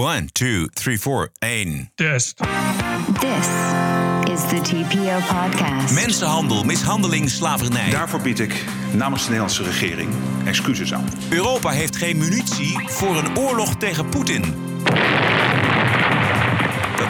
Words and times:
One, 0.00 0.28
two, 0.32 0.66
three, 0.72 0.98
four, 0.98 1.30
één. 1.38 1.90
Test. 1.94 2.36
This 3.20 3.48
is 4.32 4.48
the 4.48 4.60
TPO 4.62 5.18
podcast. 5.18 5.94
Mensenhandel, 5.94 6.64
mishandeling, 6.64 7.30
slavernij. 7.30 7.90
Daarvoor 7.90 8.20
bied 8.20 8.40
ik 8.40 8.64
namens 8.92 9.22
de 9.22 9.28
Nederlandse 9.28 9.62
regering 9.62 10.12
excuses 10.44 10.94
aan. 10.94 11.08
Europa 11.30 11.70
heeft 11.70 11.96
geen 11.96 12.18
munitie 12.18 12.78
voor 12.86 13.16
een 13.16 13.38
oorlog 13.38 13.76
tegen 13.76 14.08
Poetin. 14.08 14.54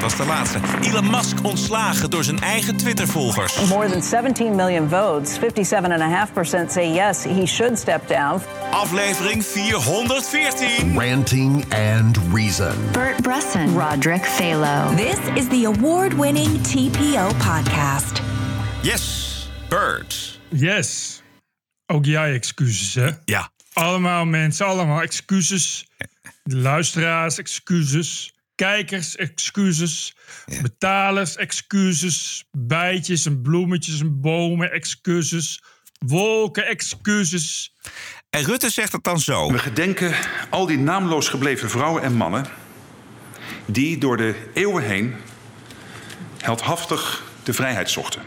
Dat 0.01 0.17
was 0.17 0.27
de 0.27 0.33
laatste. 0.33 0.59
Elon 0.83 1.11
Musk 1.11 1.45
ontslagen 1.45 2.11
door 2.11 2.25
zijn 2.25 2.41
eigen 2.41 2.77
Twitter-volgers. 2.77 3.69
More 3.69 3.91
than 3.91 4.03
17 4.03 4.55
million 4.55 4.89
votes, 4.89 5.39
57.5% 5.39 6.71
say 6.71 6.93
yes, 6.93 7.25
he 7.25 7.47
should 7.47 7.79
step 7.79 8.09
down. 8.09 8.43
Aflevering 8.71 9.45
414. 9.45 10.99
Ranting 10.99 11.65
and 11.75 12.19
Reason. 12.33 12.75
Bert 12.93 13.23
Bresson. 13.23 13.79
Roderick 13.79 14.25
Phalo. 14.25 14.97
This 14.97 15.19
is 15.35 15.49
the 15.49 15.65
award 15.65 16.15
winning 16.15 16.61
TPO 16.63 17.29
podcast. 17.39 18.21
Yes, 18.83 19.49
Bird. 19.69 20.41
Yes. 20.49 21.23
Ook 21.87 22.05
jij 22.05 22.35
excuses, 22.35 22.95
hè? 22.95 23.11
Ja. 23.25 23.51
Allemaal 23.73 24.25
mensen, 24.25 24.67
allemaal 24.67 25.03
excuses. 25.03 25.87
De 26.43 26.57
luisteraars, 26.57 27.39
excuses. 27.39 28.33
Kijkers, 28.61 29.17
excuses. 29.17 30.15
Betalers, 30.63 31.37
excuses. 31.37 32.45
Bijtjes 32.53 33.27
en 33.27 33.43
bloemetjes 33.43 34.01
en 34.01 34.21
bomen, 34.21 34.73
excuses. 34.73 35.63
Wolken, 36.07 36.67
excuses. 36.67 37.75
En 38.31 38.45
Rutte 38.45 38.71
zegt 38.71 38.93
het 38.93 39.05
dan 39.05 39.21
zo. 39.21 39.53
We 39.53 39.59
gedenken 39.59 40.15
al 40.51 40.67
die 40.67 40.79
naamloos 40.79 41.29
gebleven 41.29 41.71
vrouwen 41.71 42.03
en 42.03 42.13
mannen 42.13 42.47
die 43.67 43.99
door 43.99 44.17
de 44.17 44.35
eeuwen 44.55 44.85
heen 44.85 45.15
heldhaftig 46.39 47.23
de 47.43 47.53
vrijheid 47.53 47.91
zochten. 47.91 48.23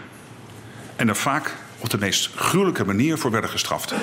En 0.96 1.08
er 1.08 1.16
vaak 1.16 1.56
op 1.80 1.90
de 1.90 1.98
meest 1.98 2.30
gruwelijke 2.36 2.86
manier 2.86 3.18
voor 3.18 3.32
werden 3.32 3.50
gestraft. 3.50 3.94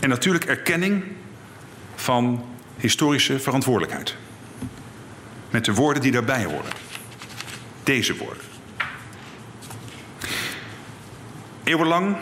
En 0.00 0.08
natuurlijk 0.08 0.44
erkenning 0.44 1.04
van 1.94 2.54
historische 2.76 3.40
verantwoordelijkheid. 3.40 4.16
Met 5.50 5.64
de 5.64 5.74
woorden 5.74 6.02
die 6.02 6.12
daarbij 6.12 6.44
horen. 6.44 6.72
Deze 7.82 8.16
woorden. 8.16 8.42
Eeuwenlang 11.64 12.16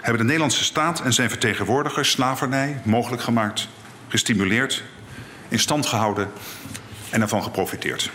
hebben 0.00 0.18
de 0.20 0.26
Nederlandse 0.26 0.64
staat 0.64 1.00
en 1.00 1.12
zijn 1.12 1.28
vertegenwoordigers 1.28 2.10
slavernij 2.10 2.80
mogelijk 2.84 3.22
gemaakt, 3.22 3.68
gestimuleerd, 4.08 4.82
in 5.48 5.58
stand 5.58 5.86
gehouden 5.86 6.30
en 7.10 7.20
ervan 7.20 7.42
geprofiteerd. 7.42 8.10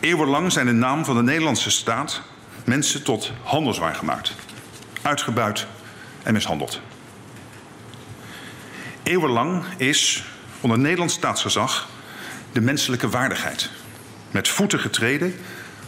Eeuwenlang 0.00 0.52
zijn 0.52 0.68
in 0.68 0.78
naam 0.78 1.04
van 1.04 1.16
de 1.16 1.22
Nederlandse 1.22 1.70
staat 1.70 2.22
mensen 2.64 3.02
tot 3.02 3.32
handelswaar 3.42 3.94
gemaakt, 3.94 4.34
uitgebuit 5.02 5.66
en 6.22 6.32
mishandeld. 6.32 6.80
Eeuwenlang 9.08 9.64
is 9.76 10.24
onder 10.60 10.78
Nederlands 10.78 11.14
staatsgezag 11.14 11.88
de 12.52 12.60
menselijke 12.60 13.08
waardigheid 13.08 13.70
met 14.30 14.48
voeten 14.48 14.80
getreden 14.80 15.34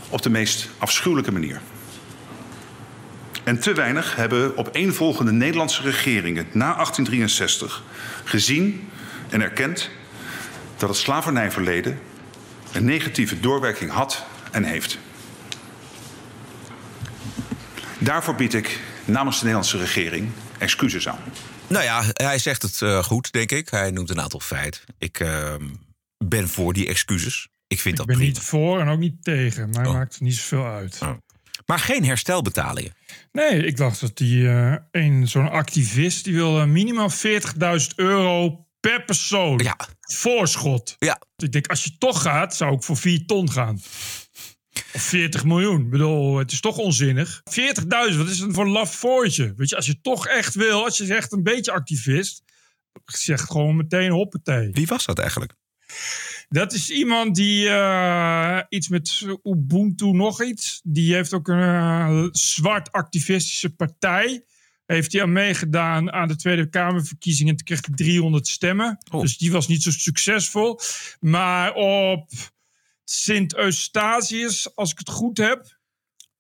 op 0.09 0.23
de 0.23 0.31
meest 0.31 0.69
afschuwelijke 0.79 1.33
manier. 1.33 1.61
En 3.45 3.61
te 3.61 3.73
weinig 3.73 4.17
hebben 4.17 4.57
opeenvolgende 4.57 5.33
Nederlandse 5.33 5.83
regeringen 5.83 6.47
na 6.53 6.75
1863 6.75 7.83
gezien 8.25 8.89
en 9.29 9.43
erkend 9.43 9.91
dat 10.77 10.89
het 10.89 10.99
slavernijverleden 10.99 12.01
een 12.73 12.85
negatieve 12.85 13.41
doorwerking 13.41 13.91
had 13.91 14.25
en 14.51 14.65
heeft. 14.65 14.99
Daarvoor 17.99 18.35
bied 18.35 18.55
ik 18.55 18.81
namens 19.05 19.37
de 19.37 19.45
Nederlandse 19.45 19.79
regering 19.79 20.31
excuses 20.59 21.09
aan. 21.09 21.21
Nou 21.71 21.85
ja, 21.85 22.03
hij 22.13 22.39
zegt 22.39 22.63
het 22.63 22.83
eh, 22.83 23.03
goed, 23.05 23.33
denk 23.33 23.51
ik. 23.53 23.69
Hij 23.69 23.91
noemt 23.91 24.11
een 24.11 24.21
aantal 24.21 24.41
feiten. 24.41 24.81
Ik 24.99 25.21
eh, 25.21 25.55
ben 26.25 26.49
voor 26.49 26.73
die 26.73 26.89
excuses. 26.89 27.49
Ik 27.67 27.81
vind 27.81 27.93
Ik 27.93 27.97
dat 27.97 28.07
ben 28.07 28.17
prima. 28.17 28.33
niet 28.33 28.41
voor 28.43 28.81
en 28.81 28.89
ook 28.89 28.99
niet 28.99 29.23
tegen. 29.25 29.71
Maar 29.71 29.87
Oh. 29.87 29.93
maakt 29.93 30.21
niet 30.21 30.35
zoveel 30.37 30.67
uit. 30.67 30.99
Oh. 31.03 31.11
Maar 31.67 31.79
geen 31.79 32.05
herstelbetalingen. 32.05 32.93
Nee, 33.33 33.67
ik 33.67 33.77
dacht 33.77 34.01
dat 34.01 34.17
die 34.17 34.49
eh, 34.49 34.75
een 34.91 35.29
zo'n 35.29 35.51
activist... 35.51 36.25
die 36.25 36.35
wil 36.35 36.67
minimaal 36.67 37.11
40.000 37.11 37.95
euro 37.97 38.67
per 38.81 39.05
persoon. 39.05 39.59
Ja. 39.59 39.77
Voorschot. 40.01 40.97
Ja, 40.99 41.21
Ik 41.37 41.53
denk, 41.53 41.67
als 41.67 41.85
je 41.85 41.99
toch 41.99 42.23
gaat, 42.23 42.57
zou 42.57 42.75
ik 42.75 42.83
voor 42.83 42.97
4 42.97 43.27
ton 43.27 43.51
gaan. 43.51 43.81
Of 44.93 45.03
40 45.03 45.45
miljoen. 45.45 45.81
Ik 45.81 45.91
bedoel, 45.91 46.37
het 46.39 46.53
is 46.53 46.61
toch 46.61 46.77
onzinnig. 46.77 47.43
40.000, 47.51 48.17
wat 48.17 48.29
is 48.29 48.39
het 48.39 48.55
voor 48.55 48.65
een 48.65 48.71
laf 48.71 48.95
voortje? 48.95 49.55
Weet 49.57 49.69
je, 49.69 49.77
als 49.77 49.87
je 49.87 50.01
toch 50.01 50.27
echt 50.27 50.55
wil, 50.55 50.85
als 50.85 50.97
je 50.97 51.15
echt 51.15 51.33
een 51.33 51.43
beetje 51.43 51.73
activist... 51.73 52.43
zeg 53.05 53.41
gewoon 53.41 53.77
meteen 53.77 54.11
hoppatee. 54.11 54.71
wie 54.73 54.87
was 54.87 55.05
dat 55.05 55.19
eigenlijk? 55.19 55.55
Dat 56.49 56.73
is 56.73 56.91
iemand 56.91 57.35
die 57.35 57.69
eh, 57.69 58.61
iets 58.69 58.89
met 58.89 59.27
Ubuntu 59.43 60.13
nog 60.13 60.43
iets. 60.43 60.81
Die 60.85 61.15
heeft 61.15 61.33
ook 61.33 61.49
een 61.49 61.61
eh, 61.61 62.27
zwart 62.31 62.93
activistische 62.93 63.75
partij. 63.75 64.45
Heeft 64.87 65.13
hij 65.13 65.23
aan 65.23 65.33
meegedaan 65.33 66.13
aan 66.13 66.29
de 66.29 66.37
Tweede 66.37 66.69
Kamerverkiezingen. 66.69 67.57
Toen 67.57 67.67
kreeg 67.67 67.87
hij 67.87 67.95
300 67.95 68.49
stemmen. 68.49 68.99
Oh. 69.11 69.21
Dus 69.21 69.39
die 69.39 69.53
was 69.53 69.69
niet 69.69 69.83
zo 69.83 69.91
succesvol. 69.91 70.81
Maar 71.21 71.75
op 71.75 72.29
Sint 73.13 73.57
Eustatius, 73.57 74.77
als 74.77 74.91
ik 74.93 74.99
het 74.99 75.09
goed 75.09 75.39
heb... 75.39 75.79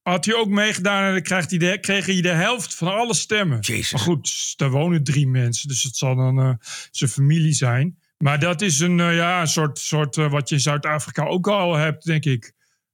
had 0.02 0.24
hij 0.24 0.34
ook 0.34 0.48
meegedaan 0.48 1.04
en 1.04 1.12
dan 1.12 1.22
krijgt 1.22 1.50
hij 1.50 1.58
de, 1.58 1.78
kreeg 1.80 2.06
hij 2.06 2.20
de 2.20 2.28
helft 2.28 2.74
van 2.74 2.94
alle 2.94 3.14
stemmen. 3.14 3.60
Jezus. 3.60 3.92
Maar 3.92 4.00
goed, 4.00 4.52
daar 4.56 4.70
wonen 4.70 5.04
drie 5.04 5.28
mensen. 5.28 5.68
Dus 5.68 5.82
het 5.82 5.96
zal 5.96 6.16
dan 6.16 6.38
eh, 6.40 6.52
zijn 6.90 7.10
familie 7.10 7.52
zijn. 7.52 7.98
Maar 8.18 8.38
dat 8.38 8.60
is 8.60 8.80
een, 8.80 9.00
eh, 9.00 9.14
ja, 9.16 9.40
een 9.40 9.46
soort, 9.46 9.78
soort 9.78 10.16
eh, 10.16 10.30
wat 10.30 10.48
je 10.48 10.54
in 10.54 10.60
Zuid-Afrika 10.60 11.24
ook 11.24 11.48
al 11.48 11.74
hebt, 11.74 12.04
denk 12.04 12.24
ik. 12.24 12.52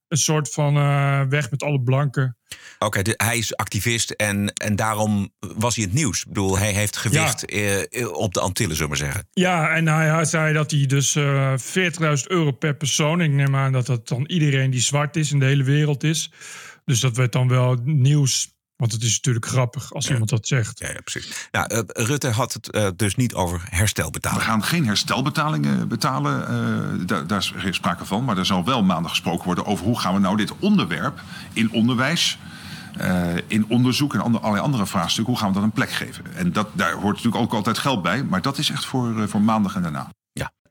Een 0.09 0.17
soort 0.17 0.53
van 0.53 0.77
eh, 0.77 1.23
weg 1.29 1.51
met 1.51 1.63
alle 1.63 1.81
blanken. 1.81 2.37
Oké, 2.79 3.01
hij 3.03 3.39
is 3.39 3.57
activist 3.57 4.11
en, 4.11 4.53
en 4.53 4.77
daarom 4.77 5.33
was 5.39 5.77
hij 5.77 5.85
het 5.85 5.93
nieuws. 5.93 6.21
Ik 6.21 6.29
bedoel, 6.29 6.59
hij 6.59 6.73
heeft 6.73 6.97
gewicht 6.97 7.45
eh, 7.45 8.13
op 8.13 8.35
de 8.35 8.41
Antillen, 8.41 8.77
zullen 8.77 8.91
we 8.91 8.97
zeggen. 8.97 9.29
Ja, 9.31 9.69
en 9.69 9.89
hij, 9.89 10.09
hij 10.09 10.25
zei 10.25 10.53
dat 10.53 10.71
hij 10.71 10.87
dus 10.87 11.17
eh 11.17 11.55
40.000 11.59 12.23
euro 12.27 12.51
per 12.51 12.77
persoon. 12.77 13.21
Ik 13.21 13.31
neem 13.31 13.57
aan 13.57 13.73
dat 13.73 13.87
dat 13.87 14.09
dan 14.09 14.25
iedereen 14.27 14.71
die 14.71 14.81
zwart 14.81 15.17
is 15.17 15.33
in 15.33 15.39
de 15.39 15.45
hele 15.45 15.65
wereld 15.65 16.05
is. 16.05 16.33
Dus 16.85 17.01
dat 17.01 17.17
werd 17.17 17.33
dan 17.33 17.49
wel 17.49 17.79
nieuws. 17.85 18.56
Want 18.77 18.93
het 18.93 19.03
is 19.03 19.15
natuurlijk 19.17 19.47
grappig 19.47 19.93
als 19.93 20.11
iemand 20.11 20.31
dat 20.31 20.47
zegt. 20.47 20.79
Ja, 20.79 20.89
ja 20.89 21.01
precies. 21.01 21.49
Nou, 21.51 21.67
eh, 21.67 21.81
Rutte 22.07 22.29
had 22.29 22.53
het 22.53 22.71
eh, 22.71 22.89
dus 22.97 23.15
niet 23.17 23.35
over 23.35 23.59
We 23.71 23.77
herstelbetalingen. 23.77 24.45
gaan 24.45 24.65
geen 24.65 24.87
herstelbetalingen 24.87 25.89
betalen, 25.89 26.49
eh, 26.49 27.07
daar, 27.07 27.27
daar 27.27 27.39
is 27.39 27.53
geen 27.57 27.75
sprake 27.75 28.05
van. 28.05 28.25
Maar 28.25 28.39
er 28.39 28.47
zal 28.47 28.65
wel 28.65 28.83
maandag 28.83 29.11
gesproken 29.11 29.45
worden 29.45 29.67
over 29.67 29.85
hoe 29.85 30.01
gaan 30.01 30.15
we 30.15 30.21
nou 30.21 30.37
dit 30.37 30.53
onderwerp 30.59 31.21
in 31.53 31.71
onderwijs, 31.73 32.39
eh, 32.97 33.35
in 33.47 33.65
onderzoek 33.69 34.15
en 34.15 34.21
ander, 34.21 34.41
allerlei 34.41 34.65
andere 34.65 34.87
vraagstukken, 34.87 35.33
hoe 35.33 35.43
gaan 35.43 35.49
we 35.49 35.55
dat 35.55 35.65
een 35.65 35.73
plek 35.73 35.91
geven? 35.91 36.25
En 36.35 36.53
dat, 36.53 36.69
daar 36.73 36.93
hoort 36.93 37.17
natuurlijk 37.17 37.43
ook 37.43 37.53
altijd 37.53 37.79
geld 37.79 38.03
bij, 38.03 38.25
maar 38.25 38.43
dat 38.43 38.59
is 38.59 38.71
echt 38.71 38.85
voor, 38.85 39.21
eh, 39.23 39.29
voor 39.29 39.43
maandag 39.43 39.75
en 39.75 39.83
daarna. 39.83 40.09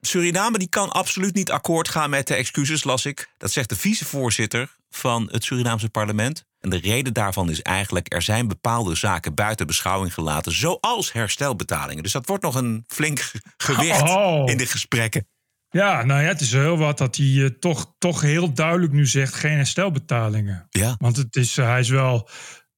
Suriname 0.05 0.57
die 0.57 0.69
kan 0.69 0.89
absoluut 0.91 1.33
niet 1.35 1.51
akkoord 1.51 1.89
gaan 1.89 2.09
met 2.09 2.27
de 2.27 2.35
excuses, 2.35 2.83
las 2.83 3.05
ik. 3.05 3.29
Dat 3.37 3.51
zegt 3.51 3.69
de 3.69 3.75
vicevoorzitter 3.75 4.75
van 4.89 5.29
het 5.31 5.43
Surinaamse 5.43 5.89
parlement. 5.89 6.43
En 6.59 6.69
de 6.69 6.77
reden 6.77 7.13
daarvan 7.13 7.49
is 7.49 7.61
eigenlijk... 7.61 8.13
er 8.13 8.21
zijn 8.21 8.47
bepaalde 8.47 8.95
zaken 8.95 9.33
buiten 9.33 9.67
beschouwing 9.67 10.13
gelaten... 10.13 10.51
zoals 10.51 11.11
herstelbetalingen. 11.11 12.03
Dus 12.03 12.11
dat 12.11 12.25
wordt 12.27 12.43
nog 12.43 12.55
een 12.55 12.83
flink 12.87 13.19
ge- 13.19 13.41
gewicht 13.57 14.01
Oh. 14.01 14.49
in 14.49 14.57
de 14.57 14.65
gesprekken. 14.65 15.27
Ja, 15.69 16.03
nou 16.03 16.21
ja, 16.21 16.27
het 16.27 16.41
is 16.41 16.51
heel 16.51 16.77
wat 16.77 16.97
dat 16.97 17.15
hij 17.15 17.25
eh, 17.43 17.45
toch, 17.45 17.93
toch 17.97 18.21
heel 18.21 18.53
duidelijk 18.53 18.93
nu 18.93 19.05
zegt: 19.07 19.33
geen 19.33 19.55
herstelbetalingen. 19.55 20.67
Ja. 20.69 20.95
Want 20.97 21.17
het 21.17 21.35
is, 21.35 21.57
eh, 21.57 21.65
hij 21.65 21.79
is 21.79 21.89
wel 21.89 22.29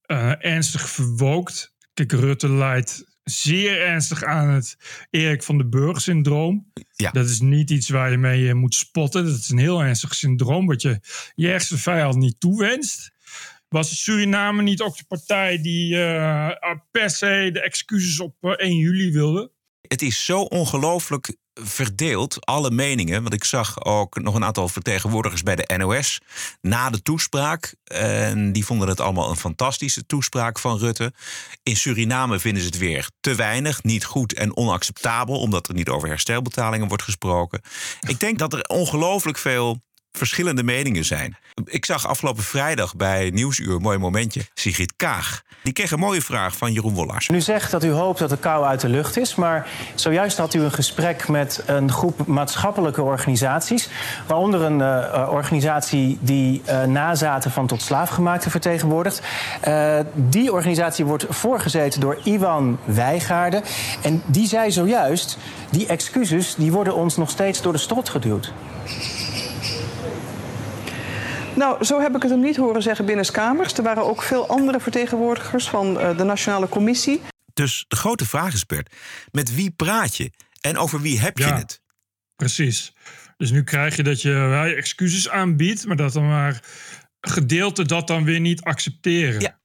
eh, 0.02 0.46
ernstig 0.46 0.90
verwookt. 0.90 1.75
Kijk, 1.94 2.12
Rutte 2.12 2.50
leidt 2.50 3.04
zeer 3.30 3.82
ernstig 3.82 4.24
aan 4.24 4.50
het 4.50 4.78
Erik 5.10 5.44
van 5.44 5.58
den 5.58 5.70
Burg-syndroom. 5.70 6.72
Ja. 6.96 7.12
Dat 7.12 7.30
is 7.30 7.40
niet 7.40 7.70
iets 7.70 7.90
waar 7.90 8.12
je 8.12 8.18
mee 8.18 8.48
eh, 8.48 8.54
moet 8.54 8.76
spotten. 8.76 9.26
Dat 9.26 9.38
is 9.38 9.50
een 9.50 9.58
heel 9.58 9.84
ernstig 9.84 10.16
syndroom 10.16 10.68
wat 10.68 10.82
je 10.82 11.00
je 11.36 11.52
ergste 11.52 11.78
vijand 11.78 12.16
niet 12.16 12.40
toewenst. 12.40 13.12
Was 13.70 14.04
Suriname 14.04 14.62
niet 14.62 14.82
ook 14.82 14.98
de 14.98 15.06
partij 15.08 15.62
die 15.62 15.96
eh, 15.96 16.76
per 16.92 17.10
se 17.10 17.50
de 17.54 17.62
excuses 17.62 18.20
op 18.20 18.36
eh, 18.42 18.52
1 18.52 18.78
juli 18.78 19.12
wilde? 19.12 19.52
Het 19.88 20.02
is 20.02 20.26
zo 20.26 20.42
ongelooflijk 20.42 21.36
verdeeld, 21.59 22.45
alle 22.45 22.71
meningen. 22.71 23.21
Want 23.21 23.33
ik 23.33 23.44
zag 23.44 23.86
ook 23.86 24.21
nog 24.21 24.36
een 24.36 24.44
aantal 24.44 24.68
vertegenwoordigers 24.68 25.44
bij 25.44 25.56
de 25.56 25.74
NOS 25.77 26.21
na 26.62 26.89
de 26.89 27.01
toespraak. 27.01 27.75
En 27.83 28.51
die 28.51 28.65
vonden 28.65 28.88
het 28.88 29.00
allemaal 29.00 29.30
een 29.30 29.38
fantastische 29.38 30.06
toespraak 30.06 30.59
van 30.59 30.77
Rutte. 30.77 31.13
In 31.63 31.77
Suriname 31.77 32.39
vinden 32.39 32.62
ze 32.62 32.68
het 32.68 32.77
weer 32.77 33.09
te 33.19 33.36
weinig, 33.36 33.83
niet 33.83 34.06
goed 34.06 34.33
en 34.33 34.57
onacceptabel, 34.57 35.39
omdat 35.39 35.68
er 35.68 35.74
niet 35.74 35.89
over 35.89 36.07
herstelbetalingen 36.07 36.88
wordt 36.88 37.04
gesproken. 37.04 37.62
Ik 38.07 38.19
denk 38.19 38.39
dat 38.39 38.54
er 38.54 38.62
ongelooflijk 38.62 39.38
veel 39.38 39.86
verschillende 40.18 40.64
meningen 40.64 41.06
zijn. 41.06 41.38
Ik 41.66 41.86
zag 41.86 42.08
afgelopen 42.08 42.44
vrijdag 42.44 42.96
bij 42.96 43.30
Nieuwsuur, 43.30 43.75
een 43.75 43.81
mooi 43.81 43.98
momentje, 43.98 44.42
Sigrid 44.54 44.94
Kaag. 44.96 45.44
Die 45.64 45.74
kreeg 45.74 45.92
een 45.92 46.00
mooie 46.00 46.22
vraag 46.22 46.58
van 46.58 46.72
Jeroen 46.72 46.94
Wollars. 46.94 47.28
U 47.28 47.42
zegt 47.42 47.72
dat 47.72 47.84
u 47.84 47.92
hoopt 47.92 48.19
dat 48.19 48.30
de 48.30 48.38
kou 48.38 48.66
uit 48.66 48.81
de 48.81 48.90
lucht 48.90 49.18
is, 49.18 49.36
maar 49.36 49.68
zojuist 49.96 50.38
had 50.38 50.54
u 50.54 50.62
een 50.62 50.72
gesprek 50.72 51.28
met 51.28 51.64
een 51.66 51.92
groep 51.92 52.28
maatschappelijke 52.28 53.02
organisaties, 53.02 53.90
waaronder 54.28 54.62
een 54.62 54.80
uh, 54.80 55.28
organisatie 55.31 56.18
die 56.22 56.62
uh, 56.69 56.84
nazaten 56.84 57.52
van 57.52 57.68
tot 57.68 57.81
slaafgemaakte 57.81 58.50
vertegenwoordigt. 58.50 59.22
Die 60.14 60.54
organisatie 60.54 61.06
wordt 61.06 61.25
voorgezeten 61.30 62.00
door 62.00 62.19
Iwan 62.24 62.80
Wijgaarden 62.86 63.64
en 64.02 64.24
die 64.25 64.48
zei 64.48 64.72
zojuist, 64.72 65.38
die 65.69 65.88
excuses 65.88 66.56
die 66.56 66.72
worden 66.72 66.96
ons 66.96 67.18
nog 67.18 67.30
steeds 67.30 67.62
door 67.62 67.74
de 67.74 67.80
strot 67.80 68.10
geduwd. 68.10 68.54
Nou, 71.57 71.83
zo 71.86 72.01
heb 72.01 72.15
ik 72.15 72.21
het 72.21 72.31
hem 72.31 72.39
niet 72.39 72.56
horen 72.56 72.81
zeggen 72.81 73.06
binnenskamers. 73.06 73.74
Er 73.74 73.83
waren 73.83 74.06
ook 74.06 74.21
veel 74.21 74.48
andere 74.48 74.80
vertegenwoordigers 74.80 75.69
van 75.69 75.98
uh, 75.98 76.18
de 76.18 76.24
Nationale 76.24 76.69
Commissie. 76.69 77.21
Dus 77.54 77.86
de 77.88 77.95
grote 77.95 78.25
vraag 78.25 78.54
is, 78.54 78.65
Bert, 78.65 78.95
met 79.31 79.56
wie 79.56 79.71
praat 79.71 80.18
je 80.18 80.31
en 80.62 80.77
over 80.77 81.01
wie 81.01 81.19
heb 81.19 81.38
Ja. 81.38 81.48
je 81.48 81.54
het? 81.54 81.81
Precies. 82.36 82.94
Dus 83.38 83.51
nu 83.51 83.63
krijg 83.63 83.95
je 83.95 84.04
dat 84.04 84.21
je 84.21 84.30
wel 84.31 84.65
je 84.65 84.75
excuses 84.75 85.30
aanbiedt, 85.30 85.86
maar 85.86 85.95
dat 85.95 86.13
dan 86.13 86.27
maar 86.27 86.63
gedeelte 87.21 87.86
dat 87.86 88.07
dan 88.07 88.24
weer 88.24 88.39
niet 88.39 88.62
accepteren. 88.62 89.42
Ja. 89.42 89.59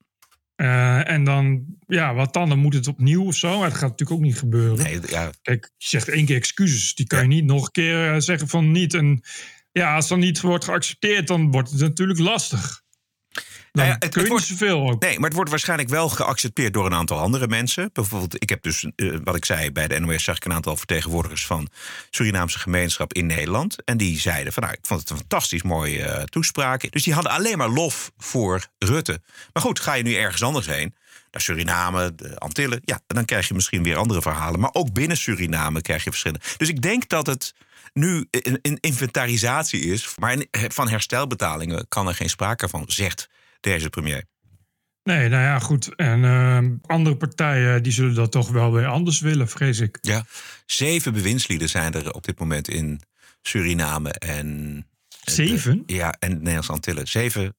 Eh, 0.54 1.12
en 1.12 1.24
dan, 1.24 1.64
ja, 1.86 2.14
wat 2.14 2.32
dan? 2.32 2.48
Dan 2.48 2.58
moet 2.58 2.74
het 2.74 2.88
opnieuw 2.88 3.24
of 3.24 3.34
zo. 3.34 3.58
Maar 3.58 3.68
dat 3.68 3.78
gaat 3.78 3.90
natuurlijk 3.90 4.18
ook 4.20 4.26
niet 4.26 4.38
gebeuren. 4.38 4.84
Nee, 4.84 5.00
ja, 5.06 5.30
Kijk, 5.42 5.70
je 5.76 5.88
zegt 5.88 6.08
één 6.08 6.26
keer 6.26 6.36
excuses. 6.36 6.94
Die 6.94 7.06
kan 7.06 7.20
je 7.20 7.26
niet 7.26 7.44
nog 7.44 7.64
een 7.64 7.70
keer 7.70 8.12
eh, 8.14 8.20
zeggen 8.20 8.48
van 8.48 8.70
niet. 8.70 8.94
En 8.94 9.22
ja, 9.72 9.94
als 9.94 10.08
dan 10.08 10.18
niet 10.18 10.40
wordt 10.40 10.64
geaccepteerd, 10.64 11.26
dan 11.26 11.50
wordt 11.50 11.70
het 11.70 11.80
natuurlijk 11.80 12.18
lastig. 12.18 12.80
Dan 13.32 13.42
Nou 13.72 13.88
ja, 13.88 13.92
het- 13.98 14.12
kun 14.12 14.22
je 14.24 14.28
het 14.28 14.38
niet 14.38 14.58
zoveel 14.58 14.90
ook. 14.90 15.02
Nee, 15.02 15.14
maar 15.14 15.24
het 15.24 15.34
wordt 15.34 15.50
waarschijnlijk 15.50 15.88
wel 15.88 16.08
geaccepteerd 16.08 16.72
door 16.72 16.86
een 16.86 16.94
aantal 16.94 17.18
andere 17.18 17.48
mensen. 17.48 17.90
Bijvoorbeeld, 17.92 18.42
ik 18.42 18.48
heb 18.48 18.62
dus, 18.62 18.86
eh, 18.96 19.16
wat 19.24 19.36
ik 19.36 19.44
zei, 19.44 19.70
bij 19.72 19.88
de 19.88 19.98
NOS 20.00 20.24
zag 20.24 20.36
ik 20.36 20.44
een 20.44 20.52
aantal 20.52 20.76
vertegenwoordigers 20.76 21.46
van 21.46 21.68
Surinaamse 22.10 22.58
gemeenschap 22.58 23.12
in 23.12 23.26
Nederland. 23.26 23.84
En 23.84 23.96
die 23.96 24.18
zeiden 24.20 24.52
van, 24.52 24.62
nou, 24.62 24.74
ik 24.74 24.86
vond 24.86 25.00
het 25.00 25.10
een 25.10 25.16
fantastisch 25.16 25.62
mooie 25.62 26.02
eh, 26.02 26.22
toespraak. 26.22 26.90
Dus 26.92 27.02
die 27.02 27.14
hadden 27.14 27.32
alleen 27.32 27.58
maar 27.58 27.68
lof 27.68 28.12
voor 28.16 28.66
Rutte. 28.78 29.22
Maar 29.52 29.62
goed, 29.62 29.80
ga 29.80 29.94
je 29.94 30.02
nu 30.02 30.14
ergens 30.14 30.42
anders 30.42 30.66
heen, 30.66 30.94
naar 31.32 31.42
Suriname, 31.42 32.14
de 32.14 32.38
Antillen, 32.38 32.80
ja, 32.84 33.00
dan 33.06 33.24
krijg 33.24 33.48
je 33.48 33.54
misschien 33.54 33.82
weer 33.82 33.96
andere 33.96 34.22
verhalen. 34.22 34.60
Maar 34.60 34.70
ook 34.72 34.92
binnen 34.92 35.16
Suriname 35.16 35.80
krijg 35.80 36.04
je 36.04 36.10
verschillende. 36.10 36.44
Dus 36.56 36.68
ik 36.68 36.82
denk 36.82 37.08
dat 37.08 37.26
het 37.26 37.54
nu 37.92 38.26
een, 38.30 38.78
inventarisatie 38.80 39.80
is. 39.80 40.14
Maar 40.18 40.44
van 40.50 40.88
herstelbetalingen 40.88 41.88
kan 41.88 42.08
er 42.08 42.14
geen 42.14 42.30
sprake 42.30 42.68
van, 42.68 42.84
zegt 42.86 43.28
deze 43.60 43.90
premier. 43.90 44.24
Nee, 45.02 45.28
nou 45.28 45.42
ja, 45.42 45.58
goed. 45.58 45.94
En 45.94 46.24
eh, 46.24 46.90
andere 46.96 47.16
partijen 47.16 47.82
die 47.82 47.92
zullen 47.92 48.14
dat 48.14 48.32
toch 48.32 48.48
wel 48.48 48.72
weer 48.72 48.86
anders 48.86 49.20
willen, 49.20 49.48
vrees 49.48 49.80
ik. 49.80 49.98
Ja, 50.00 50.24
zeven 50.66 51.12
bewindslieden 51.12 51.68
zijn 51.68 51.94
er 51.94 52.12
op 52.12 52.24
dit 52.24 52.38
moment 52.38 52.68
in 52.68 53.00
Suriname 53.42 54.10
en. 54.10 54.86
Zeven? 55.22 55.82
Ja, 55.86 56.16
en 56.18 56.32
Nederlandse 56.32 56.72
Antillen. 56.72 57.08
Zeven 57.08 57.56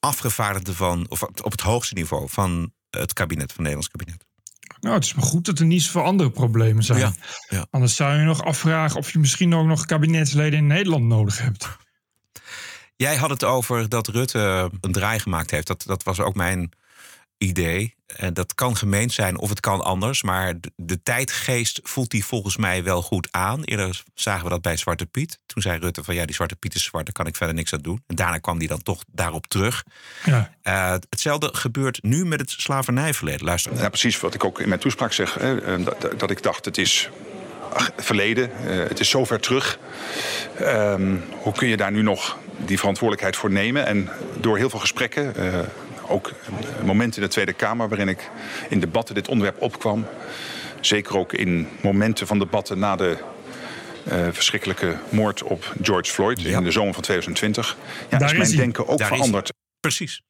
afgevaardigden 0.00 0.74
van, 0.74 1.06
of 1.08 1.22
op 1.22 1.50
het 1.50 1.60
hoogste 1.60 1.94
niveau 1.94 2.28
van 2.28 2.72
het 3.00 3.12
kabinet, 3.12 3.52
van 3.52 3.64
het 3.64 3.74
Nederlands 3.74 3.88
kabinet. 3.88 4.24
Nou, 4.80 4.94
het 4.94 5.04
is 5.04 5.14
maar 5.14 5.24
goed 5.24 5.44
dat 5.44 5.58
er 5.58 5.66
niet 5.66 5.82
zoveel 5.82 6.02
andere 6.02 6.30
problemen 6.30 6.84
zijn. 6.84 6.98
Ja, 6.98 7.12
ja. 7.48 7.66
Anders 7.70 7.94
zou 7.96 8.18
je 8.18 8.24
nog 8.24 8.44
afvragen 8.44 8.98
of 8.98 9.12
je 9.12 9.18
misschien 9.18 9.54
ook 9.54 9.66
nog 9.66 9.84
kabinetsleden 9.84 10.58
in 10.58 10.66
Nederland 10.66 11.04
nodig 11.04 11.38
hebt. 11.38 11.68
Jij 12.96 13.16
had 13.16 13.30
het 13.30 13.44
over 13.44 13.88
dat 13.88 14.08
Rutte 14.08 14.70
een 14.80 14.92
draai 14.92 15.18
gemaakt 15.18 15.50
heeft. 15.50 15.66
Dat, 15.66 15.82
dat 15.86 16.02
was 16.02 16.20
ook 16.20 16.34
mijn 16.34 16.72
idee. 17.42 17.94
En 18.16 18.34
dat 18.34 18.54
kan 18.54 18.76
gemeend 18.76 19.12
zijn 19.12 19.38
of 19.38 19.48
het 19.48 19.60
kan 19.60 19.80
anders. 19.80 20.22
Maar 20.22 20.60
de, 20.60 20.72
de 20.76 21.02
tijdgeest 21.02 21.80
voelt 21.82 22.12
hij 22.12 22.20
volgens 22.20 22.56
mij 22.56 22.84
wel 22.84 23.02
goed 23.02 23.28
aan. 23.30 23.62
Eerder 23.62 24.02
zagen 24.14 24.44
we 24.44 24.50
dat 24.50 24.62
bij 24.62 24.76
Zwarte 24.76 25.06
Piet. 25.06 25.38
Toen 25.46 25.62
zei 25.62 25.78
Rutte 25.78 26.04
van 26.04 26.14
ja, 26.14 26.24
die 26.24 26.34
Zwarte 26.34 26.56
Piet 26.56 26.74
is 26.74 26.84
zwart, 26.84 27.04
daar 27.04 27.14
kan 27.14 27.26
ik 27.26 27.36
verder 27.36 27.54
niks 27.54 27.72
aan 27.72 27.80
doen. 27.80 28.02
En 28.06 28.16
daarna 28.16 28.38
kwam 28.38 28.58
hij 28.58 28.66
dan 28.66 28.82
toch 28.82 29.04
daarop 29.06 29.46
terug. 29.46 29.84
Ja. 30.24 30.54
Eh, 30.62 30.94
hetzelfde 31.10 31.48
gebeurt 31.52 32.02
nu 32.02 32.24
met 32.24 32.40
het 32.40 32.50
slavernijverleden. 32.50 33.44
Luister. 33.44 33.76
Ja, 33.76 33.88
precies 33.88 34.20
wat 34.20 34.34
ik 34.34 34.44
ook 34.44 34.60
in 34.60 34.68
mijn 34.68 34.80
toespraak 34.80 35.12
zeg. 35.12 35.34
Hè, 35.34 35.60
eh, 35.60 35.84
dat, 35.84 36.20
dat 36.20 36.30
ik 36.30 36.42
dacht, 36.42 36.64
het 36.64 36.78
is 36.78 37.10
verleden, 37.96 38.50
eh, 38.66 38.76
het 38.88 39.00
is 39.00 39.08
zover 39.08 39.40
terug. 39.40 39.78
Ehm, 40.58 41.16
hoe 41.30 41.52
kun 41.52 41.68
je 41.68 41.76
daar 41.76 41.92
nu 41.92 42.02
nog 42.02 42.38
die 42.56 42.78
verantwoordelijkheid 42.78 43.36
voor 43.36 43.50
nemen? 43.50 43.86
En 43.86 44.08
door 44.40 44.56
heel 44.56 44.70
veel 44.70 44.78
gesprekken, 44.78 45.36
eh, 45.36 45.58
ook 46.12 46.32
een 46.78 46.86
moment 46.86 47.16
in 47.16 47.22
de 47.22 47.28
Tweede 47.28 47.52
Kamer... 47.52 47.88
waarin 47.88 48.08
ik 48.08 48.30
in 48.68 48.80
debatten 48.80 49.14
dit 49.14 49.28
onderwerp 49.28 49.62
opkwam... 49.62 50.06
zeker 50.80 51.18
ook 51.18 51.32
in 51.32 51.68
momenten 51.82 52.26
van 52.26 52.38
debatten 52.38 52.78
na 52.78 52.96
de 52.96 53.16
eh, 54.04 54.26
verschrikkelijke 54.32 54.96
moord 55.08 55.42
op 55.42 55.74
George 55.82 56.12
Floyd... 56.12 56.40
Ja. 56.40 56.58
in 56.58 56.64
de 56.64 56.70
zomer 56.70 56.94
van 56.94 57.02
2020... 57.02 57.76
Ja, 58.10 58.18
Daar 58.18 58.28
is 58.28 58.36
mijn 58.36 58.50
is 58.50 58.56
denken 58.56 58.88
ook 58.88 58.98
Daar 58.98 59.08
veranderd. 59.08 59.52
Precies. 59.80 60.22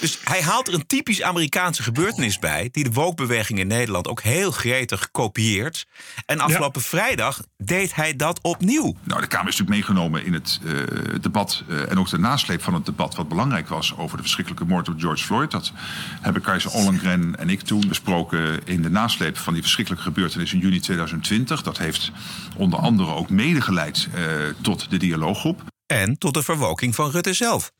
Dus 0.00 0.18
hij 0.24 0.42
haalt 0.42 0.68
er 0.68 0.74
een 0.74 0.86
typisch 0.86 1.22
Amerikaanse 1.22 1.82
gebeurtenis 1.82 2.38
bij, 2.38 2.68
die 2.72 2.84
de 2.84 2.92
woke-beweging 2.92 3.58
in 3.58 3.66
Nederland 3.66 4.08
ook 4.08 4.22
heel 4.22 4.50
gretig 4.50 5.10
kopieert. 5.10 5.86
En 6.26 6.40
afgelopen 6.40 6.82
vrijdag 6.82 7.40
deed 7.56 7.94
hij 7.94 8.16
dat 8.16 8.38
opnieuw. 8.42 8.96
Nou, 9.02 9.20
de 9.20 9.26
Kamer 9.26 9.48
is 9.48 9.58
natuurlijk 9.58 9.86
meegenomen 9.86 10.24
in 10.24 10.32
het 10.32 10.60
eh, 10.64 10.72
debat 11.20 11.62
eh, 11.68 11.90
en 11.90 11.98
ook 11.98 12.08
de 12.08 12.18
nasleep 12.18 12.62
van 12.62 12.74
het 12.74 12.86
debat 12.86 13.14
wat 13.14 13.28
belangrijk 13.28 13.68
was 13.68 13.96
over 13.96 14.16
de 14.16 14.22
verschrikkelijke 14.22 14.64
moord 14.64 14.88
op 14.88 15.00
George 15.00 15.24
Floyd. 15.24 15.50
Dat 15.50 15.72
hebben 16.20 16.42
Keizer 16.42 16.70
Ollengren 16.70 17.38
en 17.38 17.50
ik 17.50 17.60
toen 17.60 17.88
besproken 17.88 18.66
in 18.66 18.82
de 18.82 18.90
nasleep 18.90 19.38
van 19.38 19.52
die 19.52 19.62
verschrikkelijke 19.62 20.04
gebeurtenis 20.04 20.52
in 20.52 20.58
juni 20.58 20.80
2020. 20.80 21.62
Dat 21.62 21.78
heeft 21.78 22.10
onder 22.56 22.78
andere 22.78 23.14
ook 23.14 23.30
mede 23.30 23.60
geleid 23.60 24.08
eh, 24.14 24.22
tot 24.62 24.90
de 24.90 24.96
dialooggroep. 24.96 25.62
En 25.86 26.18
tot 26.18 26.34
de 26.34 26.42
verwoking 26.42 26.94
van 26.94 27.10
Rutte 27.10 27.32
zelf. 27.32 27.72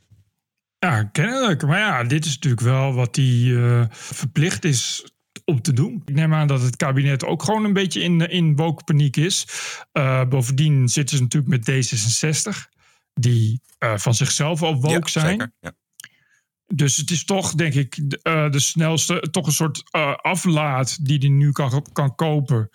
Ja, 0.87 1.05
kennelijk. 1.05 1.67
Maar 1.67 1.79
ja, 1.79 2.05
dit 2.05 2.25
is 2.25 2.35
natuurlijk 2.35 2.63
wel 2.63 2.95
wat 2.95 3.17
hij 3.17 3.55
eh, 3.57 3.85
verplicht 3.91 4.65
is 4.65 5.05
om 5.45 5.63
te 5.63 5.73
doen. 5.73 6.03
Ik 6.05 6.15
neem 6.15 6.35
aan 6.35 6.47
dat 6.47 6.63
het 6.63 6.77
kabinet 6.77 7.25
ook 7.25 7.43
gewoon 7.43 7.65
een 7.65 7.73
beetje 7.73 8.01
in, 8.01 8.21
in 8.21 8.57
woke 8.57 8.85
paniek 8.85 9.17
is. 9.17 9.47
Eh, 9.93 10.25
bovendien 10.25 10.89
zitten 10.89 11.17
ze 11.17 11.23
natuurlijk 11.23 11.67
met 11.67 11.71
D66, 11.71 12.71
die 13.15 13.61
eh, 13.79 13.97
van 13.97 14.15
zichzelf 14.15 14.63
al 14.63 14.75
woke 14.75 14.93
ja, 14.93 15.07
zijn. 15.07 15.29
Zeker. 15.29 15.53
Ja. 15.61 15.73
Dus 16.67 16.97
het 16.97 17.11
is 17.11 17.25
toch, 17.25 17.55
denk 17.55 17.75
ik, 17.75 18.11
de, 18.11 18.49
de 18.51 18.61
snelste, 18.61 19.29
toch 19.31 19.47
een 19.47 19.53
soort 19.53 19.83
aflaat 20.23 21.07
die 21.07 21.19
hij 21.19 21.29
nu 21.29 21.53
kan, 21.53 21.87
kan 21.93 22.15
kopen. 22.15 22.69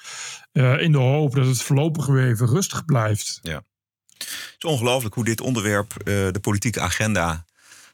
in 0.52 0.92
de 0.92 0.98
hoop 0.98 1.36
dat 1.36 1.46
het 1.46 1.62
voorlopig 1.62 2.06
weer 2.06 2.28
even 2.28 2.48
rustig 2.48 2.86
blijft. 2.86 3.40
Het 3.42 4.56
is 4.58 4.70
ongelooflijk 4.70 5.16
hoe 5.16 5.24
dit 5.24 5.42
onderwerp 5.42 5.94
de 6.04 6.40
politieke 6.42 6.82
agenda 6.82 7.46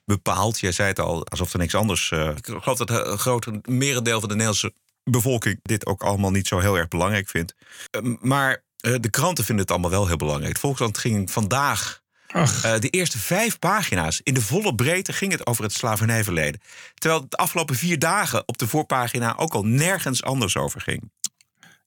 bepaalt. 0.07 0.59
Jij 0.59 0.71
zei 0.71 0.87
het 0.87 0.99
al, 0.99 1.27
alsof 1.27 1.53
er 1.53 1.59
niks 1.59 1.75
anders... 1.75 2.11
eh, 2.11 2.29
ik 2.35 2.45
geloof 2.45 2.77
dat 2.77 2.89
een 2.89 3.17
groot 3.17 3.67
merendeel 3.67 4.19
van 4.19 4.29
de 4.29 4.35
Nederlandse 4.35 4.73
bevolking... 5.03 5.59
dit 5.61 5.85
ook 5.85 6.03
allemaal 6.03 6.31
niet 6.31 6.47
zo 6.47 6.59
heel 6.59 6.77
erg 6.77 6.87
belangrijk 6.87 7.29
vindt. 7.29 7.55
Eh, 7.91 8.01
maar 8.21 8.63
eh, 8.77 8.95
de 8.99 9.09
kranten 9.09 9.43
vinden 9.43 9.63
het 9.63 9.73
allemaal 9.73 9.91
wel 9.91 10.07
heel 10.07 10.17
belangrijk. 10.17 10.53
De 10.53 10.59
Volkskrant 10.59 10.97
ging 10.97 11.31
vandaag... 11.31 12.05
Eh, 12.27 12.79
de 12.79 12.89
eerste 12.89 13.19
vijf 13.19 13.59
pagina's, 13.59 14.21
in 14.23 14.33
de 14.33 14.41
volle 14.41 14.75
breedte 14.75 15.13
ging 15.13 15.31
het 15.31 15.45
over 15.45 15.63
het 15.63 15.73
slavernijverleden. 15.73 16.61
Terwijl 16.93 17.21
het 17.21 17.31
de 17.31 17.37
afgelopen 17.37 17.75
vier 17.75 17.99
dagen 17.99 18.43
op 18.45 18.57
de 18.57 18.67
voorpagina 18.67 19.37
ook 19.37 19.53
al 19.53 19.63
nergens 19.63 20.23
anders 20.23 20.57
over 20.57 20.81
ging. 20.81 21.11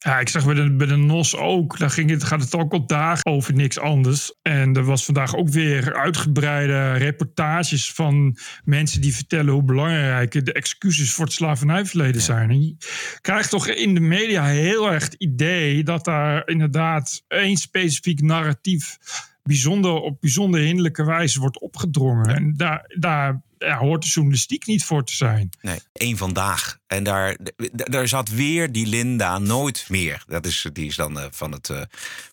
Ja, 0.02 0.18
ik 0.18 0.28
zag 0.28 0.44
bij 0.44 0.54
de, 0.54 0.72
bij 0.76 0.86
de 0.86 0.96
NOS 0.96 1.36
ook. 1.36 1.78
Daar 1.78 1.90
ging 1.90 2.10
het, 2.10 2.24
gaat 2.24 2.40
het 2.40 2.54
ook 2.54 2.72
al 2.72 2.86
dagen 2.86 3.26
over 3.26 3.54
niks 3.54 3.78
anders. 3.78 4.34
En 4.42 4.74
er 4.74 4.84
was 4.84 5.04
vandaag 5.04 5.36
ook 5.36 5.48
weer 5.48 5.94
uitgebreide 5.94 6.92
reportages 6.92 7.92
van 7.92 8.36
mensen 8.64 9.00
die 9.00 9.14
vertellen 9.14 9.52
hoe 9.52 9.62
belangrijk 9.62 10.44
de 10.44 10.52
excuses 10.52 11.12
voor 11.12 11.24
het 11.24 11.34
slavernijverleden 11.34 12.20
zijn. 12.20 12.50
En 12.50 12.62
je 12.62 12.76
krijgt 13.20 13.50
toch 13.50 13.68
in 13.68 13.94
de 13.94 14.00
media 14.00 14.44
heel 14.44 14.92
erg 14.92 15.04
het 15.04 15.14
idee 15.14 15.84
dat 15.84 16.04
daar 16.04 16.48
inderdaad 16.48 17.24
één 17.28 17.56
specifiek 17.56 18.20
narratief 18.20 18.98
bijzonder, 19.42 19.92
op 19.92 20.20
bijzonder 20.20 20.60
hinderlijke 20.60 21.04
wijze 21.04 21.40
wordt 21.40 21.60
opgedrongen. 21.60 22.34
En 22.34 22.54
daar, 22.56 22.94
daar 22.98 23.42
ja, 23.66 23.78
hoort 23.78 24.02
de 24.02 24.08
journalistiek 24.08 24.66
niet 24.66 24.84
voor 24.84 25.04
te 25.04 25.14
zijn. 25.14 25.50
Nee, 25.60 25.78
één 25.92 26.16
vandaag. 26.16 26.78
En 26.86 27.04
daar, 27.04 27.36
daar 27.70 28.08
zat 28.08 28.28
weer 28.28 28.72
die 28.72 28.86
Linda 28.86 29.38
nooit 29.38 29.86
meer. 29.88 30.22
Dat 30.26 30.46
is, 30.46 30.66
die 30.72 30.86
is 30.86 30.96
dan 30.96 31.20
eh, 31.20 31.26
van 31.30 31.52
het 31.52 31.70
eh, 31.70 31.82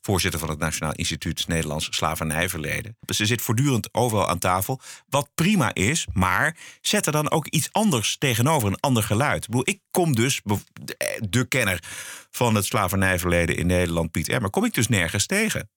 voorzitter 0.02 0.40
van 0.40 0.50
het 0.50 0.60
Nationaal 0.60 0.94
Instituut 0.94 1.48
Nederlands 1.48 1.88
Slavernijverleden. 1.90 2.98
Dus 3.00 3.18
ze 3.18 3.26
zit 3.26 3.42
voortdurend 3.42 3.94
overal 3.94 4.30
aan 4.30 4.40
tafel. 4.40 4.82
Wat 5.10 5.30
prima 5.36 5.74
is, 5.74 6.08
maar 6.14 6.58
zet 6.82 7.06
er 7.06 7.12
dan 7.12 7.32
ook 7.32 7.48
iets 7.48 7.70
anders 7.72 8.18
tegenover, 8.18 8.68
een 8.68 8.80
ander 8.80 9.04
geluid. 9.04 9.48
Ik 9.64 9.78
ik 9.78 9.84
kom 9.92 10.16
dus, 10.16 10.42
eh, 10.44 11.08
de 11.30 11.48
kenner 11.48 11.84
van 12.32 12.56
het 12.56 12.66
slavernijverleden 12.66 13.58
in 13.58 13.68
Nederland, 13.68 14.12
Piet 14.12 14.30
Emmer, 14.30 14.50
kom 14.50 14.66
ik 14.66 14.74
dus 14.74 14.88
nergens 14.88 15.26
tegen. 15.26 15.70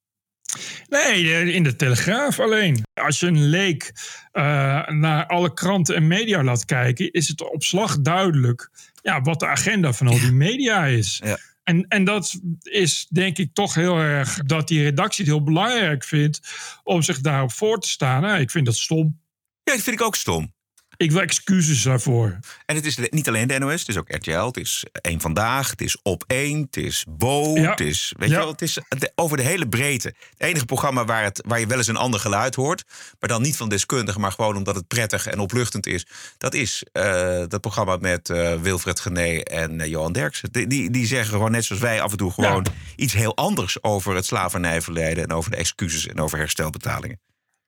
Nee, 0.88 1.52
in 1.52 1.62
de 1.62 1.76
Telegraaf 1.76 2.40
alleen. 2.40 2.82
Als 2.94 3.20
je 3.20 3.26
een 3.26 3.48
leek 3.48 3.92
eh, 4.32 4.42
naar 4.88 5.26
alle 5.26 5.54
kranten 5.54 5.94
en 5.94 6.06
media 6.06 6.42
laat 6.42 6.64
kijken, 6.64 7.10
is 7.10 7.28
het 7.28 7.52
op 7.52 7.62
slag 7.62 8.00
duidelijk 8.00 8.70
ja, 9.02 9.20
wat 9.20 9.40
de 9.40 9.46
agenda 9.46 9.92
van 9.92 10.06
al 10.06 10.18
die 10.18 10.32
media 10.32 10.84
is. 10.84 11.20
Ja. 11.24 11.38
En, 11.64 11.84
en 11.88 12.04
dat 12.04 12.40
is 12.62 13.06
denk 13.10 13.38
ik 13.38 13.54
toch 13.54 13.74
heel 13.74 13.98
erg 13.98 14.38
dat 14.38 14.68
die 14.68 14.82
redactie 14.82 15.24
het 15.24 15.34
heel 15.34 15.44
belangrijk 15.44 16.04
vindt 16.04 16.40
om 16.82 17.02
zich 17.02 17.20
daarop 17.20 17.52
voor 17.52 17.80
te 17.80 17.88
staan. 17.88 18.22
Nou, 18.22 18.40
ik 18.40 18.50
vind 18.50 18.66
dat 18.66 18.76
stom. 18.76 19.20
Ja, 19.62 19.72
dat 19.72 19.82
vind 19.82 20.00
ik 20.00 20.06
ook 20.06 20.16
stom. 20.16 20.52
Ik 21.00 21.10
wil 21.10 21.20
excuses 21.20 21.82
daarvoor. 21.82 22.38
En 22.66 22.76
het 22.76 22.86
is 22.86 22.98
niet 23.10 23.28
alleen 23.28 23.48
de 23.48 23.58
NOS, 23.58 23.80
het 23.80 23.88
is 23.88 23.96
ook 23.96 24.08
RTL, 24.14 24.44
het 24.44 24.56
is 24.56 24.84
één 25.00 25.20
vandaag, 25.20 25.70
het 25.70 25.80
is 25.80 25.96
op 26.02 26.24
één, 26.26 26.60
het 26.60 26.76
is 26.76 27.04
Bo, 27.08 27.54
Ja. 27.56 27.70
het 27.70 27.80
is, 27.80 28.14
weet 28.18 28.28
Ja. 28.28 28.34
je 28.34 28.40
wel, 28.40 28.50
het 28.50 28.62
is 28.62 28.78
over 29.14 29.36
de 29.36 29.42
hele 29.42 29.68
breedte. 29.68 30.08
Het 30.08 30.48
enige 30.48 30.64
programma 30.64 31.04
waar, 31.04 31.22
het, 31.22 31.42
waar 31.46 31.60
je 31.60 31.66
wel 31.66 31.78
eens 31.78 31.86
een 31.86 31.96
ander 31.96 32.20
geluid 32.20 32.54
hoort, 32.54 32.84
maar 33.20 33.28
dan 33.28 33.42
niet 33.42 33.56
van 33.56 33.68
deskundigen, 33.68 34.20
maar 34.20 34.32
gewoon 34.32 34.56
omdat 34.56 34.74
het 34.74 34.88
prettig 34.88 35.26
en 35.26 35.38
opluchtend 35.38 35.86
is, 35.86 36.06
dat 36.38 36.54
is 36.54 36.84
eh, 36.92 37.42
dat 37.48 37.60
programma 37.60 37.96
met 37.96 38.30
eh, 38.30 38.54
Wilfred 38.60 39.00
Gené 39.00 39.38
en 39.38 39.80
eh, 39.80 39.86
Johan 39.88 40.12
Derksen. 40.12 40.52
Die, 40.52 40.66
die, 40.66 40.90
die 40.90 41.06
zeggen 41.06 41.30
gewoon 41.30 41.50
net 41.50 41.64
zoals 41.64 41.82
wij 41.82 42.00
af 42.00 42.10
en 42.10 42.16
toe 42.16 42.32
gewoon 42.32 42.66
iets 42.96 43.12
heel 43.12 43.36
anders 43.36 43.82
over 43.82 44.14
het 44.14 44.26
slavernijverleden 44.26 45.24
en 45.24 45.32
over 45.32 45.50
de 45.50 45.56
excuses 45.56 46.06
en 46.06 46.20
over 46.20 46.38
herstelbetalingen. 46.38 47.20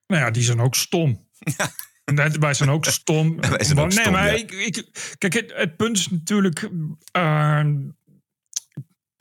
Nou 0.06 0.22
ja, 0.22 0.30
die 0.30 0.42
zijn 0.42 0.60
ook 0.60 0.74
stom. 0.74 1.28
Net, 2.14 2.38
wij 2.38 2.54
zijn 2.54 2.70
ook 2.70 2.84
stom. 2.84 3.40
Wij 3.50 3.64
zijn 3.64 3.78
ook 3.78 3.94
nee, 3.94 4.10
maar 4.10 4.26
ja. 4.26 4.32
ik, 4.32 4.52
ik, 4.52 4.84
kijk, 5.18 5.32
het, 5.32 5.52
het 5.54 5.76
punt 5.76 5.98
is 5.98 6.08
natuurlijk 6.08 6.70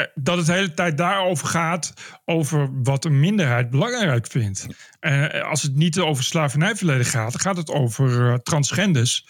eh, 0.02 0.08
dat 0.16 0.38
het 0.38 0.46
de 0.46 0.54
hele 0.54 0.74
tijd 0.74 0.98
daarover 0.98 1.48
gaat, 1.48 1.94
over 2.26 2.84
wat 2.84 3.06
een 3.06 3.20
minderheid 3.20 3.70
belangrijk 3.70 4.28
vindt. 4.28 4.68
Eh, 5.00 5.44
als 5.44 5.62
het 5.62 5.76
niet 5.76 6.00
over 6.00 6.24
slavernijverleden 6.24 7.06
gaat, 7.06 7.32
dan 7.32 7.42
gaat 7.42 7.58
het 7.58 7.70
over 7.70 8.32
eh, 8.32 8.38
transgenders. 8.38 9.26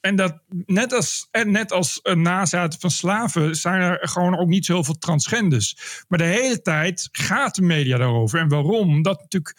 En 0.00 0.16
dat 0.16 0.42
net 0.66 0.92
als, 0.92 1.28
en 1.30 1.50
net 1.50 1.72
als 1.72 2.00
een 2.02 2.22
nazaten 2.22 2.80
van 2.80 2.90
slaven 2.90 3.56
zijn 3.56 3.80
er 3.80 4.08
gewoon 4.08 4.38
ook 4.38 4.48
niet 4.48 4.64
zoveel 4.64 4.98
transgenders. 4.98 5.76
Maar 6.08 6.18
de 6.18 6.24
hele 6.24 6.62
tijd 6.62 7.08
gaat 7.12 7.54
de 7.54 7.62
media 7.62 7.96
daarover. 7.96 8.40
En 8.40 8.48
waarom? 8.48 8.88
Omdat 8.88 9.20
natuurlijk 9.20 9.56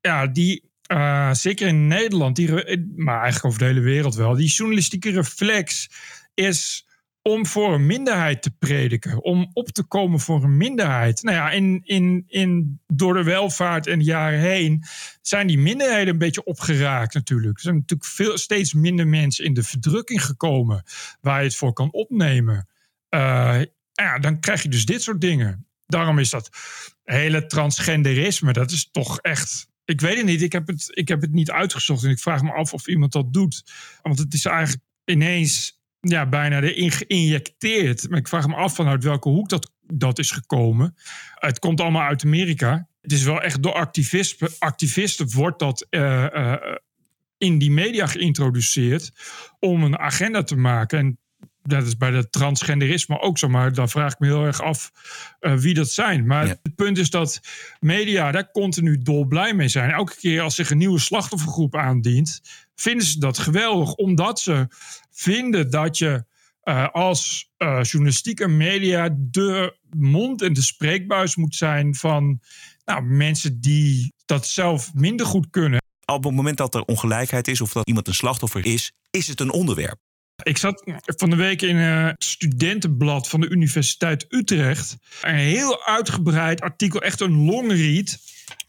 ja, 0.00 0.26
die, 0.26 0.64
eh, 0.86 1.32
zeker 1.32 1.68
in 1.68 1.86
Nederland, 1.86 2.36
die, 2.36 2.54
re- 2.54 2.84
maar 2.96 3.22
eigenlijk 3.22 3.44
over 3.44 3.58
de 3.58 3.64
hele 3.64 3.80
wereld 3.80 4.14
wel, 4.14 4.34
die 4.34 4.48
journalistieke 4.48 5.10
reflex 5.10 5.90
is 6.34 6.86
om 7.22 7.46
voor 7.46 7.74
een 7.74 7.86
minderheid 7.86 8.42
te 8.42 8.50
prediken, 8.50 9.22
om 9.22 9.50
op 9.52 9.68
te 9.68 9.82
komen 9.82 10.20
voor 10.20 10.44
een 10.44 10.56
minderheid. 10.56 11.22
Nou 11.22 11.36
ja, 11.36 11.50
in, 11.50 11.80
in, 11.84 12.24
in, 12.26 12.80
door 12.86 13.14
de 13.14 13.22
welvaart 13.22 13.86
en 13.86 13.98
de 13.98 14.04
jaren 14.04 14.38
heen 14.38 14.84
zijn 15.22 15.46
die 15.46 15.58
minderheden 15.58 16.12
een 16.12 16.18
beetje 16.18 16.44
opgeraakt 16.44 17.14
natuurlijk. 17.14 17.56
Er 17.56 17.62
zijn 17.62 17.74
natuurlijk 17.74 18.10
veel, 18.10 18.38
steeds 18.38 18.74
minder 18.74 19.06
mensen 19.06 19.44
in 19.44 19.54
de 19.54 19.62
verdrukking 19.62 20.24
gekomen 20.24 20.82
waar 21.20 21.38
je 21.38 21.46
het 21.46 21.56
voor 21.56 21.72
kan 21.72 21.92
opnemen. 21.92 22.68
Eh, 23.08 23.60
ja, 23.92 24.18
dan 24.18 24.40
krijg 24.40 24.62
je 24.62 24.68
dus 24.68 24.86
dit 24.86 25.02
soort 25.02 25.20
dingen. 25.20 25.66
Daarom 25.86 26.18
is 26.18 26.30
dat 26.30 26.50
hele 27.04 27.46
transgenderisme, 27.46 28.52
dat 28.52 28.70
is 28.70 28.90
toch 28.90 29.18
echt. 29.20 29.72
Ik 29.84 30.00
weet 30.00 30.16
het 30.16 30.26
niet, 30.26 30.42
ik 30.42 30.52
heb 30.52 30.66
het, 30.66 30.90
ik 30.90 31.08
heb 31.08 31.20
het 31.20 31.32
niet 31.32 31.50
uitgezocht 31.50 32.04
en 32.04 32.10
ik 32.10 32.18
vraag 32.18 32.42
me 32.42 32.52
af 32.52 32.72
of 32.72 32.86
iemand 32.86 33.12
dat 33.12 33.32
doet. 33.32 33.62
Want 34.02 34.18
het 34.18 34.34
is 34.34 34.44
eigenlijk 34.44 34.82
ineens 35.04 35.80
ja, 36.00 36.26
bijna 36.26 36.60
erin 36.62 36.90
geïnjecteerd. 36.90 38.08
Maar 38.08 38.18
ik 38.18 38.28
vraag 38.28 38.46
me 38.46 38.54
af 38.54 38.74
vanuit 38.74 39.04
welke 39.04 39.28
hoek 39.28 39.48
dat, 39.48 39.72
dat 39.80 40.18
is 40.18 40.30
gekomen. 40.30 40.94
Het 41.34 41.58
komt 41.58 41.80
allemaal 41.80 42.08
uit 42.08 42.24
Amerika. 42.24 42.88
Het 43.00 43.12
is 43.12 43.22
wel 43.22 43.42
echt 43.42 43.62
door 43.62 43.72
activisten, 43.72 44.48
activisten 44.58 45.32
wordt 45.32 45.58
dat 45.58 45.86
eh, 45.90 46.52
eh, 46.52 46.76
in 47.38 47.58
die 47.58 47.70
media 47.70 48.06
geïntroduceerd 48.06 49.12
om 49.58 49.84
een 49.84 49.98
agenda 49.98 50.42
te 50.42 50.56
maken. 50.56 50.98
En 50.98 51.18
dat 51.66 51.86
is 51.86 51.96
bij 51.96 52.10
het 52.12 52.32
transgenderisme 52.32 53.20
ook 53.20 53.38
zo, 53.38 53.48
maar 53.48 53.72
dan 53.72 53.88
vraag 53.88 54.12
ik 54.12 54.18
me 54.18 54.26
heel 54.26 54.44
erg 54.44 54.62
af 54.62 54.90
eh, 55.40 55.54
wie 55.54 55.74
dat 55.74 55.90
zijn. 55.90 56.26
Maar 56.26 56.46
Ja. 56.46 56.56
het 56.62 56.74
punt 56.74 56.98
is 56.98 57.10
dat 57.10 57.40
media 57.80 58.30
daar 58.30 58.50
continu 58.50 58.98
dolblij 58.98 59.54
mee 59.54 59.68
zijn. 59.68 59.90
Elke 59.90 60.16
keer 60.16 60.40
als 60.40 60.54
zich 60.54 60.70
een 60.70 60.78
nieuwe 60.78 60.98
slachtoffergroep 60.98 61.76
aandient, 61.76 62.40
vinden 62.74 63.06
ze 63.06 63.18
dat 63.18 63.38
geweldig, 63.38 63.94
omdat 63.94 64.40
ze 64.40 64.66
vinden 65.10 65.70
dat 65.70 65.98
je 65.98 66.24
eh, 66.62 66.88
als 66.92 67.50
eh, 67.56 67.82
journalistiek 67.82 68.40
en 68.40 68.56
media 68.56 69.08
de 69.18 69.76
mond 69.96 70.42
en 70.42 70.52
de 70.52 70.62
spreekbuis 70.62 71.36
moet 71.36 71.54
zijn 71.54 71.94
van 71.94 72.40
nou, 72.84 73.02
mensen 73.02 73.60
die 73.60 74.12
dat 74.24 74.46
zelf 74.46 74.94
minder 74.94 75.26
goed 75.26 75.50
kunnen. 75.50 75.82
Op 76.04 76.24
het 76.24 76.34
moment 76.34 76.56
dat 76.56 76.74
er 76.74 76.84
ongelijkheid 76.84 77.48
is 77.48 77.60
of 77.60 77.72
dat 77.72 77.86
iemand 77.86 78.08
een 78.08 78.14
slachtoffer 78.14 78.66
is, 78.66 78.92
is 79.10 79.26
het 79.26 79.40
een 79.40 79.52
onderwerp. 79.52 79.98
Ik 80.42 80.56
zat 80.56 80.82
van 81.04 81.30
de 81.30 81.36
week 81.36 81.62
in 81.62 81.76
een 81.76 82.14
studentenblad 82.18 83.28
van 83.28 83.40
de 83.40 83.48
Universiteit 83.48 84.26
Utrecht. 84.28 84.96
Een 85.22 85.34
heel 85.34 85.86
uitgebreid 85.86 86.60
artikel, 86.60 87.02
echt 87.02 87.20
een 87.20 87.44
longread. 87.44 88.18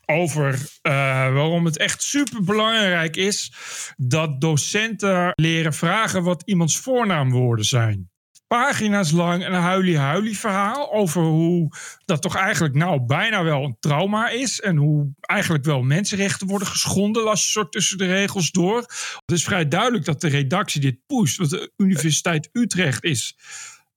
Over 0.06 0.54
eh, 0.82 0.92
waarom 1.34 1.66
het 1.66 1.78
echt 1.78 2.04
super 2.04 2.44
belangrijk 2.44 3.16
is 3.16 3.54
dat 3.98 4.42
docenten 4.42 5.32
leren 5.36 5.74
vragen 5.74 6.24
wat 6.24 6.44
iemands 6.46 6.78
voornaamwoorden 6.78 7.66
zijn. 7.66 8.10
Pagina's 8.48 9.12
lang 9.12 9.46
een 9.46 9.54
huilie-huilie 9.54 10.38
verhaal 10.38 10.94
over 10.94 11.22
hoe 11.22 11.72
dat 12.06 12.22
toch 12.22 12.36
eigenlijk 12.36 12.76
nou 12.76 13.02
bijna 13.02 13.44
wel 13.44 13.64
een 13.64 13.78
trauma 13.80 14.30
is. 14.30 14.62
En 14.62 14.78
hoe 14.78 15.14
eigenlijk 15.20 15.66
wel 15.66 15.82
mensenrechten 15.82 16.48
worden 16.48 16.68
geschonden, 16.68 17.24
las 17.24 17.44
je 17.44 17.50
soort 17.50 17.72
tussen 17.72 17.98
de 17.98 18.06
regels 18.06 18.52
door. 18.52 18.78
Het 19.26 19.32
is 19.32 19.44
vrij 19.44 19.68
duidelijk 19.68 20.06
dat 20.06 20.22
de 20.22 20.28
redactie 20.28 20.82
dit 20.82 20.98
pusht. 21.06 21.38
Want 21.38 21.50
de 21.50 21.72
Universiteit 21.78 22.50
Utrecht 22.52 23.04
is, 23.04 23.38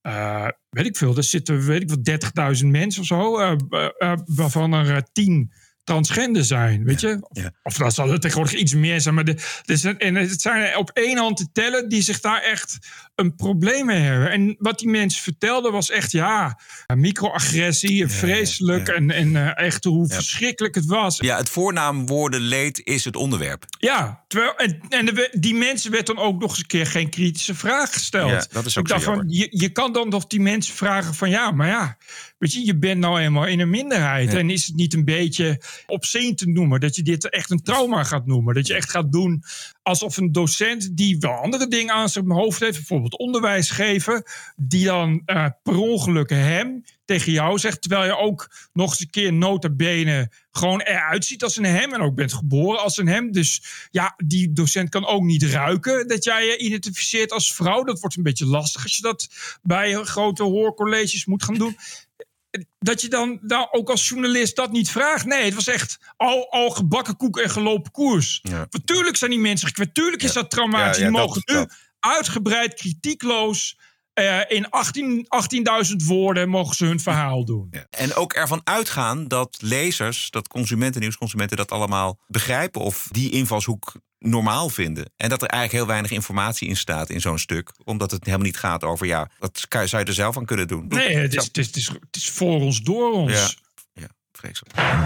eh, 0.01 0.49
weet 0.71 0.87
ik 0.87 0.97
veel, 0.97 1.17
er 1.17 1.25
zitten 1.25 1.67
weet 1.67 1.83
ik 1.83 1.89
wat 1.89 2.05
30.000 2.05 2.71
mensen 2.71 3.01
of 3.01 3.07
zo, 3.07 3.39
eh, 3.39 3.57
eh, 3.99 4.19
waarvan 4.25 4.73
er 4.73 4.95
eh, 4.95 5.03
10 5.13 5.53
transgender 5.89 6.45
zijn, 6.45 6.85
weet 6.85 7.01
je? 7.01 7.19
Of, 7.21 7.43
ja. 7.43 7.51
of 7.63 7.77
dat 7.77 7.95
zal 7.95 8.11
er 8.11 8.21
tegenwoordig 8.21 8.55
iets 8.55 8.75
meer 8.75 9.01
zijn. 9.01 9.15
Maar 9.15 9.25
de, 9.25 9.37
dus, 9.65 9.85
en 9.85 10.15
het 10.15 10.41
zijn 10.41 10.63
er 10.63 10.77
op 10.77 10.91
één 10.91 11.19
hand 11.19 11.37
te 11.37 11.49
tellen 11.53 11.89
die 11.89 12.03
zich 12.03 12.21
daar 12.21 12.43
echt 12.43 12.79
een 13.15 13.35
probleem 13.35 13.87
mee 13.87 14.01
hebben. 14.01 14.31
En 14.31 14.57
wat 14.59 14.79
die 14.79 14.89
mensen 14.89 15.23
vertelden 15.23 15.73
was 15.73 15.91
echt, 15.91 16.13
ja, 16.13 16.59
microagressie, 16.95 18.03
en 18.03 18.11
vreselijk. 18.11 18.87
ja. 18.87 18.93
En, 18.93 19.11
en 19.11 19.37
eh, 19.37 19.65
echt 19.67 19.85
hoe 19.85 20.09
verschrikkelijk 20.09 20.75
het 20.75 20.87
was. 20.87 21.17
Ja, 21.17 21.37
het 21.37 21.49
voornaamwoordenleed 21.49 22.81
is 22.85 23.05
het 23.05 23.17
onderwerp. 23.17 23.65
Ja, 23.79 24.25
terwijl, 24.29 24.57
en, 24.57 24.81
en 24.89 25.07
de 25.07 25.29
die 25.33 25.55
mensen 25.55 25.91
werd 25.91 26.07
dan 26.07 26.19
ook 26.19 26.41
nog 26.41 26.51
eens 26.51 26.59
een 26.59 26.67
keer 26.67 26.87
geen 26.87 27.11
kritische 27.11 27.55
vraag 27.55 27.93
gesteld. 27.93 28.31
Ja, 28.31 28.47
dat 28.51 28.67
is 28.67 28.79
ook 28.79 28.85
Ik 28.85 28.91
dacht 28.91 29.05
van, 29.05 29.25
je, 29.29 29.47
je 29.51 29.69
kan 29.69 29.93
dan 29.93 30.09
nog 30.09 30.27
die 30.27 30.41
mensen 30.41 30.75
vragen 30.75 31.15
van 31.15 31.31
ja, 31.31 31.51
maar 31.51 31.69
ja, 31.69 31.97
weet 32.39 32.53
je, 32.53 32.65
je 32.65 32.79
bent 32.79 33.01
nou 33.01 33.21
eenmaal 33.21 33.47
in 33.47 33.61
een 33.61 33.71
minderheid. 33.71 34.33
Ja. 34.33 34.39
En 34.39 34.51
is 34.51 34.67
het 34.67 34.77
niet 34.77 34.95
een 34.95 35.05
beetje 35.05 35.61
obscene 35.87 36.35
te 36.35 36.49
noemen 36.49 36.81
dat 36.81 36.97
je 36.97 37.03
dit 37.03 37.31
echt 37.31 37.51
een 37.51 37.63
trauma 37.63 38.05
gaat 38.05 38.27
noemen? 38.27 38.55
Dat 38.55 38.67
je 38.67 38.75
echt 38.75 38.91
gaat 38.91 39.13
doen 39.13 39.43
alsof 39.83 40.17
een 40.17 40.33
docent 40.33 40.97
die 40.97 41.19
wel 41.19 41.33
andere 41.33 41.69
dingen 41.69 41.95
aan 41.95 42.09
zijn 42.09 42.31
hoofd 42.31 42.61
heeft, 42.61 42.77
bijvoorbeeld 42.77 43.19
onderwijs 43.19 43.71
geven, 43.71 44.23
die 44.57 44.85
dan 44.85 45.23
eh, 45.25 45.47
per 45.63 45.77
ongeluk 45.77 46.31
hem 46.31 46.85
tegen 47.05 47.33
jou 47.33 47.59
zegt, 47.59 47.81
terwijl 47.81 48.05
je 48.05 48.17
ook 48.17 48.51
nog 48.73 48.91
eens 48.91 49.01
een 49.01 49.11
keer 49.11 49.33
nota 49.33 49.71
bene 49.71 50.31
gewoon 50.51 50.81
eruit 50.81 51.25
ziet 51.25 51.43
als 51.43 51.57
een 51.57 51.65
hem 51.65 51.93
en 51.93 52.01
ook 52.01 52.15
bent 52.15 52.33
geboren 52.33 52.83
als 52.83 52.97
een 52.97 53.07
hem. 53.07 53.33
Dus 53.33 53.63
ja, 53.91 54.15
die 54.25 54.53
docent 54.53 54.89
kan 54.89 55.07
ook 55.07 55.23
niet 55.23 55.43
ruiken 55.43 56.09
dat 56.09 56.25
jij 56.25 56.47
je 56.47 56.59
identificeert 56.59 57.33
als 57.33 57.55
vrouw. 57.55 57.85
Dat 57.85 58.01
wordt 58.01 58.17
een 58.17 58.23
beetje 58.23 58.47
lastig 58.47 58.83
als 58.83 58.97
je 58.97 59.03
dat 59.03 59.29
bij 59.63 59.95
grote 59.95 60.43
hoorcolleges 60.43 61.27
moet 61.27 61.43
gaan 61.43 61.55
doen. 61.55 61.77
Dat 62.79 63.01
je 63.01 63.09
dan 63.09 63.39
nou, 63.43 63.69
ook 63.71 63.91
als 63.91 64.09
journalist 64.09 64.57
dat 64.57 64.71
niet 64.71 64.91
vraagt. 64.91 65.27
Nee, 65.27 65.45
het 65.45 65.55
was 65.55 65.67
echt 65.67 65.99
al, 66.17 66.51
al 66.51 66.71
gebakken 66.71 67.17
koek 67.17 67.39
en 67.39 67.51
gelopen 67.51 67.91
koers. 67.91 68.39
Ja. 68.43 68.67
Natuurlijk 68.71 69.17
zijn 69.17 69.31
die 69.31 69.41
mensen 69.41 69.69
gekwetst. 69.69 69.95
Tuurlijk 69.95 70.23
is 70.23 70.33
dat 70.33 70.51
traumatisch. 70.51 70.97
Die 70.97 71.05
dat- 71.05 71.15
mogen 71.15 71.43
nu 71.45 71.55
dat. 71.55 71.73
uitgebreid, 72.01 72.75
kritiekloos 72.75 73.79
eh, 74.19 74.57
in 74.57 74.71
18 74.71 75.27
18.000 75.91 75.97
woorden 76.05 76.49
mogen 76.49 76.77
ze 76.77 76.85
hun 76.85 77.01
verhaal 77.01 77.45
doen. 77.45 77.73
En 77.91 78.15
ook 78.15 78.33
ervan 78.33 78.61
uitgaan 78.65 79.29
dat 79.29 79.57
lezers, 79.61 80.31
dat 80.31 80.49
consumenten, 80.49 81.01
nieuwsconsumenten 81.01 81.57
dat 81.57 81.71
allemaal 81.71 82.19
begrijpen 82.27 82.81
of 82.81 83.09
die 83.11 83.31
invalshoek 83.31 83.93
normaal 84.19 84.69
vinden. 84.69 85.13
En 85.17 85.29
dat 85.29 85.43
er 85.43 85.49
eigenlijk 85.49 85.79
heel 85.83 85.93
weinig 85.93 86.11
informatie 86.11 86.69
in 86.69 86.77
staat 86.77 87.11
in 87.11 87.21
zo'n 87.21 87.39
stuk. 87.39 87.73
Omdat 87.85 88.11
het 88.11 88.25
helemaal 88.25 88.47
niet 88.47 88.59
gaat 88.59 88.85
over, 88.85 89.07
ja, 89.07 89.31
wat 89.39 89.67
zou 89.69 90.03
je 90.03 90.05
er 90.05 90.13
zelf 90.15 90.37
aan 90.37 90.45
kunnen 90.45 90.69
doen? 90.69 90.87
Nee, 90.89 91.17
het 91.17 91.35
is, 91.35 91.45
het 91.45 91.59
is, 91.59 91.67
het 91.67 91.77
is, 91.77 91.89
het 91.89 92.17
is 92.17 92.31
voor 92.31 92.61
ons, 92.61 92.83
door 92.83 93.13
ons. 93.13 93.33
Ja. 93.33 93.67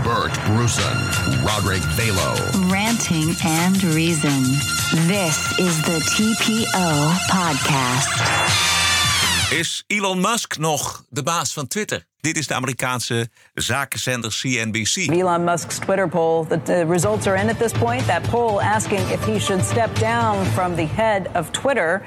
Bert 0.03 0.45
Bruson, 0.45 0.97
Roderick 1.43 1.83
Balo. 1.97 2.35
Ranting 2.69 3.35
and 3.43 3.83
Reason. 3.83 4.43
This 5.07 5.59
is 5.59 5.81
the 5.83 6.01
TPO 6.05 7.13
podcast. 7.29 8.82
Is 9.53 9.85
Elon 9.87 10.21
Musk 10.21 10.59
nog 10.59 11.05
de 11.09 11.23
baas 11.23 11.53
van 11.53 11.67
Twitter? 11.67 12.07
Dit 12.21 12.37
is 12.37 12.47
de 12.47 12.55
Amerikaanse 12.55 13.29
zakenzender 13.55 14.33
CNBC. 14.33 14.97
Elon 14.97 15.45
Musk's 15.45 15.79
Twitter 15.79 16.09
poll, 16.09 16.45
the, 16.45 16.63
the 16.63 16.87
results 16.87 17.27
are 17.27 17.41
in 17.41 17.49
at 17.49 17.59
this 17.59 17.73
point. 17.73 18.07
That 18.07 18.31
poll 18.31 18.63
asking 18.63 18.99
if 19.11 19.25
he 19.25 19.39
should 19.39 19.65
step 19.65 19.99
down 19.99 20.45
from 20.45 20.75
the 20.75 20.87
head 20.87 21.29
of 21.35 21.51
Twitter. 21.51 22.03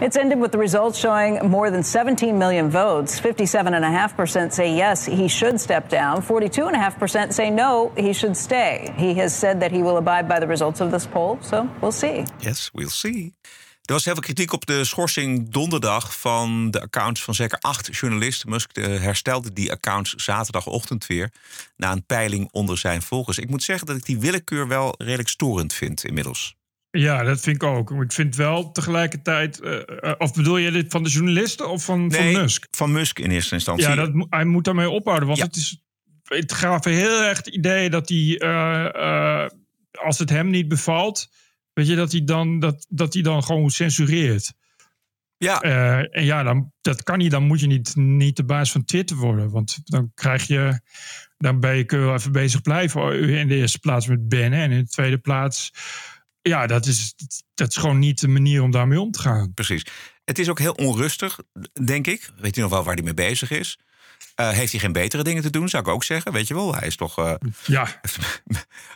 It's 0.00 0.16
ended 0.16 0.38
with 0.38 0.50
the 0.50 0.58
results 0.58 0.98
showing 0.98 1.50
more 1.50 1.70
than 1.70 1.82
17 1.82 2.38
million 2.38 2.70
votes. 2.70 3.20
57.5% 3.20 4.52
say 4.52 4.76
yes, 4.76 5.04
he 5.04 5.28
should 5.28 5.60
step 5.60 5.88
down. 5.88 6.22
42.5% 6.22 7.32
say 7.32 7.50
no, 7.50 7.92
he 7.96 8.12
should 8.12 8.36
stay. 8.36 8.94
He 8.96 9.14
has 9.14 9.34
said 9.34 9.60
that 9.60 9.72
he 9.72 9.82
will 9.82 9.96
abide 9.96 10.28
by 10.28 10.40
the 10.40 10.46
results 10.46 10.80
of 10.80 10.90
this 10.90 11.06
poll, 11.06 11.38
so 11.42 11.68
we'll 11.82 11.92
see. 11.92 12.24
Yes, 12.40 12.70
we'll 12.72 12.90
see. 12.90 13.32
Er 13.88 13.94
was 13.94 14.04
heel 14.04 14.14
veel 14.14 14.22
kritiek 14.22 14.52
op 14.52 14.66
de 14.66 14.84
schorsing 14.84 15.48
donderdag 15.50 16.18
van 16.20 16.70
de 16.70 16.80
accounts 16.80 17.22
van 17.22 17.34
zeker 17.34 17.58
acht 17.58 17.96
journalisten. 17.96 18.50
Musk 18.50 18.70
eh, 18.76 18.84
herstelde 18.84 19.52
die 19.52 19.72
accounts 19.72 20.14
zaterdagochtend 20.14 21.06
weer 21.06 21.32
na 21.76 21.92
een 21.92 22.04
peiling 22.06 22.48
onder 22.52 22.78
zijn 22.78 23.02
volgers. 23.02 23.38
Ik 23.38 23.50
moet 23.50 23.62
zeggen 23.62 23.86
dat 23.86 23.96
ik 23.96 24.04
die 24.04 24.18
willekeur 24.18 24.68
wel 24.68 24.94
redelijk 24.98 25.28
storend 25.28 25.72
vind 25.74 26.04
inmiddels. 26.04 26.56
Ja, 26.90 27.22
dat 27.22 27.40
vind 27.40 27.56
ik 27.56 27.62
ook. 27.62 27.90
Ik 27.90 28.12
vind 28.12 28.36
wel 28.36 28.72
tegelijkertijd... 28.72 29.60
eh, 29.60 29.80
eh, 30.10 30.14
of 30.18 30.34
bedoel 30.34 30.56
je 30.56 30.70
dit 30.70 30.90
van 30.90 31.02
de 31.02 31.10
journalisten 31.10 31.68
of 31.68 31.84
van, 31.84 32.06
Nee, 32.06 32.32
van 32.32 32.42
Musk? 32.42 32.66
Van 32.70 32.92
Musk 32.92 33.18
in 33.18 33.30
eerste 33.30 33.54
instantie. 33.54 33.88
Ja, 33.88 33.94
dat, 33.94 34.10
hij 34.30 34.44
moet 34.44 34.64
daarmee 34.64 34.90
ophouden. 34.90 35.26
Want 35.28 35.40
Ja. 35.40 35.46
het, 35.46 35.56
is, 35.56 35.82
het 36.24 36.52
gaf 36.52 36.84
heel 36.84 37.22
erg 37.22 37.36
het 37.36 37.46
idee 37.46 37.90
dat 37.90 38.08
hij, 38.08 38.38
als 39.92 40.18
het 40.18 40.30
hem 40.30 40.50
niet 40.50 40.68
bevalt, 40.68 41.28
weet 41.78 41.86
je, 41.86 41.96
dat 41.96 42.12
hij 42.12 42.24
dan, 42.24 42.58
dat, 42.58 42.86
dat 42.88 43.14
hij 43.14 43.22
dan 43.22 43.44
gewoon 43.44 43.70
censureert. 43.70 44.52
Ja. 45.36 45.60
Eh, 45.60 46.16
en 46.16 46.24
ja, 46.24 46.42
dan, 46.42 46.72
dat 46.80 47.02
kan 47.02 47.18
niet. 47.18 47.30
Dan 47.30 47.42
moet 47.42 47.60
je 47.60 47.66
niet, 47.66 47.96
niet 47.96 48.36
de 48.36 48.44
baas 48.44 48.72
van 48.72 48.84
Twitter 48.84 49.16
worden. 49.16 49.50
Want 49.50 49.78
dan 49.84 50.10
krijg 50.14 50.46
je. 50.46 50.80
Dan 51.36 51.60
ben 51.60 51.76
je, 51.76 51.84
kun 51.84 51.98
je 51.98 52.04
wel 52.04 52.14
even 52.14 52.32
bezig 52.32 52.60
blijven. 52.60 53.28
In 53.28 53.48
de 53.48 53.54
eerste 53.54 53.78
plaats 53.78 54.06
met 54.06 54.28
bannen. 54.28 54.52
En 54.52 54.70
in 54.70 54.78
de 54.78 54.88
tweede 54.88 55.18
plaats. 55.18 55.70
Ja, 56.42 56.66
dat 56.66 56.86
is, 56.86 57.14
dat 57.54 57.70
is 57.70 57.76
gewoon 57.76 57.98
niet 57.98 58.20
de 58.20 58.28
manier 58.28 58.62
om 58.62 58.70
daarmee 58.70 59.00
om 59.00 59.10
te 59.10 59.20
gaan. 59.20 59.54
Precies. 59.54 59.86
Het 60.24 60.38
is 60.38 60.48
ook 60.48 60.58
heel 60.58 60.72
onrustig, 60.72 61.38
denk 61.84 62.06
ik. 62.06 62.30
Weet 62.36 62.54
hij 62.54 62.64
nog 62.64 62.72
wel 62.72 62.84
waar 62.84 62.94
hij 62.94 63.04
mee 63.04 63.14
bezig 63.14 63.50
is? 63.50 63.78
Eh, 64.34 64.50
heeft 64.50 64.70
hij 64.72 64.80
geen 64.80 64.92
betere 64.92 65.22
dingen 65.22 65.42
te 65.42 65.50
doen, 65.50 65.68
zou 65.68 65.82
ik 65.82 65.88
ook 65.88 66.04
zeggen. 66.04 66.32
Weet 66.32 66.48
je 66.48 66.54
wel, 66.54 66.74
hij 66.74 66.86
is 66.86 66.96
toch 66.96 67.18
eh, 67.18 67.32
Ja, 67.64 68.00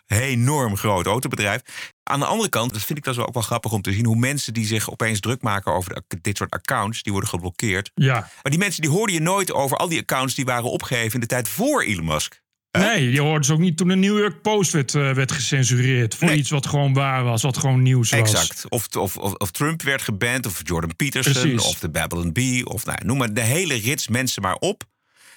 een 0.07 0.19
enorm 0.37 0.77
groot 0.77 1.07
autobedrijf. 1.07 1.61
Aan 2.03 2.21
de 2.21 2.27
andere 2.27 2.49
kant, 2.49 2.73
dat 2.73 2.83
vind 2.85 2.99
ik 2.99 3.05
dat 3.05 3.17
wel 3.17 3.27
ook 3.27 3.35
wel 3.35 3.43
grappig 3.43 3.73
om 3.73 3.83
te 3.83 3.93
zien... 3.93 4.05
hoe 4.07 4.17
mensen 4.17 4.55
die 4.55 4.67
zich 4.67 4.91
opeens 4.91 5.21
druk 5.21 5.43
maken 5.43 5.73
over 5.73 6.03
de- 6.07 6.19
dit 6.21 6.37
soort 6.37 6.51
accounts... 6.51 7.03
die 7.03 7.13
worden 7.13 7.31
geblokkeerd. 7.31 7.91
ja. 7.95 8.15
Maar 8.43 8.51
die 8.53 8.59
mensen 8.59 8.83
die 8.83 8.91
hoorden 8.91 9.15
je 9.15 9.21
nooit 9.23 9.53
over 9.53 9.77
al 9.77 9.89
die 9.89 10.01
accounts... 10.01 10.35
die 10.35 10.45
waren 10.45 10.71
opgegeven 10.71 11.15
in 11.15 11.21
de 11.21 11.27
tijd 11.27 11.49
voor 11.49 11.83
Elon 11.83 12.05
Musk. 12.05 12.41
Nee, 12.79 13.11
je 13.11 13.21
hoorde 13.21 13.45
ze 13.45 13.53
ook 13.53 13.59
niet 13.59 13.77
toen 13.77 13.89
de 13.89 13.97
New 13.97 14.19
York 14.19 14.43
Post 14.43 14.73
werd, 14.73 14.95
eh, 14.95 15.13
werd 15.13 15.33
gecensureerd. 15.33 16.15
Voor 16.15 16.29
Nee. 16.29 16.37
iets 16.37 16.51
wat 16.51 16.67
gewoon 16.67 16.93
waar 16.93 17.25
was, 17.25 17.43
wat 17.43 17.57
gewoon 17.59 17.83
nieuws 17.83 18.11
was. 18.11 18.21
Exact. 18.21 18.65
Of, 18.69 18.89
of, 18.97 19.17
of, 19.17 19.33
of 19.33 19.51
Trump 19.51 19.83
werd 19.83 20.03
geband, 20.03 20.47
of 20.47 20.61
Jordan 20.65 20.97
Peterson, 20.97 21.33
Precies. 21.33 21.63
of 21.63 21.79
de 21.79 21.91
Babylon 21.91 22.33
Bee, 22.33 22.67
of 22.67 22.85
nou, 22.85 22.99
noem 23.05 23.19
maar 23.19 23.35
de 23.35 23.41
hele 23.41 23.75
rits 23.75 24.09
mensen 24.09 24.43
maar 24.43 24.55
op. 24.55 24.85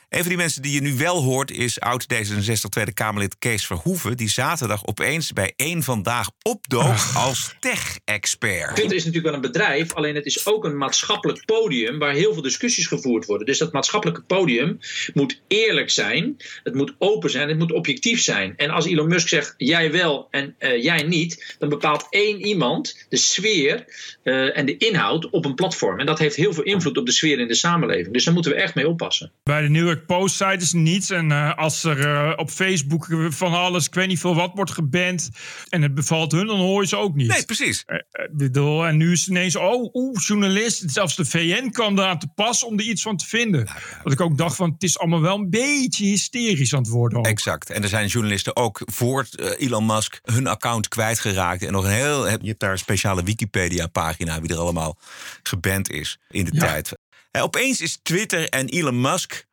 Een 0.10 0.20
van 0.20 0.28
die 0.28 0.38
mensen 0.38 0.62
die 0.62 0.72
je 0.72 0.82
nu 0.82 0.94
wel 0.94 1.24
hoort 1.24 1.52
is 1.52 1.80
oud 1.80 2.06
D66 2.14 2.70
Tweede 2.70 2.94
Kamerlid 2.94 3.36
Kees 3.40 3.66
Verhoeven, 3.66 4.18
die 4.18 4.30
zaterdag 4.30 4.86
opeens 4.86 5.34
bij 5.34 5.54
één 5.56 5.84
vandaag 5.84 6.30
opdook 6.42 6.96
als 7.16 7.56
tech-expert. 7.60 8.76
Twitter 8.76 8.96
is 8.96 9.06
natuurlijk 9.06 9.26
wel 9.26 9.44
een 9.44 9.52
bedrijf, 9.52 9.94
alleen 9.94 10.16
het 10.16 10.26
is 10.26 10.46
ook 10.46 10.66
een 10.66 10.78
maatschappelijk 10.78 11.46
podium 11.46 12.00
waar 12.00 12.14
heel 12.14 12.34
veel 12.34 12.42
discussies 12.42 12.88
gevoerd 12.88 13.26
worden. 13.26 13.46
Dus 13.46 13.58
dat 13.58 13.72
maatschappelijke 13.72 14.22
podium 14.22 14.80
moet 15.14 15.42
eerlijk 15.48 15.90
zijn, 15.90 16.38
het 16.64 16.74
moet 16.74 16.96
open 16.98 17.30
zijn, 17.30 17.50
het 17.50 17.58
moet 17.58 17.72
objectief 17.72 18.22
zijn. 18.22 18.54
En 18.58 18.70
als 18.70 18.86
Elon 18.86 19.08
Musk 19.08 19.28
zegt 19.28 19.54
jij 19.58 19.92
wel 19.92 20.28
en 20.32 20.56
eh, 20.58 20.84
jij 20.84 21.04
niet, 21.04 21.56
dan 21.60 21.70
bepaalt 21.70 22.08
één 22.10 22.46
iemand 22.46 23.06
de 23.10 23.18
sfeer 23.18 23.86
eh, 24.24 24.58
en 24.58 24.66
de 24.66 24.78
inhoud 24.78 25.30
op 25.30 25.46
een 25.46 25.56
platform. 25.56 26.00
En 26.00 26.06
dat 26.06 26.20
heeft 26.20 26.36
heel 26.36 26.54
veel 26.54 26.64
invloed 26.64 26.98
op 26.98 27.06
de 27.06 27.12
sfeer 27.12 27.40
in 27.40 27.48
de 27.48 27.56
samenleving. 27.56 28.14
Dus 28.14 28.24
daar 28.24 28.34
moeten 28.34 28.52
we 28.52 28.58
echt 28.58 28.76
mee 28.76 28.88
oppassen. 28.88 29.32
Bij 29.44 29.62
de 29.62 29.70
New 29.70 29.95
Zeiden 30.26 30.68
ze 30.68 30.78
niets. 30.78 31.10
En 31.10 31.32
eh, 31.32 31.58
als 31.58 31.84
er 31.84 32.08
eh, 32.16 32.34
op 32.36 32.50
Facebook 32.50 33.08
van 33.30 33.54
alles, 33.54 33.86
ik 33.88 33.94
weet 33.94 34.08
niet 34.08 34.20
veel 34.20 34.36
wat, 34.36 34.52
wordt 34.56 34.72
geband. 34.72 35.30
en 35.70 35.82
het 35.82 35.94
bevalt 35.94 36.32
hun, 36.32 36.48
dan 36.48 36.60
hoor 36.60 36.82
je 36.82 36.88
ze 36.88 36.96
ook 36.96 37.16
niet. 37.16 37.28
Nee, 37.28 37.46
precies. 37.46 37.84
Eh, 37.86 37.98
bedoel, 38.32 38.86
en 38.86 38.98
nu 38.98 39.12
is 39.12 39.20
het 39.20 39.30
ineens, 39.30 39.56
oh, 39.56 39.90
oeh, 39.94 40.22
journalist. 40.22 40.84
Zelfs 40.86 41.16
de 41.16 41.26
VN 41.26 41.70
kwam 41.70 42.00
eraan 42.00 42.20
te 42.20 42.28
pas 42.36 42.64
om 42.64 42.80
er 42.80 42.86
iets 42.86 43.02
van 43.02 43.18
te 43.18 43.26
vinden. 43.26 43.68
Dat 44.04 44.14
ik 44.14 44.22
ook 44.22 44.38
dacht 44.38 44.56
van, 44.56 44.72
het 44.72 44.84
is 44.84 45.00
allemaal 45.00 45.22
wel 45.22 45.38
een 45.38 45.50
beetje 45.50 46.06
hysterisch 46.06 46.74
aan 46.74 46.80
het 46.82 46.90
worden. 46.90 47.18
Ook. 47.20 47.28
Exact. 47.28 47.70
En 47.70 47.84
er 47.84 47.90
zijn 47.90 48.08
journalisten 48.08 48.56
ook 48.56 48.82
voor 48.86 49.28
Elon 49.58 49.86
Musk 49.86 50.20
hun 50.24 50.48
account 50.48 50.88
kwijtgeraakt. 50.88 51.64
En 51.64 51.72
nog 51.72 51.84
een 51.84 51.92
heel. 51.92 52.26
Je 52.28 52.48
hebt 52.48 52.60
daar 52.60 52.72
een 52.72 52.78
speciale 52.78 53.24
Wikipedia-pagina 53.24 54.42
wie 54.42 54.50
er 54.50 54.58
allemaal 54.58 54.98
geband 55.44 55.92
is 55.92 56.20
in 56.30 56.46
de 56.46 56.52
Ja. 56.54 56.60
tijd. 56.60 56.92
Opeens 57.32 57.82
is 57.82 58.00
Twitter 58.04 58.50
en 58.50 58.68
Elon 58.68 59.02
Musk 59.02 59.46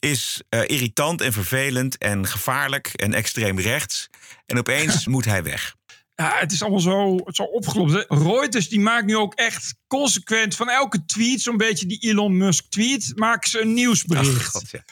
is 0.00 0.42
eh, 0.48 0.60
irritant 0.66 1.20
en 1.20 1.32
vervelend 1.32 1.98
en 1.98 2.26
gevaarlijk 2.26 2.86
en 2.86 3.14
extreem 3.14 3.58
rechts. 3.58 4.08
En 4.46 4.58
opeens 4.58 5.06
moet 5.14 5.24
hij 5.24 5.42
weg. 5.42 5.78
Ja, 6.14 6.36
het 6.38 6.52
is 6.52 6.62
allemaal 6.62 6.80
zo, 6.80 7.18
zo 7.26 7.42
opgelopen. 7.42 8.04
Reuters 8.08 8.68
die 8.68 8.80
maakt 8.80 9.06
nu 9.06 9.16
ook 9.16 9.34
echt 9.34 9.74
consequent 9.86 10.56
van 10.56 10.68
elke 10.68 11.04
tweet, 11.04 11.40
zo'n 11.40 11.56
beetje 11.56 11.86
die 11.86 11.98
Elon 11.98 12.36
Musk 12.36 12.64
tweet, 12.68 13.12
maken 13.14 13.50
ze 13.50 13.60
een 13.60 13.74
nieuwsbericht. 13.74 14.36
Ach, 14.36 14.50
God, 14.50 14.70
ja. 14.70 14.84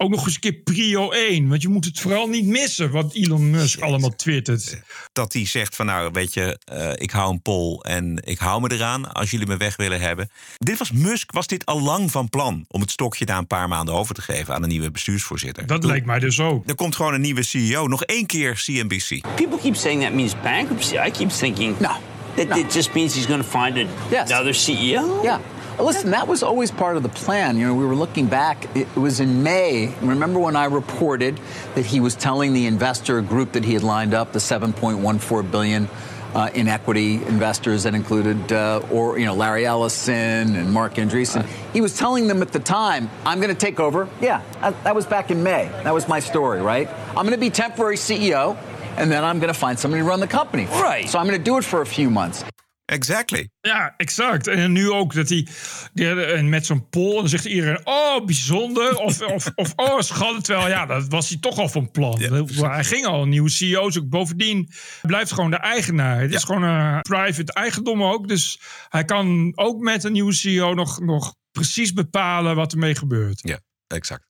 Ook 0.00 0.10
nog 0.10 0.24
eens 0.26 0.34
een 0.34 0.40
keer 0.40 0.52
prio 0.52 1.10
1. 1.10 1.48
Want 1.48 1.62
je 1.62 1.68
moet 1.68 1.84
het 1.84 2.00
vooral 2.00 2.26
niet 2.28 2.46
missen 2.46 2.90
wat 2.90 3.14
Elon 3.14 3.50
Musk 3.50 3.80
allemaal 3.80 4.16
twittert. 4.16 4.80
Dat 5.12 5.32
hij 5.32 5.46
zegt 5.46 5.76
van 5.76 5.86
nou 5.86 6.10
weet 6.12 6.34
je, 6.34 6.58
eh, 6.64 6.90
ik 6.94 7.10
hou 7.10 7.32
een 7.32 7.42
poll 7.42 7.78
en 7.80 8.20
ik 8.24 8.38
hou 8.38 8.60
me 8.60 8.72
eraan 8.72 9.12
als 9.12 9.30
jullie 9.30 9.46
me 9.46 9.56
weg 9.56 9.76
willen 9.76 10.00
hebben. 10.00 10.30
Dit 10.58 10.78
was 10.78 10.92
Musk, 10.92 11.32
was 11.32 11.46
dit 11.46 11.66
al 11.66 11.80
lang 11.80 12.10
van 12.10 12.28
plan 12.28 12.64
om 12.68 12.80
het 12.80 12.90
stokje 12.90 13.24
na 13.24 13.38
een 13.38 13.46
paar 13.46 13.68
maanden 13.68 13.94
over 13.94 14.14
te 14.14 14.22
geven 14.22 14.54
aan 14.54 14.62
een 14.62 14.68
nieuwe 14.68 14.90
bestuursvoorzitter. 14.90 15.66
Dat 15.66 15.84
lijkt 15.84 16.06
mij 16.06 16.18
dus 16.18 16.40
ook. 16.40 16.68
Er 16.68 16.74
komt 16.74 16.96
gewoon 16.96 17.14
een 17.14 17.20
nieuwe 17.20 17.42
CEO. 17.42 17.86
Nog 17.88 18.04
één 18.04 18.26
keer 18.26 18.62
CNBC. 18.64 19.20
People 19.34 19.58
keep 19.62 19.76
saying 19.76 20.02
that 20.02 20.12
means 20.12 20.32
bankruptcy. 20.42 20.94
I 21.06 21.10
keep 21.10 21.30
thinking 21.30 21.78
no, 21.78 21.90
that 22.34 22.56
it 22.58 22.72
just 22.74 22.94
means 22.94 23.14
he's 23.14 23.26
going 23.26 23.42
to 23.42 23.58
find 23.60 23.76
a, 23.76 23.84
Yes. 24.10 24.30
another 24.30 24.54
CEO. 24.54 25.20
Yeah. 25.22 25.38
Listen, 25.78 26.10
that 26.10 26.26
was 26.26 26.42
always 26.42 26.70
part 26.70 26.96
of 26.96 27.02
the 27.02 27.08
plan. 27.08 27.56
You 27.56 27.66
know, 27.66 27.74
we 27.74 27.86
were 27.86 27.94
looking 27.94 28.26
back. 28.26 28.76
It 28.76 28.94
was 28.96 29.20
in 29.20 29.42
May. 29.42 29.94
Remember 30.00 30.40
when 30.40 30.56
I 30.56 30.64
reported 30.64 31.40
that 31.74 31.86
he 31.86 32.00
was 32.00 32.14
telling 32.14 32.52
the 32.52 32.66
investor 32.66 33.20
group 33.22 33.52
that 33.52 33.64
he 33.64 33.74
had 33.74 33.82
lined 33.82 34.12
up, 34.12 34.32
the 34.32 34.38
7.14 34.38 35.50
billion 35.50 35.88
uh, 36.34 36.50
in 36.54 36.68
equity 36.68 37.14
investors 37.14 37.84
that 37.84 37.94
included, 37.94 38.52
uh, 38.52 38.82
or 38.90 39.18
you 39.18 39.24
know, 39.24 39.34
Larry 39.34 39.64
Ellison 39.66 40.56
and 40.56 40.72
Mark 40.72 40.94
Andreessen. 40.94 41.46
He 41.72 41.80
was 41.80 41.96
telling 41.96 42.26
them 42.26 42.42
at 42.42 42.52
the 42.52 42.58
time, 42.58 43.08
"I'm 43.24 43.40
going 43.40 43.54
to 43.54 43.58
take 43.58 43.80
over." 43.80 44.08
Yeah, 44.20 44.42
that, 44.60 44.84
that 44.84 44.94
was 44.94 45.06
back 45.06 45.30
in 45.30 45.42
May. 45.42 45.68
That 45.84 45.94
was 45.94 46.08
my 46.08 46.20
story, 46.20 46.60
right? 46.60 46.88
I'm 47.08 47.24
going 47.24 47.30
to 47.30 47.38
be 47.38 47.50
temporary 47.50 47.96
CEO, 47.96 48.56
and 48.96 49.10
then 49.10 49.24
I'm 49.24 49.38
going 49.38 49.52
to 49.52 49.58
find 49.58 49.78
somebody 49.78 50.02
to 50.02 50.08
run 50.08 50.20
the 50.20 50.26
company. 50.26 50.66
Right. 50.66 51.08
So 51.08 51.18
I'm 51.18 51.26
going 51.26 51.38
to 51.38 51.44
do 51.44 51.56
it 51.56 51.64
for 51.64 51.80
a 51.80 51.86
few 51.86 52.10
months. 52.10 52.44
Exactly. 52.88 53.48
Ja, 53.60 53.94
exact. 53.96 54.46
En 54.46 54.72
nu 54.72 54.90
ook 54.90 55.14
dat 55.14 55.28
hij 55.28 55.46
en 55.94 56.48
met 56.48 56.66
zo'n 56.66 56.88
poll, 56.88 57.14
dan 57.14 57.28
zegt 57.28 57.44
iedereen, 57.44 57.86
oh, 57.86 58.24
bijzonder. 58.24 58.96
Of, 58.96 59.20
of, 59.34 59.50
of 59.54 59.72
oh, 59.76 60.00
schat. 60.00 60.44
Terwijl, 60.44 60.68
ja, 60.68 60.86
dat 60.86 61.08
was 61.08 61.28
hij 61.28 61.38
toch 61.38 61.58
al 61.58 61.68
van 61.68 61.90
plan. 61.90 62.20
hij 62.20 62.84
ging 62.84 63.06
al 63.06 63.22
een 63.22 63.28
nieuwe 63.28 63.50
CEO's. 63.50 63.98
Ook 63.98 64.08
bovendien 64.08 64.68
blijft 65.02 65.32
gewoon 65.32 65.50
de 65.50 65.56
eigenaar. 65.56 66.20
Het 66.20 66.34
is 66.34 66.44
gewoon 66.44 66.62
een 66.62 67.00
private 67.00 67.52
eigendom 67.52 68.02
ook. 68.02 68.28
Dus 68.28 68.60
hij 68.88 69.04
kan 69.04 69.52
ook 69.54 69.80
met 69.80 70.04
een 70.04 70.12
nieuwe 70.12 70.32
CEO 70.32 70.74
nog, 70.74 71.00
nog 71.00 71.34
precies 71.52 71.92
bepalen 71.92 72.56
wat 72.56 72.72
ermee 72.72 72.94
gebeurt. 72.94 73.40
Ja, 73.42 73.60
exact. 73.86 74.27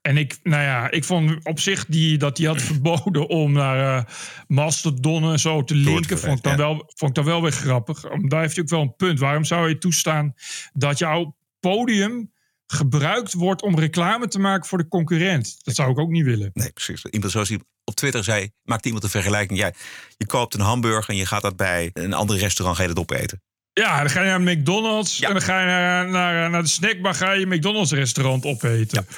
En 0.00 0.16
ik, 0.16 0.38
nou 0.42 0.62
ja, 0.62 0.90
ik 0.90 1.04
vond 1.04 1.44
op 1.44 1.60
zich 1.60 1.86
die, 1.86 2.18
dat 2.18 2.38
hij 2.38 2.46
had 2.46 2.62
verboden 2.62 3.28
om 3.42 3.52
naar 3.52 3.98
uh, 3.98 4.04
Mastodon 4.46 5.30
en 5.30 5.38
zo 5.38 5.64
te 5.64 5.74
linken. 5.74 6.18
Vond 6.18 6.38
ik, 6.38 6.44
dan 6.44 6.56
wel, 6.56 6.74
vond 6.94 7.10
ik 7.10 7.14
dan 7.14 7.24
wel 7.24 7.42
weer 7.42 7.52
grappig. 7.52 8.00
Daar 8.00 8.40
heeft 8.40 8.54
hij 8.54 8.64
ook 8.64 8.70
wel 8.70 8.80
een 8.80 8.96
punt. 8.96 9.18
Waarom 9.18 9.44
zou 9.44 9.68
je 9.68 9.78
toestaan 9.78 10.34
dat 10.72 10.98
jouw 10.98 11.36
podium 11.60 12.32
gebruikt 12.66 13.32
wordt 13.32 13.62
om 13.62 13.78
reclame 13.78 14.28
te 14.28 14.38
maken 14.38 14.68
voor 14.68 14.78
de 14.78 14.88
concurrent? 14.88 15.56
Dat 15.64 15.74
zou 15.74 15.90
ik 15.90 15.98
ook 15.98 16.10
niet 16.10 16.24
willen. 16.24 16.50
Nee, 16.54 16.72
precies. 16.72 17.04
Iemand 17.04 17.32
zoals 17.32 17.48
hij 17.48 17.60
op 17.84 17.94
Twitter 17.94 18.24
zei, 18.24 18.50
maakt 18.62 18.86
iemand 18.86 19.04
een 19.04 19.10
vergelijking. 19.10 19.58
Ja, 19.58 19.72
je 20.16 20.26
koopt 20.26 20.54
een 20.54 20.60
hamburger 20.60 21.10
en 21.10 21.16
je 21.16 21.26
gaat 21.26 21.42
dat 21.42 21.56
bij 21.56 21.90
een 21.92 22.12
ander 22.12 22.36
restaurant 22.36 22.76
ga 22.76 22.82
je 22.82 22.88
dat 22.94 22.98
opeten. 22.98 23.42
Ja, 23.72 23.98
dan 23.98 24.10
ga 24.10 24.22
je 24.22 24.28
naar 24.28 24.40
McDonald's 24.40 25.20
en 25.20 25.32
dan 25.32 25.42
ga 25.42 25.60
je 25.60 25.66
naar, 25.66 26.08
naar, 26.08 26.50
naar 26.50 26.62
de 26.62 26.68
snackbar, 26.68 27.14
ga 27.14 27.32
je 27.32 27.46
McDonald's 27.46 27.92
restaurant 27.92 28.44
opeten. 28.44 29.04
Ja. 29.08 29.14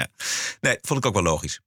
Ja. 0.00 0.08
Nee, 0.60 0.78
vond 0.82 0.98
ik 0.98 1.06
ook 1.06 1.14
wel 1.14 1.22
logisch. 1.22 1.60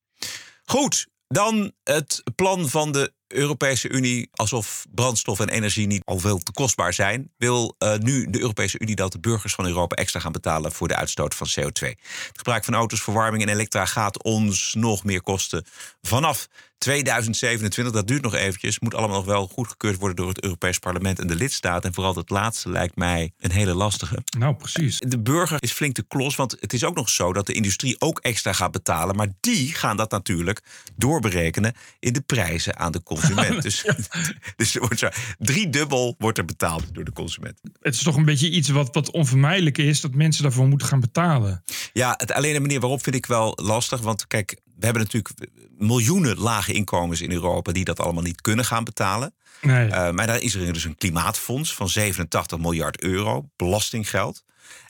Goed, 0.66 1.08
dan 1.28 1.72
het 1.84 2.24
plan 2.36 2.70
van 2.70 2.92
de 2.92 3.13
Europese 3.28 3.90
Unie, 3.90 4.30
alsof 4.32 4.86
brandstof 4.90 5.40
en 5.40 5.50
energie 5.50 5.88
niet 5.88 6.06
al 6.06 6.20
veel 6.20 6.38
te 6.38 6.52
kostbaar 6.52 6.94
zijn, 6.94 7.32
wil 7.38 7.76
uh, 7.80 7.96
nu 7.96 8.30
de 8.30 8.40
Europese 8.40 8.80
Unie 8.80 8.96
dat 8.96 9.12
de 9.12 9.20
burgers 9.20 9.54
van 9.54 9.66
Europa 9.66 9.96
extra 9.96 10.20
gaan 10.20 10.32
betalen 10.32 10.72
voor 10.72 10.88
de 10.88 10.96
uitstoot 10.96 11.36
van 11.36 11.48
CO2. 11.48 11.88
Het 12.28 12.38
gebruik 12.38 12.63
van 12.63 12.74
auto's, 12.74 13.02
verwarming 13.02 13.44
en 13.44 13.50
elektra 13.50 13.86
gaat 13.86 14.24
ons 14.24 14.74
nog 14.74 15.04
meer 15.04 15.22
kosten 15.22 15.66
vanaf 16.02 16.48
2027. 16.78 17.94
Dat 17.94 18.08
duurt 18.08 18.22
nog 18.22 18.34
eventjes. 18.34 18.80
Moet 18.80 18.96
allemaal 18.96 19.18
nog 19.18 19.26
wel 19.26 19.48
goedgekeurd 19.48 19.98
worden 19.98 20.16
door 20.16 20.28
het 20.28 20.44
Europees 20.44 20.80
Parlement 20.80 21.20
en 21.20 21.28
de 21.28 21.36
lidstaten. 21.36 21.90
En 21.90 21.94
vooral 21.94 22.16
het 22.16 22.30
laatste 22.30 22.70
lijkt 22.70 22.96
mij 22.96 23.32
een 23.38 23.52
hele 23.52 23.74
lastige. 23.74 24.24
Nou, 24.38 24.56
precies. 24.56 24.98
De 24.98 25.20
burger 25.20 25.58
is 25.62 25.72
flink 25.72 25.96
de 25.96 26.06
klos, 26.08 26.36
want 26.36 26.58
het 26.60 26.74
is 26.74 26.84
ook 26.84 26.96
nog 26.96 27.10
zo 27.10 27.34
dat 27.34 27.46
de 27.46 27.54
industrie 27.54 27.96
ook 28.02 28.20
extra 28.20 28.54
gaat 28.54 28.72
betalen. 28.72 29.16
Maar 29.16 29.28
die 29.40 29.74
gaan 29.74 29.98
dat 29.98 30.12
natuurlijk 30.12 30.62
doorberekenen 30.96 31.74
in 32.00 32.13
de 32.13 32.22
prijzen 32.22 32.78
aan 32.80 32.92
de 32.92 33.04
consument. 33.04 33.62
dus, 33.68 33.86
dus 34.56 34.76
wordt 34.76 35.00
zo, 35.00 35.10
drie 35.38 35.70
dubbel 35.70 36.16
wordt 36.18 36.38
er 36.38 36.46
betaald 36.46 36.94
door 36.94 37.04
de 37.04 37.13
consument. 37.13 37.60
Het 37.80 37.94
is 37.94 38.04
toch 38.04 38.16
een 38.16 38.26
beetje 38.26 38.50
iets 38.50 38.70
wat, 38.70 38.94
wat 38.94 39.12
onvermijdelijk 39.12 39.78
is, 39.78 40.02
dat 40.02 40.13
mensen 40.13 40.44
daarvoor 40.44 40.68
moeten 40.68 40.88
gaan 40.88 41.00
betalen. 41.00 41.63
Ja, 41.94 42.13
het, 42.18 42.32
alleen 42.32 42.54
de 42.54 42.60
manier 42.60 42.80
waarop 42.80 43.04
vind 43.04 43.16
ik 43.16 43.26
wel 43.26 43.54
lastig. 43.62 44.02
Want 44.02 44.28
kijk, 44.28 44.60
we 44.63 44.86
hebben 44.86 45.04
natuurlijk 45.04 45.34
miljoenen 45.78 46.40
lage 46.67 46.80
inkomens 46.80 47.21
in 47.21 47.32
Europa 47.32 47.71
die 47.71 47.86
dat 47.86 47.99
allemaal 47.99 48.23
niet 48.23 48.41
kunnen 48.41 48.65
gaan 48.65 48.84
betalen. 48.84 49.34
Nee. 49.62 49.88
Uh, 49.88 50.12
maar 50.12 50.27
daar 50.27 50.41
is 50.41 50.56
er 50.56 50.73
dus 50.73 50.84
een 50.84 50.97
klimaatfonds 50.97 51.73
van 51.73 51.89
87 51.89 52.58
miljard 52.60 53.01
euro, 53.01 53.49
belastinggeld. 53.56 54.43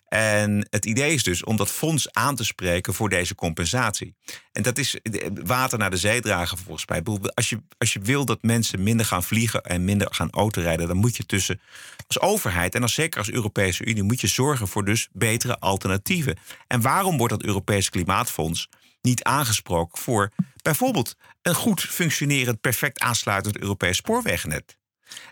En 0.07 0.67
het 0.69 0.85
idee 0.85 1.13
is 1.13 1.23
dus 1.23 1.43
om 1.43 1.55
dat 1.57 1.69
fonds 1.69 2.13
aan 2.13 2.35
te 2.35 2.43
spreken 2.43 2.93
voor 2.93 3.09
deze 3.09 3.35
compensatie. 3.35 4.15
En 4.51 4.61
dat 4.61 4.77
is 4.77 4.97
water 5.43 5.77
naar 5.77 5.89
de 5.89 5.97
zee 5.97 6.21
dragen 6.21 6.57
volgens 6.57 6.87
mij. 6.87 7.01
Als 7.33 7.49
je, 7.49 7.61
als 7.77 7.93
je 7.93 7.99
wil 7.99 8.25
dat 8.25 8.41
mensen 8.41 8.83
minder 8.83 9.05
gaan 9.05 9.23
vliegen 9.23 9.63
en 9.63 9.85
minder 9.85 10.07
gaan 10.11 10.29
autorijden, 10.31 10.87
dan 10.87 10.97
moet 10.97 11.17
je 11.17 11.25
tussen 11.25 11.59
als 12.07 12.19
overheid 12.19 12.75
en 12.75 12.81
als 12.81 12.93
zeker 12.93 13.19
als 13.19 13.31
Europese 13.31 13.85
Unie 13.85 14.03
moet 14.03 14.21
je 14.21 14.27
zorgen 14.27 14.67
voor 14.67 14.85
dus 14.85 15.07
betere 15.11 15.59
alternatieven. 15.59 16.37
En 16.67 16.81
waarom 16.81 17.17
wordt 17.17 17.33
dat 17.33 17.43
Europese 17.43 17.89
Klimaatfonds 17.89 18.69
niet 19.01 19.23
aangesproken 19.23 19.99
voor 19.99 20.31
bijvoorbeeld 20.61 21.15
een 21.41 21.55
goed 21.55 21.81
functionerend, 21.81 22.61
perfect 22.61 22.99
aansluitend 22.99 23.57
Europees 23.57 23.97
spoorwegnet. 23.97 24.77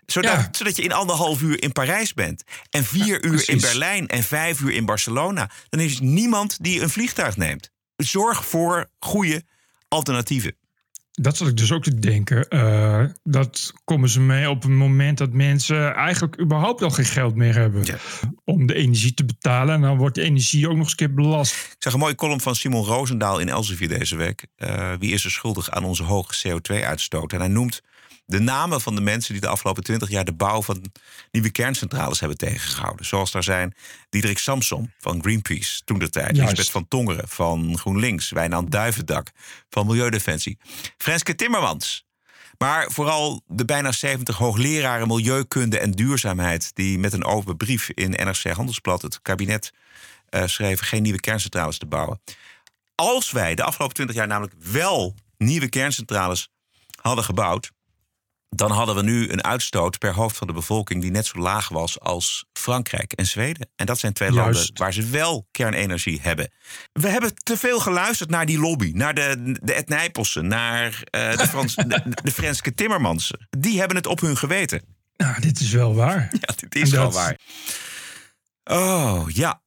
Zodat, 0.05 0.57
zodat 0.57 0.75
je 0.75 0.81
in 0.81 0.91
anderhalf 0.91 1.41
uur 1.41 1.63
in 1.63 1.71
Parijs 1.71 2.13
bent. 2.13 2.43
En 2.69 2.83
vier 2.83 3.23
uur 3.23 3.49
in 3.49 3.59
Berlijn 3.59 4.07
en 4.07 4.23
vijf 4.23 4.59
uur 4.59 4.71
in 4.71 4.85
Barcelona. 4.85 5.49
Dan 5.69 5.79
is 5.79 5.99
niemand 5.99 6.63
die 6.63 6.81
een 6.81 6.89
vliegtuig 6.89 7.37
neemt. 7.37 7.71
Zorg 7.95 8.45
voor 8.45 8.89
goede 8.99 9.43
alternatieven. 9.87 10.57
Dat 11.15 11.37
zat 11.37 11.47
ik 11.47 11.57
dus 11.57 11.71
ook 11.71 11.83
te 11.83 11.99
denken. 11.99 12.45
Uh, 12.49 13.03
dat 13.23 13.73
komen 13.83 14.09
ze 14.09 14.19
mee 14.19 14.49
op 14.49 14.63
een 14.63 14.77
moment 14.77 15.17
dat 15.17 15.31
mensen 15.31 15.93
eigenlijk 15.93 16.39
überhaupt 16.41 16.81
al 16.81 16.89
geen 16.89 17.05
geld 17.05 17.35
meer 17.35 17.55
hebben 17.55 17.85
om 18.43 18.65
de 18.65 18.73
energie 18.73 19.13
te 19.13 19.25
betalen. 19.25 19.75
En 19.75 19.81
dan 19.81 19.97
wordt 19.97 20.15
de 20.15 20.21
energie 20.21 20.67
ook 20.67 20.75
nog 20.75 20.81
eens 20.81 20.91
een 20.91 20.97
keer 20.97 21.13
belast. 21.13 21.53
Ik 21.53 21.75
zag 21.79 21.93
een 21.93 21.99
mooie 21.99 22.15
column 22.15 22.41
van 22.41 22.55
Simon 22.55 22.85
Roosendaal 22.85 23.39
in 23.39 23.49
Elsevier 23.49 23.87
deze 23.87 24.15
week. 24.15 24.45
Uh, 24.57 24.93
wie 24.99 25.13
is 25.13 25.23
er 25.23 25.31
schuldig 25.31 25.71
aan 25.71 25.83
onze 25.83 26.03
hoge 26.03 26.47
CO2-uitstoot? 26.47 27.33
En 27.33 27.39
hij 27.39 27.47
noemt 27.47 27.81
de 28.25 28.39
namen 28.39 28.81
van 28.81 28.95
de 28.95 29.01
mensen 29.01 29.31
die 29.31 29.41
de 29.41 29.47
afgelopen 29.47 29.83
twintig 29.83 30.09
jaar 30.09 30.25
de 30.25 30.33
bouw 30.33 30.61
van 30.61 30.91
nieuwe 31.31 31.49
kerncentrales 31.49 32.19
hebben 32.19 32.37
tegengehouden. 32.37 33.05
Zoals 33.05 33.31
daar 33.31 33.43
zijn 33.43 33.75
Diederik 34.09 34.37
Samson 34.37 34.91
van 34.99 35.21
Greenpeace, 35.21 35.81
toen 35.83 35.99
de 35.99 36.09
tijd. 36.09 36.37
Lisbeth 36.37 36.69
van 36.69 36.87
Tongeren 36.87 37.27
van 37.27 37.77
GroenLinks. 37.77 38.29
Wijnand 38.29 38.71
Duivendak 38.71 39.31
van 39.69 39.85
Milieudefensie. 39.85 40.57
Frenske 40.97 41.35
Timmermans. 41.35 42.05
Maar 42.57 42.91
vooral 42.91 43.41
de 43.47 43.65
bijna 43.65 43.91
70 43.91 44.37
hoogleraren 44.37 45.07
milieukunde 45.07 45.79
en 45.79 45.91
duurzaamheid. 45.91 46.71
die 46.75 46.99
met 46.99 47.13
een 47.13 47.25
open 47.25 47.57
brief 47.57 47.89
in 47.89 48.09
NRC 48.09 48.43
Handelsblad 48.43 49.01
het 49.01 49.21
kabinet 49.21 49.73
uh, 50.29 50.43
schreven 50.45 50.85
geen 50.85 51.01
nieuwe 51.01 51.19
kerncentrales 51.19 51.77
te 51.77 51.85
bouwen. 51.85 52.21
Als 52.95 53.31
wij 53.31 53.55
de 53.55 53.63
afgelopen 53.63 53.95
20 53.95 54.15
jaar 54.15 54.27
namelijk 54.27 54.53
wel 54.57 55.15
nieuwe 55.37 55.69
kerncentrales 55.69 56.49
hadden 57.01 57.23
gebouwd 57.23 57.71
dan 58.49 58.71
hadden 58.71 58.95
we 58.95 59.03
nu 59.03 59.29
een 59.29 59.43
uitstoot 59.43 59.97
per 59.97 60.13
hoofd 60.13 60.37
van 60.37 60.47
de 60.47 60.53
bevolking 60.53 61.01
die 61.01 61.11
net 61.11 61.25
zo 61.25 61.39
laag 61.39 61.69
was 61.69 61.99
als 61.99 62.45
Frankrijk 62.53 63.13
en 63.13 63.25
Zweden. 63.25 63.69
En 63.75 63.85
dat 63.85 63.99
zijn 63.99 64.13
twee 64.13 64.31
Juist. 64.31 64.53
landen 64.53 64.77
waar 64.77 64.93
ze 64.93 65.09
wel 65.09 65.47
kernenergie 65.51 66.21
hebben. 66.21 66.51
We 66.93 67.07
hebben 67.07 67.35
te 67.35 67.57
veel 67.57 67.79
geluisterd 67.79 68.29
naar 68.29 68.45
die 68.45 68.59
lobby, 68.59 68.91
naar 68.93 69.13
de, 69.13 69.57
de 69.61 69.73
Ed 69.73 69.89
Nijpelsen, 69.89 70.47
naar 70.47 71.03
uh, 71.11 71.37
de, 71.37 71.47
Frans, 71.47 71.75
de, 72.63 72.73
Timmermansen. 72.75 73.47
Die 73.49 73.79
hebben 73.79 73.97
het 73.97 74.07
op 74.07 74.19
hun 74.19 74.37
geweten. 74.37 74.81
Nou, 75.17 75.41
dit 75.41 75.59
is 75.59 75.71
wel 75.71 75.95
waar. 75.95 76.29
Ja, 76.31 76.53
dit 76.55 76.75
is 76.75 76.89
wel 76.89 77.11
waar. 77.11 77.37
Oh, 78.71 79.25
ja. 79.27 79.61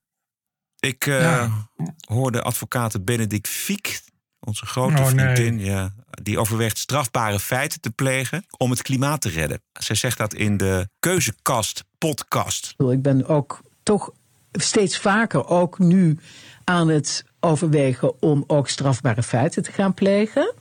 Ik 0.79 1.07
uh, 1.07 1.21
ja. 1.21 1.69
hoorde 2.01 2.43
advocaat 2.43 3.05
Benedict 3.05 3.49
Fiek 3.49 4.01
onze 4.41 4.67
grote 4.67 5.03
oh, 5.03 5.09
vriendin, 5.09 5.59
ja, 5.59 5.95
die 6.23 6.39
overweegt 6.39 6.79
strafbare 6.79 7.41
feiten 7.41 7.81
te 7.81 7.91
plegen 7.91 8.45
om 8.57 8.71
het 8.71 8.83
klimaat 8.83 9.21
te 9.21 9.29
redden. 9.29 9.63
Zij 9.73 9.97
zegt 9.97 10.19
dat 10.19 10.35
in 10.35 10.57
de 10.57 10.89
Keuzekast 10.99 11.85
podcast. 11.99 12.75
Ik 12.77 13.03
ben 13.03 13.27
ook 13.27 13.61
toch 13.83 14.11
steeds 14.53 14.99
vaker 14.99 15.47
ook 15.47 15.79
nu 15.79 16.19
aan 16.65 16.89
het 16.89 17.25
overwegen 17.41 18.23
om 18.23 18.45
ook 18.47 18.69
strafbare 18.69 19.23
feiten 19.23 19.63
te 19.63 19.73
gaan 19.73 19.95
plegen. 19.95 20.55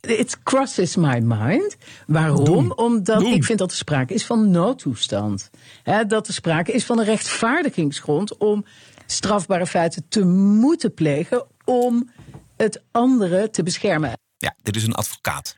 It 0.00 0.42
crosses 0.42 0.96
my 0.96 1.18
mind. 1.18 1.76
Waarom? 2.06 2.72
Omdat 2.72 3.22
ik 3.22 3.44
vind 3.44 3.58
dat 3.58 3.70
er 3.70 3.76
sprake 3.76 4.14
is 4.14 4.24
van 4.26 4.50
noodtoestand. 4.50 5.50
dat 6.06 6.28
er 6.28 6.34
sprake 6.34 6.72
is 6.72 6.84
van 6.84 6.98
een 6.98 7.04
rechtvaardigingsgrond 7.04 8.36
om 8.36 8.64
strafbare 9.06 9.66
feiten 9.66 10.04
te 10.08 10.24
moeten 10.24 10.94
plegen 10.94 11.46
om 11.64 12.10
het 12.56 12.82
andere 12.90 13.50
te 13.50 13.62
beschermen. 13.62 14.12
Ja, 14.38 14.56
dit 14.62 14.76
is 14.76 14.82
een 14.82 14.94
advocaat. 14.94 15.56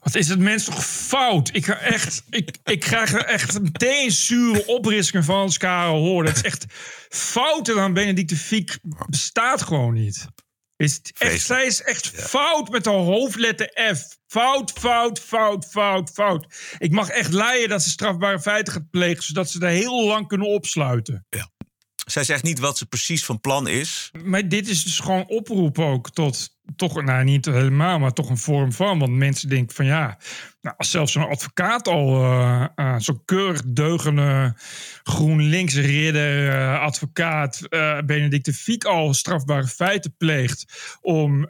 Wat 0.00 0.14
is 0.14 0.28
het 0.28 0.38
mens 0.38 0.64
toch 0.64 0.86
fout? 0.86 1.50
Ik, 1.52 1.68
echt, 1.68 2.22
ik, 2.30 2.58
ik 2.64 2.80
krijg 2.80 3.12
er 3.12 3.24
echt 3.24 3.60
meteen 3.60 4.10
zure 4.10 4.66
opriskingen 4.66 5.24
van 5.24 5.40
als 5.40 5.58
Karel 5.58 5.96
hoor. 5.96 6.24
Dat 6.24 6.36
is 6.36 6.42
echt 6.42 6.64
fouter 7.08 7.74
dan 7.74 7.92
Benedicte 7.92 8.36
Fiek 8.36 8.78
bestaat 9.08 9.62
gewoon 9.62 9.94
niet. 9.94 10.26
Is 10.76 11.00
echt, 11.18 11.40
zij 11.40 11.66
is 11.66 11.82
echt 11.82 12.08
fout 12.08 12.68
met 12.68 12.84
de 12.84 12.90
hoofdletter 12.90 13.94
F. 13.96 14.16
Fout, 14.26 14.72
fout, 14.72 15.20
fout, 15.20 15.66
fout, 15.66 16.10
fout. 16.10 16.46
Ik 16.78 16.90
mag 16.90 17.08
echt 17.08 17.32
leiden 17.32 17.68
dat 17.68 17.82
ze 17.82 17.90
strafbare 17.90 18.40
feiten 18.40 18.72
gaat 18.72 18.90
plegen, 18.90 19.22
zodat 19.22 19.50
ze 19.50 19.60
er 19.60 19.68
heel 19.68 20.06
lang 20.06 20.28
kunnen 20.28 20.48
opsluiten. 20.48 21.26
Ja. 21.28 21.50
Zij 22.10 22.24
zegt 22.24 22.42
niet 22.42 22.58
wat 22.58 22.78
ze 22.78 22.86
precies 22.86 23.24
van 23.24 23.40
plan 23.40 23.68
is. 23.68 24.10
Maar 24.24 24.48
dit 24.48 24.68
is 24.68 24.84
dus 24.84 25.00
gewoon 25.00 25.26
oproep 25.26 25.78
ook 25.78 26.10
tot, 26.10 26.58
toch, 26.76 27.02
nou 27.02 27.24
niet 27.24 27.44
helemaal, 27.44 27.98
maar 27.98 28.12
toch 28.12 28.30
een 28.30 28.38
vorm 28.38 28.72
van. 28.72 28.98
Want 28.98 29.12
mensen 29.12 29.48
denken 29.48 29.74
van 29.74 29.84
ja, 29.84 30.18
nou, 30.60 30.76
als 30.76 30.90
zelfs 30.90 31.12
zo'n 31.12 31.28
advocaat 31.28 31.88
al 31.88 32.22
uh, 32.22 32.66
uh, 32.76 32.94
zo'n 32.98 33.24
keurig 33.24 33.62
deugende 33.66 34.56
GroenLinks 35.02 35.74
ridder, 35.74 36.48
uh, 36.48 36.80
advocaat 36.80 37.60
Benedict 38.06 38.44
de 38.44 38.54
Fiek 38.54 38.84
al 38.84 39.14
strafbare 39.14 39.66
feiten 39.66 40.14
pleegt 40.16 40.64
om 41.00 41.46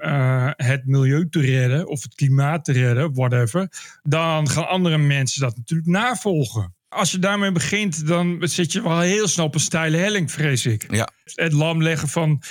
het 0.57 0.83
milieu 0.87 1.29
te 1.29 1.41
redden 1.41 1.89
of 1.89 2.03
het 2.03 2.15
klimaat 2.15 2.65
te 2.65 2.73
redden, 2.73 3.15
whatever, 3.15 3.69
dan 4.03 4.49
gaan 4.49 4.69
andere 4.69 4.99
mensen 4.99 5.41
dat 5.41 5.57
natuurlijk 5.57 5.89
navolgen 5.89 6.77
als 6.89 7.11
je 7.11 7.19
daarmee 7.19 7.53
begint, 7.53 8.07
dan 8.07 8.39
zit 8.41 8.73
je 8.73 8.83
wel 8.83 9.01
heel 9.01 9.29
snel 9.29 9.47
op 9.47 9.55
een 9.55 9.61
steile 9.61 9.97
helling, 9.97 10.31
vrees 10.33 10.67
ik. 10.67 10.87
Ja. 10.93 11.09
Het 11.35 11.53
lam 11.53 11.83
leggen 11.83 12.09
van 12.09 12.43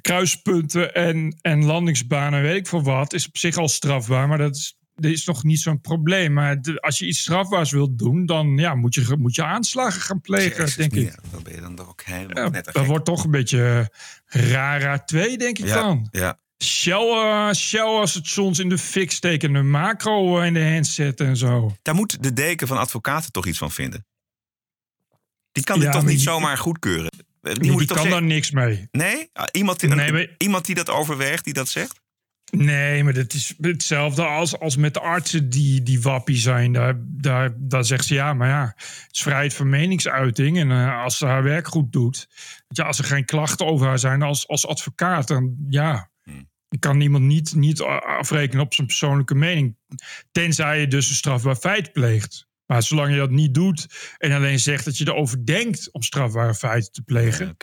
kruispunten 0.00 0.94
en, 0.94 1.38
en 1.40 1.64
landingsbanen, 1.64 2.42
weet 2.42 2.56
ik 2.56 2.66
voor 2.66 2.82
wat, 2.82 3.12
is 3.12 3.26
op 3.26 3.36
zich 3.36 3.56
al 3.56 3.68
strafbaar. 3.68 4.28
Maar 4.28 4.38
dat 4.38 4.56
is 4.56 4.76
er 4.96 5.10
is 5.10 5.24
nog 5.24 5.44
niet 5.44 5.60
zo'n 5.60 5.80
probleem. 5.80 6.32
Maar 6.32 6.60
de- 6.62 6.80
als 6.80 6.98
je 6.98 7.06
iets 7.06 7.20
strafbaars 7.20 7.70
wilt 7.70 7.98
doen, 7.98 8.26
dan 8.26 8.56
ja, 8.56 8.74
moet, 8.74 8.94
je, 8.94 9.16
moet 9.18 9.34
je 9.34 9.44
aanslagen 9.44 10.00
gaan 10.00 10.20
plegen, 10.20 10.56
Jezus, 10.60 10.74
denk 10.76 10.92
ik. 10.94 11.08
ja, 11.08 11.14
Dan 11.30 11.42
ben 11.42 11.54
je 11.54 11.60
dan 11.60 11.74
toch 11.74 11.88
ook 11.88 12.02
helemaal 12.02 12.44
Ja, 12.44 12.50
net 12.50 12.68
dat 12.72 12.86
wordt 12.86 13.04
toch 13.04 13.24
een 13.24 13.30
beetje 13.30 13.90
Rara 14.26 14.98
2, 15.04 15.38
denk 15.38 15.58
ik 15.58 15.66
ja, 15.66 15.74
dan. 15.74 16.08
ja. 16.10 16.38
Shell, 16.62 17.08
eh, 17.10 17.52
Shell 17.52 18.06
stations 18.06 18.58
in 18.58 18.68
de 18.68 18.78
fik 18.78 19.10
steken, 19.10 19.54
een 19.54 19.70
macro 19.70 20.40
eh, 20.40 20.46
in 20.46 20.54
de 20.54 20.72
handset 20.72 21.20
en 21.20 21.36
zo. 21.36 21.76
Daar 21.82 21.94
moet 21.94 22.22
de 22.22 22.32
deken 22.32 22.66
van 22.66 22.78
advocaten 22.78 23.32
toch 23.32 23.46
iets 23.46 23.58
van 23.58 23.70
vinden. 23.70 24.06
Die 25.52 25.64
kan 25.64 25.76
Ja, 25.78 25.82
dit 25.82 25.92
toch 25.92 26.02
niet 26.02 26.10
die- 26.10 26.20
zomaar 26.20 26.58
goedkeuren? 26.58 27.10
Die, 27.40 27.54
Die, 27.58 27.70
moet 27.70 27.78
die 27.78 27.86
kan 27.88 27.96
zeggen- 27.96 28.10
daar 28.20 28.22
niks 28.28 28.50
mee. 28.50 28.88
Nee? 28.90 29.30
Ah, 29.32 29.46
Iemand 29.52 29.80
die, 29.80 29.88
Nee, 29.88 30.12
maar- 30.12 30.28
iemand 30.38 30.66
die 30.66 30.74
dat 30.74 30.90
overweegt, 30.90 31.44
die 31.44 31.54
dat 31.54 31.68
zegt? 31.68 32.00
Nee, 32.50 33.04
maar 33.04 33.12
dat 33.12 33.32
is 33.34 33.54
hetzelfde 33.60 34.24
als, 34.24 34.58
als 34.58 34.76
met 34.76 34.94
de 34.94 35.00
artsen 35.00 35.50
die, 35.50 35.82
die 35.82 36.00
wappie 36.02 36.36
zijn. 36.36 36.72
Daar, 36.72 36.94
daar, 36.98 37.52
daar 37.56 37.84
zegt 37.84 38.04
ze 38.04 38.14
ja, 38.14 38.34
maar 38.34 38.48
ja, 38.48 38.72
het 38.76 39.08
is 39.10 39.22
vrijheid 39.22 39.54
van 39.54 39.68
meningsuiting. 39.68 40.58
En 40.58 40.70
eh, 40.70 41.02
als 41.02 41.16
ze 41.18 41.26
haar 41.26 41.42
werk 41.42 41.66
goed 41.68 41.92
doet, 41.92 42.28
je, 42.68 42.84
als 42.84 42.98
er 42.98 43.04
geen 43.04 43.24
klachten 43.24 43.66
over 43.66 43.86
haar 43.86 43.98
zijn 43.98 44.22
als, 44.22 44.48
als 44.48 44.66
advocaat, 44.66 45.28
dan 45.28 45.54
ja. 45.68 46.10
Je 46.72 46.78
kan 46.78 47.00
iemand 47.00 47.24
niet, 47.24 47.54
niet 47.54 47.80
afrekenen 47.80 48.64
op 48.64 48.74
zijn 48.74 48.86
persoonlijke 48.86 49.34
mening. 49.34 49.76
Tenzij 50.30 50.80
je 50.80 50.86
dus 50.86 51.08
een 51.08 51.14
strafbaar 51.14 51.56
feit 51.56 51.92
pleegt. 51.92 52.46
Maar 52.66 52.82
zolang 52.82 53.10
je 53.10 53.18
dat 53.18 53.30
niet 53.30 53.54
doet 53.54 53.86
en 54.18 54.32
alleen 54.32 54.58
zegt 54.58 54.84
dat 54.84 54.96
je 54.96 55.06
erover 55.06 55.46
denkt 55.46 55.92
om 55.92 56.02
strafbare 56.02 56.54
feiten 56.54 56.92
te 56.92 57.02
plegen. 57.02 57.56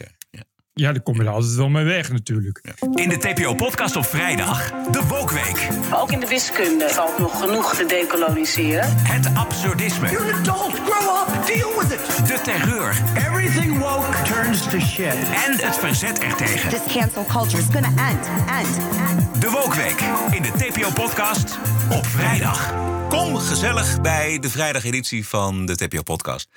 Dan 0.79 1.03
kom 1.03 1.21
je 1.21 1.29
altijd 1.29 1.55
wel 1.55 1.69
mee 1.69 1.83
weg 1.83 2.11
natuurlijk. 2.11 2.61
In 2.93 3.09
de 3.09 3.17
TPO-podcast 3.17 3.95
op 3.95 4.05
vrijdag, 4.05 4.71
de 4.91 5.03
Wokweek. 5.07 5.67
Ook 5.93 6.11
in 6.11 6.19
de 6.19 6.27
wiskunde 6.27 6.89
valt 6.89 7.17
nog 7.17 7.39
genoeg 7.39 7.75
te 7.75 7.85
decoloniseren. 7.85 8.95
Het 8.97 9.29
absurdisme. 9.35 10.09
You're 10.09 10.33
an 10.33 10.39
adult, 10.39 10.73
grow 10.73 11.27
up, 11.27 11.45
deal 11.45 11.79
with 11.79 11.91
it. 11.91 12.27
De 12.27 12.41
terreur. 12.43 13.01
Everything 13.15 13.79
woke 13.79 14.21
turns 14.23 14.63
to 14.63 14.79
shit. 14.79 15.15
En 15.45 15.51
het 15.51 15.75
verzet 15.75 16.19
ertegen. 16.19 16.69
This 16.69 16.93
cancel 16.93 17.25
culture 17.25 17.57
is 17.57 17.67
gonna 17.71 18.09
end, 18.09 18.27
end, 18.47 18.77
end. 19.09 19.41
De 19.41 19.49
Wokweek 19.49 20.03
in 20.31 20.41
de 20.41 20.51
TPO-podcast 20.51 21.57
op 21.91 22.05
vrijdag. 22.05 22.73
Kom 23.09 23.37
gezellig 23.37 24.01
bij 24.01 24.39
de 24.39 24.49
vrijdageditie 24.49 25.27
van 25.27 25.65
de 25.65 25.75
TPO-podcast. 25.75 26.49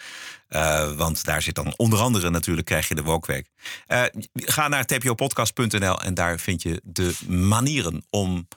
Eh, 0.52 0.92
want 0.92 1.24
daar 1.24 1.42
zit 1.42 1.54
dan 1.54 1.74
onder 1.76 1.98
andere 1.98 2.30
natuurlijk, 2.30 2.66
krijg 2.66 2.88
je 2.88 2.94
de 2.94 3.02
Wokweek. 3.02 3.50
Eh, 3.86 4.02
ga 4.34 4.68
naar 4.68 4.84
tpopodcast.nl 4.84 6.00
en 6.00 6.14
daar 6.14 6.38
vind 6.38 6.62
je 6.62 6.80
de 6.84 7.14
manieren 7.28 8.04
om 8.10 8.48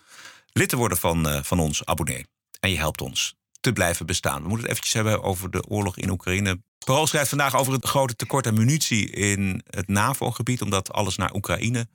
lid 0.52 0.70
te 0.70 0.76
worden 0.76 0.98
van, 0.98 1.30
eh, 1.30 1.44
van 1.44 1.60
ons 1.60 1.86
abonnee. 1.86 2.26
En 2.60 2.70
je 2.70 2.78
helpt 2.78 3.02
ons 3.02 3.36
te 3.60 3.74
blijven 3.74 4.06
bestaan. 4.06 4.42
We 4.42 4.48
moeten 4.48 4.60
het 4.60 4.70
eventjes 4.70 4.94
hebben 4.94 5.24
over 5.24 5.52
de 5.52 5.68
oorlog 5.68 5.98
in 5.98 6.10
Oekraïne. 6.10 6.62
Parool 6.86 7.08
schrijft 7.08 7.30
vandaag 7.30 7.56
over 7.56 7.74
het 7.74 7.86
grote 7.86 8.16
tekort 8.16 8.48
aan 8.48 8.54
munitie 8.54 9.10
in 9.10 9.64
het 9.70 9.88
NAVO-gebied, 9.88 10.62
omdat 10.62 10.94
alles 10.94 11.16
naar 11.16 11.34
Oekraïne 11.34 11.88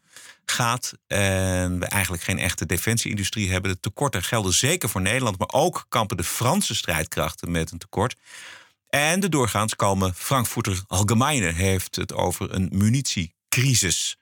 gaat 0.44 0.92
en 1.06 1.78
we 1.78 1.86
eigenlijk 1.86 2.22
geen 2.22 2.38
echte 2.38 2.66
defensieindustrie 2.66 3.50
hebben. 3.50 3.70
De 3.70 3.80
tekorten 3.80 4.22
gelden 4.22 4.52
zeker 4.52 4.88
voor 4.88 5.00
Nederland, 5.00 5.38
maar 5.38 5.52
ook 5.52 5.86
kampen 5.88 6.16
de 6.16 6.24
Franse 6.24 6.74
strijdkrachten 6.74 7.50
met 7.50 7.70
een 7.70 7.78
tekort. 7.78 8.16
En 8.90 9.20
de 9.20 9.28
doorgaans 9.28 9.76
kalme 9.76 10.12
Frankfurter 10.14 10.82
Allgemeine 10.86 11.52
heeft 11.52 11.96
het 11.96 12.14
over 12.14 12.54
een 12.54 12.68
munitiecrisis. 12.72 14.18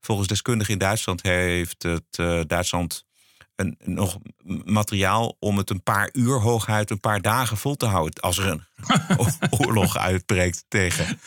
Volgens 0.00 0.28
deskundigen 0.28 0.72
in 0.72 0.78
Duitsland 0.78 1.22
heeft 1.22 1.82
het 1.82 2.04
eh, 2.10 2.40
Duitsland 2.46 3.04
een, 3.56 3.78
nog 3.84 4.18
materiaal 4.64 5.36
om 5.38 5.56
het 5.56 5.70
een 5.70 5.82
paar 5.82 6.08
uur 6.12 6.40
hooguit 6.40 6.90
een 6.90 7.00
paar 7.00 7.20
dagen 7.20 7.56
vol 7.56 7.76
te 7.76 7.86
houden 7.86 8.22
als 8.22 8.38
er 8.38 8.46
een 8.46 8.64
oorlog 9.66 9.96
uitbreekt 9.96 10.64
tegen 10.68 11.20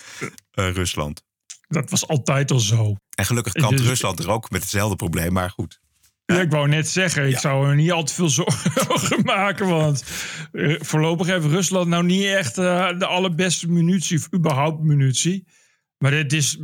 eh, 0.51 0.71
Rusland. 0.71 1.23
Dat 1.67 1.89
was 1.89 2.07
altijd 2.07 2.51
al 2.51 2.59
zo. 2.59 2.95
En 3.15 3.25
gelukkig 3.25 3.53
kampt 3.53 3.77
Dus- 3.77 3.87
Rusland 3.87 4.19
er 4.19 4.29
ook 4.29 4.49
met 4.49 4.61
hetzelfde 4.61 4.95
probleem, 4.95 5.33
maar 5.33 5.49
goed. 5.49 5.79
Ja, 6.25 6.41
ik 6.41 6.51
wou 6.51 6.67
net 6.67 6.87
zeggen, 6.87 7.27
ik 7.27 7.37
zou 7.37 7.69
er 7.69 7.75
niet 7.75 7.91
al 7.91 8.03
te 8.03 8.13
veel 8.13 8.29
zorgen 8.29 9.23
maken. 9.35 9.67
Want 9.67 10.03
eh, 10.51 10.75
voorlopig 10.79 11.27
heeft 11.27 11.45
Rusland 11.45 11.87
nou 11.87 12.03
niet 12.03 12.25
echt 12.25 12.57
eh, 12.57 12.99
de 12.99 13.05
allerbeste 13.05 13.69
munitie, 13.69 14.17
of 14.17 14.33
überhaupt 14.33 14.83
munitie. 14.83 15.47
Maar 15.97 16.11
dit 16.11 16.33
is, 16.33 16.57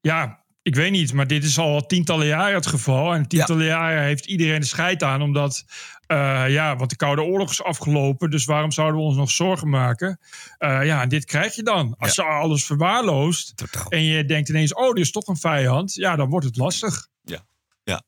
ja, 0.00 0.44
ik 0.62 0.74
weet 0.74 0.90
niet, 0.90 1.12
maar 1.12 1.26
dit 1.26 1.44
is 1.44 1.58
al 1.58 1.86
tientallen 1.86 2.26
jaren 2.26 2.54
het 2.54 2.66
geval. 2.66 3.14
En 3.14 3.28
tientallen 3.28 3.66
jaren 3.66 4.02
heeft 4.02 4.26
iedereen 4.26 4.60
de 4.60 4.66
scheid 4.66 5.02
aan, 5.02 5.22
omdat, 5.22 5.64
eh, 6.06 6.44
ja, 6.48 6.76
want 6.76 6.90
de 6.90 6.96
Koude 6.96 7.22
Oorlog 7.22 7.50
is 7.50 7.62
afgelopen. 7.62 8.30
Dus 8.30 8.44
waarom 8.44 8.72
zouden 8.72 9.00
we 9.00 9.06
ons 9.06 9.16
nog 9.16 9.30
zorgen 9.30 9.68
maken? 9.68 10.20
Ja, 10.58 11.02
en 11.02 11.08
dit 11.08 11.24
krijg 11.24 11.54
je 11.54 11.62
dan. 11.62 11.94
Als 11.98 12.14
je 12.14 12.22
alles 12.22 12.64
verwaarloost 12.64 13.54
en 13.88 14.02
je 14.02 14.24
denkt 14.24 14.48
ineens, 14.48 14.74
oh, 14.74 14.88
er 14.88 14.98
is 14.98 15.10
toch 15.10 15.26
een 15.26 15.36
vijand. 15.36 15.94
Ja, 15.94 16.16
dan 16.16 16.28
wordt 16.28 16.46
het 16.46 16.56
lastig. 16.56 17.08
Ja, 17.22 17.44
ja. 17.82 18.02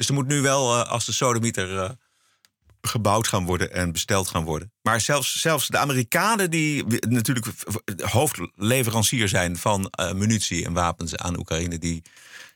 Dus 0.00 0.08
er 0.08 0.14
moet 0.14 0.26
nu 0.26 0.40
wel, 0.40 0.74
eh, 0.74 0.90
als 0.90 1.04
de 1.04 1.12
sodemieter 1.12 1.78
eh, 1.78 1.90
gebouwd 2.80 3.28
gaan 3.28 3.44
worden 3.44 3.72
en 3.72 3.92
besteld 3.92 4.28
gaan 4.28 4.44
worden. 4.44 4.72
Maar 4.82 5.00
zelfs, 5.00 5.40
zelfs 5.40 5.68
de 5.68 5.78
Amerikanen, 5.78 6.50
die 6.50 6.84
natuurlijk 7.08 7.46
hoofdleverancier 7.96 9.28
zijn 9.28 9.56
van 9.56 9.86
eh, 9.86 10.12
munitie 10.12 10.64
en 10.64 10.72
wapens 10.72 11.16
aan 11.16 11.38
Oekraïne, 11.38 11.78
die 11.78 12.02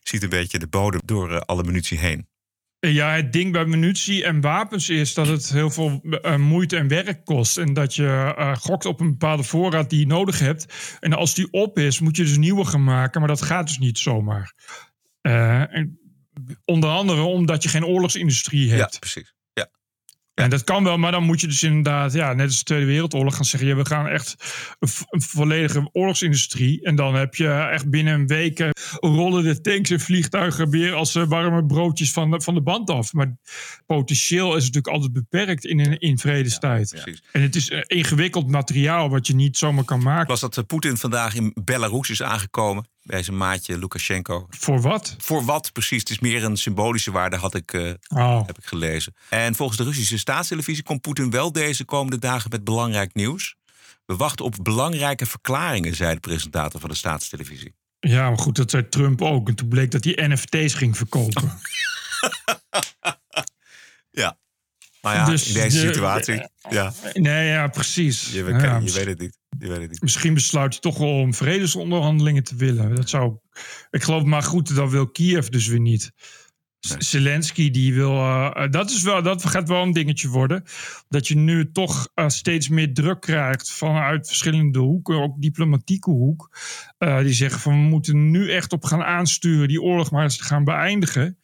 ziet 0.03 0.23
een 0.23 0.29
beetje 0.29 0.59
de 0.59 0.67
bodem 0.67 1.01
door 1.05 1.41
alle 1.41 1.63
munitie 1.63 1.99
heen. 1.99 2.29
Ja, 2.81 3.15
het 3.15 3.33
ding 3.33 3.53
bij 3.53 3.65
munitie 3.65 4.25
en 4.25 4.41
wapens 4.41 4.89
is 4.89 5.15
dat 5.15 5.27
het 5.27 5.51
heel 5.51 5.71
veel 5.71 6.03
moeite 6.37 6.77
en 6.77 6.89
werk 6.89 7.25
kost. 7.25 7.59
En 7.59 7.73
dat 7.73 7.95
je 7.95 8.35
gokt 8.61 8.85
op 8.87 9.01
een 9.01 9.11
bepaalde 9.11 9.43
voorraad 9.43 9.91
die 9.91 10.01
je 10.01 10.07
nodig 10.07 10.39
hebt. 10.39 10.97
En 11.01 11.13
als 11.13 11.35
die 11.35 11.51
op 11.51 11.79
is, 11.79 12.01
moet 12.01 12.17
je 12.17 12.23
dus 12.23 12.37
nieuwe 12.37 12.65
gaan 12.65 12.85
maken. 12.85 13.21
Maar 13.21 13.29
dat 13.29 13.43
gaat 13.43 13.67
dus 13.67 13.79
niet 13.79 13.99
zomaar. 13.99 14.55
Eh, 15.25 15.75
en 15.75 15.99
onder 16.65 16.91
andere 16.91 17.21
omdat 17.23 17.63
je 17.63 17.69
geen 17.69 17.85
oorlogsindustrie 17.87 18.71
hebt. 18.73 18.93
Ja, 18.93 18.99
precies. 18.99 19.35
Ja. 19.53 19.69
En 20.35 20.51
dat 20.51 20.65
kan 20.65 20.85
wel, 20.85 20.99
maar 20.99 21.13
dan 21.13 21.23
moet 21.23 21.41
je 21.41 21.47
dus 21.47 21.63
inderdaad, 21.63 22.13
ja, 22.13 22.33
net 22.33 22.47
als 22.47 22.59
de 22.59 22.65
Tweede 22.65 22.87
Wereldoorlog, 22.87 23.35
gaan 23.37 23.45
zeggen: 23.45 23.69
ja, 23.69 23.75
we 23.77 23.87
gaan 23.87 24.07
echt 24.09 24.35
een, 24.79 24.89
vo- 24.89 25.05
een 25.09 25.23
volledige 25.23 25.89
oorlogsindustrie. 25.93 26.83
En 26.83 26.97
dan 26.97 27.15
heb 27.15 27.35
je 27.35 27.49
echt 27.49 27.91
binnen 27.91 28.15
een 28.15 28.27
week 28.27 28.65
rollen 29.01 29.45
de 29.45 29.61
tanks 29.61 29.91
en 29.91 30.01
vliegtuigen 30.01 30.71
weer 30.71 30.93
als 30.95 31.15
eh, 31.15 31.25
warme 31.27 31.67
broodjes 31.67 32.13
van, 32.13 32.31
de- 32.31 32.41
van 32.41 32.55
de 32.55 32.63
band 32.63 32.91
af. 32.91 33.13
Maar 33.13 33.37
potentieel 33.87 34.49
is 34.57 34.65
het 34.65 34.75
natuurlijk 34.75 34.95
altijd 34.95 35.13
beperkt 35.13 35.65
in, 35.65 35.81
een- 35.81 35.99
in 35.99 36.19
vredestijd. 36.19 36.93
en 37.33 37.43
het 37.43 37.57
is 37.57 37.71
eh, 37.71 37.81
ingewikkeld 37.87 38.49
materiaal 38.49 39.09
wat 39.11 39.27
je 39.27 39.35
niet 39.35 39.57
zomaar 39.57 39.85
kan 39.85 40.03
maken. 40.03 40.29
Las 40.31 40.41
dat 40.41 40.57
eh, 40.57 40.65
Poetin 40.65 40.97
vandaag 40.97 41.35
in 41.35 41.53
Belarus 41.65 42.11
is 42.11 42.23
aangekomen. 42.23 42.89
Bij 43.05 43.23
zijn 43.23 43.37
maatje 43.37 43.79
Lukashenko. 43.79 44.47
Voor 44.51 44.81
wat? 44.81 45.15
Voor 45.19 45.45
wat 45.45 45.73
precies? 45.73 46.01
Het 46.01 46.11
is 46.11 46.19
meer 46.19 46.45
een 46.45 46.57
symbolische 46.57 47.11
waarde, 47.11 47.37
had 47.37 47.55
ik, 47.55 47.73
eh, 47.73 47.93
Oh. 48.09 48.47
heb 48.47 48.59
ik 48.59 48.65
gelezen. 48.65 49.15
En 49.29 49.55
volgens 49.55 49.79
de 49.79 49.85
Russische 49.85 50.19
staatstelevisie 50.19 50.83
komt 50.83 51.01
Poetin 51.01 51.31
wel 51.31 51.53
deze 51.53 51.85
komende 51.85 52.19
dagen 52.19 52.51
met 52.51 52.65
belangrijk 52.65 53.15
nieuws. 53.15 53.55
We 54.07 54.17
wachten 54.17 54.45
op 54.45 54.55
belangrijke 54.63 55.27
verklaringen, 55.27 55.95
zei 55.95 56.15
de 56.15 56.21
presentator 56.21 56.81
van 56.81 56.89
de 56.91 56.97
staatstelevisie. 56.97 57.75
Ja, 58.01 58.29
maar 58.29 58.39
goed, 58.39 58.57
dat 58.57 58.71
zei 58.71 58.89
Trump 58.89 59.23
ook. 59.23 59.49
En 59.49 59.55
toen 59.55 59.69
bleek 59.69 59.91
dat 59.91 60.05
hij 60.05 60.29
NFT's 60.29 60.75
ging 60.75 60.97
verkopen. 60.97 61.53
Ja. 64.11 64.39
Maar 65.03 65.15
ja, 65.15 65.25
Dus 65.25 65.47
in 65.49 65.55
deze 65.55 65.81
de- 65.81 65.87
situatie. 65.93 66.49
Ja. 66.71 66.93
Nee, 67.13 67.49
ja, 67.49 67.67
precies. 67.69 68.31
Je, 68.33 68.45
Ja, 68.45 68.79
je 68.79 68.93
weet 68.93 69.07
het 69.07 69.19
niet. 69.19 69.39
Je 69.59 69.69
weet 69.69 69.81
het 69.81 69.91
niet. 69.91 70.03
Misschien 70.03 70.35
besluit 70.35 70.73
hij 70.73 70.81
toch 70.81 70.99
wel 70.99 71.19
om 71.21 71.35
vredesonderhandelingen 71.35 72.45
te 72.45 72.57
willen. 72.57 72.95
Dat 72.95 73.09
zou. 73.09 73.37
Ik 73.91 74.03
geloof 74.03 74.23
maar 74.25 74.43
goed, 74.43 74.75
dat 74.75 74.91
wil 74.91 75.11
Kiev 75.11 75.47
dus 75.47 75.67
weer 75.67 75.81
niet. 75.81 76.13
Zelensky 76.99 77.71
die 77.71 77.95
wil. 77.95 78.11
eh, 78.17 78.71
dat, 78.71 78.91
is 78.91 79.03
wel, 79.03 79.23
dat 79.23 79.45
gaat 79.45 79.69
wel 79.69 79.83
een 79.83 79.93
dingetje 79.93 80.29
worden. 80.29 80.63
Dat 81.09 81.29
je 81.29 81.37
nu 81.37 81.71
toch 81.73 82.09
eh, 82.15 82.29
steeds 82.29 82.69
meer 82.69 82.95
druk 82.95 83.21
krijgt 83.21 83.73
vanuit 83.73 84.27
verschillende 84.27 84.79
hoeken, 84.79 85.23
ook 85.23 85.41
diplomatieke 85.43 86.11
hoek. 86.11 86.57
eh, 86.99 87.19
die 87.19 87.33
zeggen 87.33 87.61
van 87.61 87.73
we 87.73 87.89
moeten 87.89 88.31
nu 88.31 88.51
echt 88.53 88.73
op 88.73 88.85
gaan 88.85 89.03
aansturen 89.05 89.69
die 89.69 89.83
oorlog 89.83 90.11
maar 90.11 90.23
eens 90.23 90.37
te 90.37 90.45
gaan 90.45 90.65
beëindigen. 90.65 91.39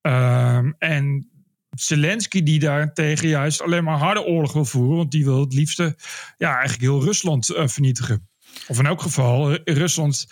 Ehm, 0.00 0.72
en 0.78 1.31
Zelensky 1.74 2.42
die 2.42 2.58
daartegen 2.58 3.28
juist 3.28 3.62
alleen 3.62 3.84
maar 3.84 3.98
harde 3.98 4.22
oorlog 4.24 4.52
wil 4.52 4.64
voeren. 4.64 4.96
Want 4.96 5.10
die 5.10 5.24
wil 5.24 5.40
het 5.40 5.54
liefste 5.54 5.96
ja, 6.38 6.50
eigenlijk 6.52 6.80
heel 6.82 7.02
Rusland 7.02 7.50
eh, 7.50 7.66
vernietigen. 7.68 8.28
Of 8.66 8.78
in 8.78 8.86
elk 8.86 9.02
geval 9.02 9.50
eh, 9.52 9.74
Rusland 9.76 10.26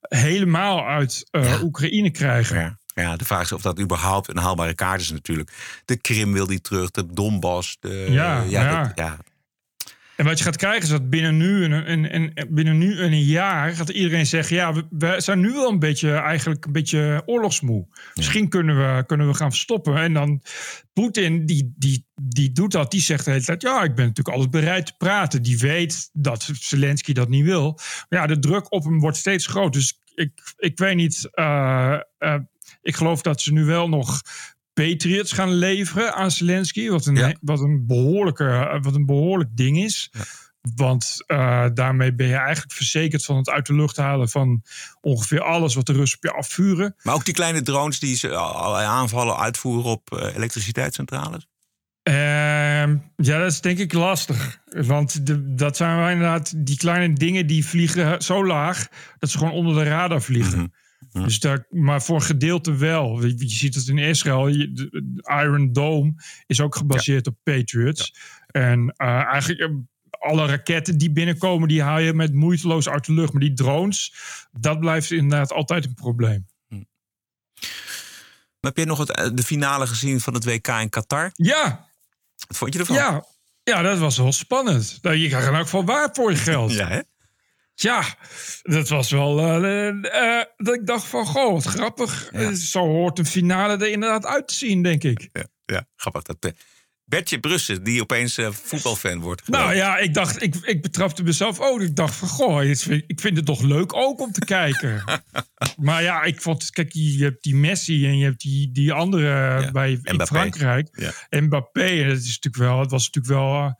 helemaal 0.00 0.86
uit 0.86 1.24
eh, 1.30 1.62
Oekraïne 1.62 2.10
krijgen. 2.10 2.58
Ja. 2.58 2.80
Ja, 2.94 3.16
de 3.16 3.24
vraag 3.24 3.42
is 3.42 3.52
of 3.52 3.62
dat 3.62 3.80
überhaupt 3.80 4.28
een 4.28 4.36
haalbare 4.36 4.74
kaart 4.74 5.00
is 5.00 5.10
natuurlijk. 5.10 5.52
De 5.84 5.96
Krim 5.96 6.32
wil 6.32 6.46
die 6.46 6.60
terug, 6.60 6.90
de 6.90 7.06
Donbass. 7.12 7.76
De, 7.80 8.06
Ja, 8.10 8.42
ja. 8.48 8.82
dat- 8.82 8.92
ja. 8.94 9.16
En 10.16 10.24
wat 10.24 10.38
je 10.38 10.44
gaat 10.44 10.56
krijgen 10.56 10.82
is 10.82 10.88
dat 10.88 11.10
binnen 11.10 11.36
nu 11.36 11.64
en, 11.64 11.86
en, 12.10 12.34
en 12.34 12.54
binnen 12.54 12.78
nu 12.78 12.98
en 12.98 13.12
een 13.12 13.24
jaar 13.24 13.74
gaat 13.74 13.88
iedereen 13.88 14.26
zeggen: 14.26 14.56
ja, 14.56 14.72
we, 14.72 14.86
we 14.90 15.14
zijn 15.20 15.40
nu 15.40 15.52
wel 15.52 15.70
een 15.70 15.78
beetje 15.78 16.12
eigenlijk 16.12 16.64
een 16.64 16.72
beetje 16.72 17.22
oorlogsmoe. 17.26 17.86
Misschien 18.14 18.48
kunnen 18.48 18.76
we, 18.76 19.04
kunnen 19.06 19.26
we 19.26 19.34
gaan 19.34 19.52
stoppen. 19.52 19.96
En 19.96 20.12
dan 20.12 20.42
Poetin, 20.92 21.46
die, 21.46 21.74
die, 21.76 22.06
die 22.22 22.52
doet 22.52 22.72
dat, 22.72 22.90
die 22.90 23.00
zegt 23.00 23.24
de 23.24 23.30
hele 23.30 23.44
tijd: 23.44 23.62
ja, 23.62 23.82
ik 23.82 23.94
ben 23.94 24.06
natuurlijk 24.06 24.36
altijd 24.36 24.50
bereid 24.64 24.86
te 24.86 24.94
praten. 24.98 25.42
Die 25.42 25.58
weet 25.58 26.10
dat 26.12 26.50
Zelensky 26.52 27.12
dat 27.12 27.28
niet 27.28 27.44
wil. 27.44 27.78
Maar 28.08 28.20
ja, 28.20 28.26
de 28.26 28.38
druk 28.38 28.72
op 28.72 28.84
hem 28.84 29.00
wordt 29.00 29.16
steeds 29.16 29.46
groter. 29.46 29.80
Dus 29.80 30.00
ik, 30.14 30.54
ik 30.56 30.78
weet 30.78 30.96
niet. 30.96 31.28
eh, 31.32 31.98
eh, 32.18 32.40
ik 32.82 32.96
geloof 32.96 33.22
dat 33.22 33.40
ze 33.40 33.52
nu 33.52 33.64
wel 33.64 33.88
nog 33.88 34.20
Patriots 34.72 35.32
gaan 35.32 35.52
leveren 35.52 36.14
aan 36.14 36.30
Zelensky. 36.30 36.88
Wat 36.88 37.06
een, 37.06 37.38
wat 37.40 37.60
een, 37.60 37.86
behoorlijke, 37.86 38.78
wat 38.82 38.94
een 38.94 39.06
behoorlijk 39.06 39.56
ding 39.56 39.78
is. 39.78 40.10
Want 40.74 41.24
eh, 41.26 41.66
daarmee 41.74 42.14
ben 42.14 42.26
je 42.26 42.34
eigenlijk 42.34 42.72
verzekerd 42.72 43.24
van 43.24 43.36
het 43.36 43.50
uit 43.50 43.66
de 43.66 43.74
lucht 43.74 43.96
halen 43.96 44.28
van 44.28 44.62
ongeveer 45.00 45.40
alles 45.40 45.74
wat 45.74 45.86
de 45.86 45.92
Russen 45.92 46.18
op 46.18 46.24
je 46.24 46.32
afvuren. 46.32 46.94
Maar 47.02 47.14
ook 47.14 47.24
die 47.24 47.34
kleine 47.34 47.62
drones 47.62 47.98
die 47.98 48.16
ze 48.16 48.34
allerlei 48.34 48.86
aanvallen 48.86 49.38
uitvoeren 49.38 49.90
op 49.90 50.12
eh, 50.12 50.34
elektriciteitscentrales? 50.34 51.46
Ehm, 52.02 52.96
ja, 53.16 53.38
dat 53.38 53.52
is 53.52 53.60
denk 53.60 53.78
ik 53.78 53.92
lastig. 53.92 54.60
Want 54.64 55.26
de, 55.26 55.54
dat 55.54 55.76
zijn 55.76 56.10
inderdaad 56.10 56.52
die 56.56 56.76
kleine 56.76 57.14
dingen 57.14 57.46
die 57.46 57.66
vliegen 57.66 58.22
zo 58.22 58.46
laag 58.46 58.88
dat 59.18 59.30
ze 59.30 59.38
gewoon 59.38 59.52
onder 59.52 59.84
de 59.84 59.90
radar 59.90 60.22
vliegen. 60.22 60.72
Dus 61.12 61.40
daar, 61.40 61.66
maar 61.70 62.02
voor 62.02 62.14
een 62.16 62.22
gedeelte 62.22 62.74
wel. 62.76 63.24
Je, 63.26 63.34
je 63.38 63.48
ziet 63.48 63.74
het 63.74 63.88
in 63.88 63.98
Israël. 63.98 64.48
je- 64.48 64.72
de- 64.72 64.88
de 64.90 65.22
Iron 65.42 65.72
Dome 65.72 66.14
is 66.46 66.60
ook 66.60 66.76
gebaseerd 66.76 67.26
op 67.26 67.36
Patriots. 67.42 68.14
En 68.46 68.94
eh, 68.96 69.08
eigenlijk 69.08 69.60
eh, 69.60 69.68
alle 70.10 70.46
raketten 70.46 70.98
die 70.98 71.10
binnenkomen, 71.12 71.68
die 71.68 71.82
haal 71.82 71.98
je 71.98 72.12
met 72.14 72.32
moeiteloos 72.34 72.88
uit 72.88 73.04
de 73.06 73.12
lucht. 73.12 73.32
Maar 73.32 73.40
die 73.42 73.52
drones, 73.54 74.14
dat 74.52 74.80
blijft 74.80 75.10
inderdaad 75.10 75.52
altijd 75.52 75.84
een 75.84 75.94
probleem. 75.94 76.46
Heb 78.60 78.76
je 78.76 78.84
nog 78.84 78.98
het, 78.98 79.10
eh, 79.14 79.28
de 79.34 79.42
finale 79.42 79.86
gezien 79.86 80.20
van 80.20 80.34
het 80.34 80.44
WK 80.44 80.68
in 80.68 80.88
Qatar? 80.88 81.30
Ja. 81.34 81.88
Wat 82.48 82.56
vond 82.56 82.72
je 82.72 82.78
ervan? 82.78 82.96
Ja, 82.96 83.24
ja, 83.62 83.82
dat 83.82 83.98
was 83.98 84.16
wel 84.16 84.32
spannend. 84.32 84.98
Nou, 85.02 85.16
Je 85.16 85.28
krijgt 85.28 85.46
er 85.46 85.58
ook 85.60 85.68
van 85.68 85.84
waar 85.86 86.08
voor 86.12 86.30
je 86.30 86.36
geld. 86.36 86.72
Ja, 86.72 86.88
hè? 86.88 87.00
Ja, 87.74 88.04
dat 88.62 88.88
was 88.88 89.10
wel. 89.10 89.38
eh, 89.38 89.88
eh, 89.88 90.38
eh, 90.38 90.46
dat 90.56 90.74
ik 90.74 90.86
dacht 90.86 91.04
van, 91.04 91.26
goh, 91.26 91.52
wat 91.52 91.64
grappig. 91.64 92.30
Zo 92.54 92.80
hoort 92.80 93.18
een 93.18 93.26
finale 93.26 93.76
er 93.76 93.90
inderdaad 93.90 94.26
uit 94.26 94.48
te 94.48 94.54
zien, 94.54 94.82
denk 94.82 95.04
ik. 95.04 95.28
Ja, 95.32 95.46
ja 95.64 95.86
grappig. 95.96 96.22
Dat, 96.22 96.52
Bertje 97.04 97.40
Brussen, 97.40 97.84
die 97.84 98.00
opeens 98.00 98.38
voetbalfan 98.50 99.20
wordt. 99.20 99.48
Nou 99.48 99.74
ja, 99.74 99.98
ik 99.98 100.14
dacht, 100.14 100.42
ik, 100.42 100.54
ik 100.54 100.82
betrapte 100.82 101.22
mezelf 101.22 101.60
ook. 101.60 101.80
Ik 101.80 101.96
dacht 101.96 102.14
van, 102.14 102.28
goh, 102.28 102.64
ik 103.06 103.20
vind 103.20 103.36
het 103.36 103.46
toch 103.46 103.62
leuk 103.62 103.94
ook 103.94 104.20
om 104.20 104.32
te 104.32 104.44
kijken. 104.44 105.04
maar 105.76 106.02
ja, 106.02 106.22
ik 106.22 106.40
vond, 106.40 106.70
kijk, 106.70 106.92
je 106.92 107.24
hebt 107.24 107.42
die 107.42 107.54
Messi 107.54 108.06
en 108.06 108.18
je 108.18 108.24
hebt 108.24 108.40
die, 108.40 108.72
die 108.72 108.92
andere 108.92 109.70
bij 109.72 109.90
in 109.90 110.14
Mbappé. 110.14 110.26
Frankrijk. 110.26 110.88
Ja. 110.92 111.40
Mbappé, 111.40 111.86
en 111.86 112.08
dat 112.08 112.16
is 112.16 112.38
natuurlijk 112.40 112.56
wel, 112.56 112.80
het 112.80 112.90
was 112.90 113.10
natuurlijk 113.10 113.34
wel, 113.34 113.76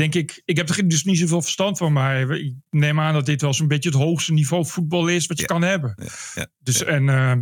denk 0.00 0.14
ik, 0.14 0.42
ik 0.44 0.56
heb 0.56 0.68
er 0.68 0.88
dus 0.88 1.04
niet 1.04 1.18
zoveel 1.18 1.42
verstand 1.42 1.78
van, 1.78 1.92
maar 1.92 2.30
ik 2.30 2.54
neem 2.70 3.00
aan 3.00 3.14
dat 3.14 3.26
dit 3.26 3.40
wel 3.40 3.54
zo'n 3.54 3.68
beetje 3.68 3.88
het 3.88 3.98
hoogste 3.98 4.32
niveau 4.32 4.66
voetbal 4.66 5.08
is 5.08 5.26
wat 5.26 5.38
je 5.38 5.44
kan 5.44 5.62
hebben. 5.62 5.94
Ja, 6.34 6.46
Dus 6.58 6.84
en 6.84 7.08
eh, 7.08 7.36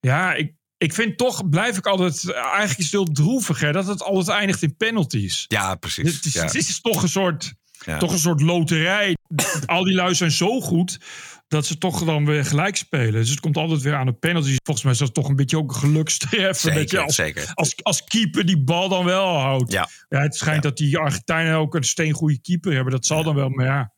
ja, 0.00 0.34
ik, 0.34 0.54
ik 0.76 0.92
vind 0.92 1.18
toch, 1.18 1.48
blijf 1.48 1.76
ik 1.76 1.86
altijd, 1.86 2.32
eigenlijk 2.32 2.78
is 2.78 2.84
het 2.84 2.92
heel 2.92 3.12
droevig 3.12 3.60
hè, 3.60 3.72
dat 3.72 3.86
het 3.86 4.02
altijd 4.02 4.38
eindigt 4.38 4.62
in 4.62 4.76
penalties. 4.76 5.44
Ja, 5.48 5.74
precies. 5.74 6.14
Het 6.14 6.24
is, 6.24 6.34
het 6.34 6.54
is 6.54 6.80
toch 6.80 7.02
een 7.02 7.08
soort, 7.08 7.54
toch 7.98 8.12
een 8.12 8.18
soort 8.18 8.40
loterij. 8.40 9.16
Al 9.66 9.84
die 9.84 9.94
lui 9.94 10.14
zijn 10.14 10.30
zo 10.30 10.60
goed 10.60 10.98
dat 11.50 11.66
ze 11.66 11.78
toch 11.78 12.04
dan 12.04 12.24
weer 12.24 12.44
gelijk 12.44 12.76
spelen. 12.76 13.12
Dus 13.12 13.30
het 13.30 13.40
komt 13.40 13.56
altijd 13.56 13.82
weer 13.82 13.94
aan 13.94 14.06
de 14.06 14.12
penalties. 14.12 14.56
Volgens 14.62 14.84
mij 14.84 14.94
is 14.94 14.98
dat 14.98 15.14
toch 15.14 15.28
een 15.28 15.36
beetje 15.36 15.56
ook 15.56 15.72
een 15.74 15.78
gelukstreffer. 15.78 16.72
Zeker, 16.72 16.80
dat 16.80 16.90
je 16.90 17.00
als, 17.00 17.14
zeker. 17.14 17.50
Als, 17.54 17.74
als 17.82 18.04
keeper 18.04 18.46
die 18.46 18.58
bal 18.58 18.88
dan 18.88 19.04
wel 19.04 19.38
houdt. 19.38 19.72
Ja. 19.72 19.88
het 20.08 20.36
schijnt 20.36 20.62
dat 20.62 20.76
die 20.76 20.98
Argentijnen 20.98 21.56
ook 21.56 21.74
een 21.74 21.84
steengoede 21.84 22.40
keeper 22.40 22.72
hebben. 22.72 22.92
Dat 22.92 23.06
zal 23.06 23.22
dan 23.22 23.34
wel, 23.34 23.48
maar 23.48 23.66
ja. 23.66 23.92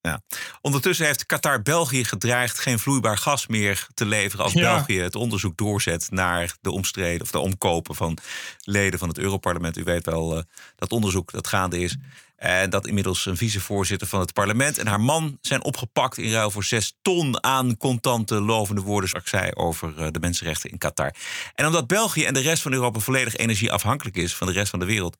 Ja. 0.00 0.22
Ondertussen 0.60 1.06
heeft 1.06 1.26
Qatar 1.26 1.62
België 1.62 2.04
gedreigd 2.04 2.58
geen 2.58 2.78
vloeibaar 2.78 3.18
gas 3.18 3.46
meer 3.46 3.86
te 3.94 4.06
leveren 4.06 4.44
als 4.44 4.52
Ja. 4.52 4.60
België 4.60 5.00
het 5.00 5.14
onderzoek 5.14 5.56
doorzet 5.56 6.06
naar 6.10 6.56
de 6.60 6.70
omstreden 6.70 7.22
of 7.22 7.30
de 7.30 7.38
omkopen 7.38 7.94
van 7.94 8.18
leden 8.60 8.98
van 8.98 9.08
het 9.08 9.18
Europarlement. 9.18 9.76
U 9.76 9.82
weet 9.82 10.06
wel 10.06 10.36
eh, 10.36 10.42
dat 10.76 10.92
onderzoek 10.92 11.32
dat 11.32 11.46
gaande 11.46 11.80
is. 11.80 11.96
En 12.36 12.70
dat 12.70 12.86
inmiddels 12.86 13.26
een 13.26 13.36
vicevoorzitter 13.36 14.06
van 14.08 14.20
het 14.20 14.32
parlement 14.32 14.78
en 14.78 14.86
haar 14.86 15.00
man 15.00 15.38
zijn 15.40 15.64
opgepakt 15.64 16.18
in 16.18 16.32
ruil 16.32 16.50
voor 16.50 16.64
zes 16.64 16.96
ton 17.02 17.42
aan 17.44 17.76
contante 17.76 18.40
lovende 18.40 18.80
woorden, 18.80 19.08
zoals 19.08 19.24
ik 19.24 19.30
zei, 19.30 19.50
over 19.54 19.98
eh, 19.98 20.06
de 20.10 20.18
mensenrechten 20.20 20.70
in 20.70 20.78
Qatar. 20.78 21.14
En 21.54 21.66
omdat 21.66 21.86
België 21.86 22.24
en 22.24 22.34
de 22.34 22.40
rest 22.40 22.62
van 22.62 22.72
Europa 22.72 22.98
volledig 22.98 23.36
energieafhankelijk 23.36 24.16
is 24.16 24.34
van 24.34 24.46
de 24.46 24.52
rest 24.52 24.70
van 24.70 24.78
de 24.78 24.84
wereld, 24.86 25.16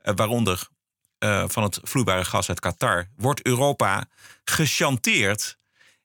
eh, 0.00 0.12
waaronder 0.16 0.68
eh, 1.18 1.44
van 1.46 1.62
het 1.62 1.78
vloeibare 1.82 2.24
gas 2.24 2.48
uit 2.48 2.60
Qatar, 2.60 3.06
wordt 3.16 3.42
Europa 3.46 4.04
gechanteerd. 4.44 5.56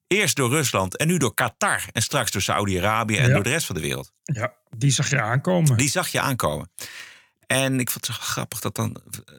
Eerst 0.07 0.35
door 0.35 0.49
Rusland 0.49 0.97
en 0.97 1.07
nu 1.07 1.17
door 1.17 1.33
Qatar. 1.33 1.83
En 1.91 2.01
straks 2.01 2.31
door 2.31 2.41
Saudi-Arabië 2.41 3.17
en 3.17 3.27
Ja. 3.27 3.33
door 3.33 3.43
de 3.43 3.49
rest 3.49 3.65
van 3.65 3.75
de 3.75 3.81
wereld. 3.81 4.11
ja, 4.23 4.53
die 4.77 4.91
zag 4.91 5.09
je 5.09 5.21
aankomen. 5.21 5.77
Die 5.77 5.89
zag 5.89 6.07
je 6.07 6.19
aankomen. 6.19 6.71
En 7.53 7.79
ik 7.79 7.89
vond 7.89 8.07
het 8.07 8.15
zo 8.15 8.21
grappig 8.21 8.59
dat 8.59 8.75
dan. 8.75 8.97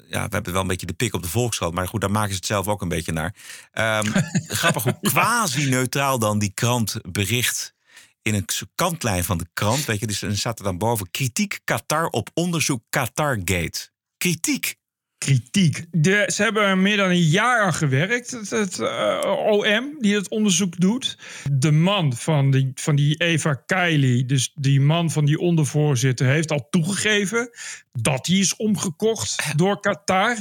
Ja, 0.09 0.24
we 0.27 0.35
hebben 0.35 0.53
wel 0.53 0.62
een 0.62 0.66
beetje 0.66 0.87
de 0.87 0.92
pik 0.92 1.14
op 1.14 1.22
de 1.22 1.29
volkskrant. 1.29 1.74
Maar 1.74 1.88
goed, 1.88 2.00
daar 2.00 2.11
maken 2.11 2.31
ze 2.31 2.37
het 2.37 2.46
zelf 2.46 2.68
ook 2.68 2.83
een 2.83 2.88
beetje 2.88 3.12
naar. 3.12 3.35
Ehm, 3.72 4.07
grappig 4.61 4.83
hoe 4.83 4.98
quasi-neutraal 5.00 6.18
dan 6.18 6.38
die 6.38 6.53
krant 6.55 6.96
bericht. 7.09 7.74
In 8.22 8.35
een 8.35 8.44
kantlijn 8.74 9.24
van 9.24 9.38
de 9.38 9.46
krant. 9.53 9.85
Weet 9.85 10.00
je, 10.00 10.07
dus 10.07 10.22
er 10.22 10.38
staat 10.38 10.59
er 10.59 10.64
dan 10.64 10.79
boven. 10.79 11.11
Kritiek 11.11 11.61
Qatar 11.64 12.07
op 12.07 12.31
onderzoek 12.35 12.83
Qatargate. 12.90 13.90
Kritiek. 14.16 14.77
Kritiek. 15.24 15.84
Ze 16.02 16.42
hebben 16.42 16.62
er 16.62 16.78
meer 16.78 16.96
dan 16.96 17.10
een 17.10 17.22
jaar 17.22 17.62
aan 17.62 17.74
gewerkt, 17.74 18.30
het, 18.30 18.78
eh, 18.78 19.46
OM, 19.46 19.96
die 19.98 20.14
het 20.14 20.28
onderzoek 20.28 20.80
doet. 20.80 21.18
De 21.52 21.72
man 21.72 22.12
van 22.12 22.50
die, 22.50 22.70
van 22.74 22.96
die 22.96 23.16
Eva 23.16 23.54
Kaili, 23.54 24.26
dus 24.26 24.52
die 24.54 24.80
man 24.80 25.10
van 25.10 25.24
die 25.24 25.38
ondervoorzitter, 25.38 26.26
heeft 26.26 26.50
al 26.50 26.66
toegegeven 26.70 27.50
dat 27.92 28.26
hij 28.26 28.37
is 28.37 28.56
omgekocht 28.56 29.52
door 29.56 29.80
Qatar. 29.80 30.37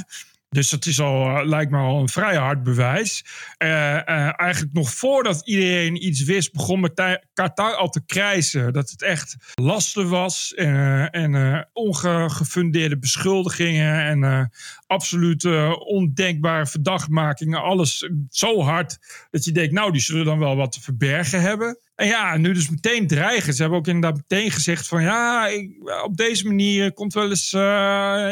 Dus 0.54 0.70
dat 0.70 0.86
is 0.86 1.00
al, 1.00 1.26
eh, 1.38 1.46
lijkt 1.46 1.70
me 1.70 1.78
al 1.78 2.00
een 2.00 2.08
vrij 2.08 2.36
hard 2.36 2.62
bewijs. 2.62 3.24
Eh, 3.56 3.94
eh, 3.96 4.32
eigenlijk 4.36 4.72
nog 4.72 4.90
voordat 4.90 5.42
iedereen 5.44 6.06
iets 6.06 6.24
wist, 6.24 6.52
begon 6.52 6.80
Mata- 6.80 7.22
Qatar 7.32 7.74
al 7.74 7.88
te 7.88 8.04
krijsen. 8.06 8.72
Dat 8.72 8.90
het 8.90 9.02
echt 9.02 9.36
lasten 9.54 10.08
was 10.08 10.54
en 10.54 11.68
ongefundeerde 11.72 12.98
beschuldigingen 12.98 14.04
en 14.04 14.50
absoluut 14.86 15.44
eh, 15.44 15.72
ondenkbare 15.78 16.66
verdachtmakingen. 16.66 17.62
Alles 17.62 18.10
zo 18.30 18.60
hard 18.60 18.98
dat 19.30 19.44
je 19.44 19.52
denkt, 19.52 19.72
nou, 19.72 19.92
die 19.92 20.00
zullen 20.00 20.24
dan 20.24 20.38
wel 20.38 20.56
wat 20.56 20.72
te 20.72 20.80
verbergen 20.80 21.40
hebben. 21.40 21.78
En 21.94 22.06
ja, 22.06 22.36
nu 22.36 22.52
dus 22.52 22.68
meteen 22.70 23.06
dreigen. 23.06 23.54
Ze 23.54 23.60
hebben 23.60 23.78
ook 23.78 23.86
inderdaad 23.86 24.20
meteen 24.28 24.50
gezegd 24.50 24.88
van 24.88 25.02
ja, 25.02 25.46
ik- 25.46 25.70
op 26.04 26.16
deze 26.16 26.46
manier 26.46 26.92
komt 26.92 27.12
wel 27.14 27.28
eens 27.30 27.52
eh, 27.52 27.60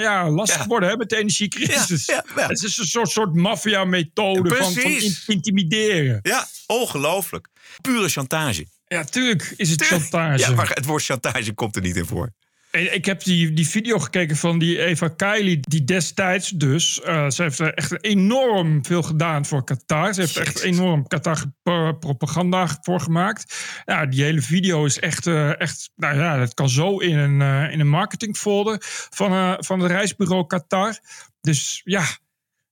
ja, 0.01 0.31
lastig 0.31 0.65
worden 0.65 0.89
hè, 0.89 0.97
met 0.97 1.09
de 1.09 1.17
energiecrisis. 1.17 2.07
Het 2.49 2.63
is 2.63 2.79
een 2.79 2.87
soort, 2.87 3.09
soort 3.09 3.35
maffia-methode 3.35 4.57
van, 4.57 4.73
van 4.73 4.83
in- 4.83 5.17
intimideren. 5.27 6.19
Ja, 6.23 6.47
ongelooflijk. 6.67 7.49
Pure 7.81 8.09
chantage. 8.09 8.67
Ja, 8.87 9.05
tuurlijk 9.05 9.55
is 9.57 9.71
het 9.71 9.83
chantage. 9.85 10.39
Ja, 10.39 10.51
maar 10.51 10.69
het 10.69 10.85
woord 10.85 11.05
chantage 11.05 11.53
komt 11.53 11.77
er 11.77 11.83
niet 11.83 11.97
in 11.97 12.07
voor. 12.07 12.33
Ik 12.73 13.05
heb 13.05 13.23
die, 13.23 13.53
die 13.53 13.69
video 13.69 13.99
gekeken 13.99 14.37
van 14.37 14.59
die 14.59 14.83
Eva 14.83 15.09
Kaili, 15.09 15.61
die 15.61 15.85
destijds 15.85 16.49
dus... 16.51 17.01
eh, 17.01 17.31
ze 17.31 17.43
heeft 17.43 17.59
er 17.59 17.75
echt 17.75 18.05
enorm 18.05 18.85
veel 18.85 19.03
gedaan 19.03 19.47
voor 19.47 19.65
Qatar. 19.65 20.15
Ze 20.15 20.21
heeft 20.21 20.37
echt 20.37 20.61
enorm 20.61 21.07
Qatar-propaganda 21.07 22.79
voor 22.81 23.01
gemaakt. 23.01 23.55
Ja, 23.85 24.07
die 24.07 24.23
hele 24.23 24.43
video 24.43 24.85
is 24.85 24.99
echt... 24.99 25.27
eh, 25.27 25.61
echt 25.61 25.91
nou 25.97 26.17
ja, 26.17 26.39
dat 26.39 26.55
kan 26.55 26.69
zo 26.69 26.99
in 26.99 27.19
een, 27.19 27.43
eh, 27.43 27.73
in 27.73 27.81
een 27.81 27.89
marketingfolder 27.89 28.77
van, 29.11 29.57
van 29.65 29.81
het 29.81 29.91
reisbureau 29.91 30.47
Qatar. 30.47 30.99
Dus 31.41 31.81
ja... 31.85 32.05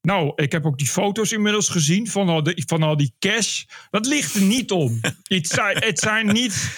Nou, 0.03 0.33
ik 0.37 0.53
heb 0.53 0.67
ook 0.67 0.79
die 0.79 0.89
foto's 0.89 1.33
inmiddels 1.33 1.69
gezien 1.69 2.09
van 2.09 2.29
al, 2.29 2.43
de, 2.43 2.63
van 2.67 2.83
al 2.83 2.97
die 2.97 3.15
cash. 3.19 3.65
Dat 3.91 4.07
ligt 4.07 4.35
er 4.35 4.43
niet 4.43 4.71
om. 4.71 5.01
het, 5.23 5.47
zijn, 5.47 5.77
het 5.79 5.99
zijn 5.99 6.27
niet. 6.27 6.71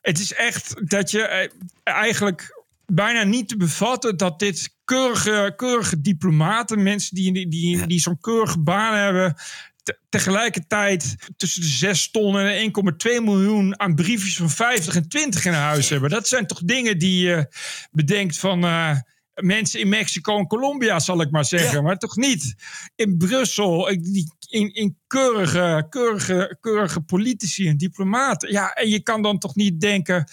Het 0.00 0.18
is 0.18 0.32
echt 0.32 0.88
dat 0.88 1.10
je 1.10 1.50
eigenlijk 1.82 2.58
bijna 2.94 3.22
niet 3.22 3.48
te 3.48 3.56
bevatten 3.56 4.16
dat 4.16 4.38
dit 4.38 4.76
keurige, 4.84 5.52
keurige 5.56 6.00
diplomaten, 6.00 6.82
mensen 6.82 7.14
die, 7.14 7.32
die, 7.32 7.48
die, 7.48 7.86
die 7.86 8.00
zo'n 8.00 8.20
keurige 8.20 8.60
baan 8.60 8.94
hebben, 8.96 9.34
te- 9.82 9.98
tegelijkertijd 10.08 11.16
tussen 11.36 11.60
de 11.62 11.66
6 11.68 12.10
ton 12.10 12.38
en 12.38 12.72
1,2 13.18 13.24
miljoen 13.24 13.80
aan 13.80 13.94
briefjes 13.94 14.36
van 14.36 14.50
50 14.50 14.94
en 14.96 15.08
20 15.08 15.44
in 15.44 15.52
huis 15.52 15.88
hebben. 15.88 16.10
Dat 16.10 16.28
zijn 16.28 16.46
toch 16.46 16.60
dingen 16.64 16.98
die 16.98 17.22
je 17.26 17.46
bedenkt 17.90 18.38
van. 18.38 18.64
eh, 18.64 18.96
mensen 19.34 19.80
in 19.80 19.88
Mexico 19.88 20.38
en 20.38 20.46
Colombia, 20.46 20.98
zal 20.98 21.20
ik 21.20 21.30
maar 21.30 21.44
zeggen. 21.44 21.82
Maar 21.82 21.96
toch 21.98 22.16
niet 22.16 22.54
in 22.94 23.16
Brussel, 23.16 23.88
in, 23.88 24.26
in, 24.48 24.74
in 24.74 24.98
keurige, 25.06 25.86
keurige, 25.88 26.56
keurige 26.60 27.00
politici 27.00 27.68
en 27.68 27.76
diplomaten. 27.76 28.52
Ja, 28.52 28.72
en 28.72 28.88
je 28.88 29.00
kan 29.02 29.22
dan 29.22 29.38
toch 29.38 29.54
niet 29.54 29.80
denken. 29.80 30.28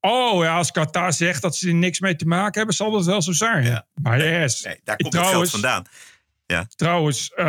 Oh 0.00 0.42
ja, 0.42 0.56
als 0.56 0.70
Qatar 0.70 1.12
zegt 1.12 1.42
dat 1.42 1.56
ze 1.56 1.68
er 1.68 1.74
niks 1.74 2.00
mee 2.00 2.16
te 2.16 2.26
maken 2.26 2.56
hebben, 2.58 2.76
zal 2.76 2.90
dat 2.90 3.04
wel 3.04 3.22
zo 3.22 3.32
zijn. 3.32 3.84
Maar 4.02 4.24
yes. 4.24 4.62
Nee, 4.62 4.80
daar 4.84 4.96
komt 4.96 5.12
het 5.12 5.26
geld 5.26 5.50
vandaan. 5.50 5.84
Ja. 6.46 6.66
Trouwens, 6.76 7.32
uh, 7.36 7.44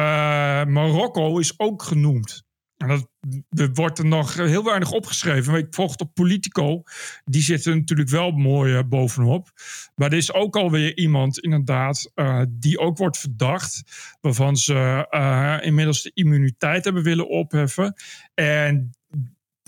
Marokko 0.64 1.38
is 1.38 1.60
ook 1.60 1.84
genoemd. 1.84 2.44
En 2.78 3.10
dat 3.50 3.70
wordt 3.74 4.00
er 4.00 4.06
nog 4.06 4.34
heel 4.34 4.64
weinig 4.64 4.92
opgeschreven. 4.92 5.54
Ik 5.56 5.68
volg 5.70 5.96
op 5.96 6.14
Politico. 6.14 6.84
Die 7.24 7.42
zitten 7.42 7.78
natuurlijk 7.78 8.10
wel 8.10 8.32
mooi 8.32 8.74
uh, 8.74 8.84
bovenop. 8.90 9.50
Maar 9.96 10.12
er 10.12 10.18
is 10.18 10.34
ook 10.34 10.56
alweer 10.56 10.98
iemand, 10.98 11.40
inderdaad, 11.40 12.12
uh, 12.16 12.42
die 12.50 12.80
ook 12.80 12.98
wordt 12.98 13.18
verdacht. 13.18 13.84
Waarvan 14.22 14.56
ze 14.56 15.08
uh, 15.10 15.58
inmiddels 15.62 16.02
de 16.02 16.12
immuniteit 16.14 16.84
hebben 16.84 17.04
willen 17.04 17.30
opheffen. 17.30 17.96
En 18.34 18.92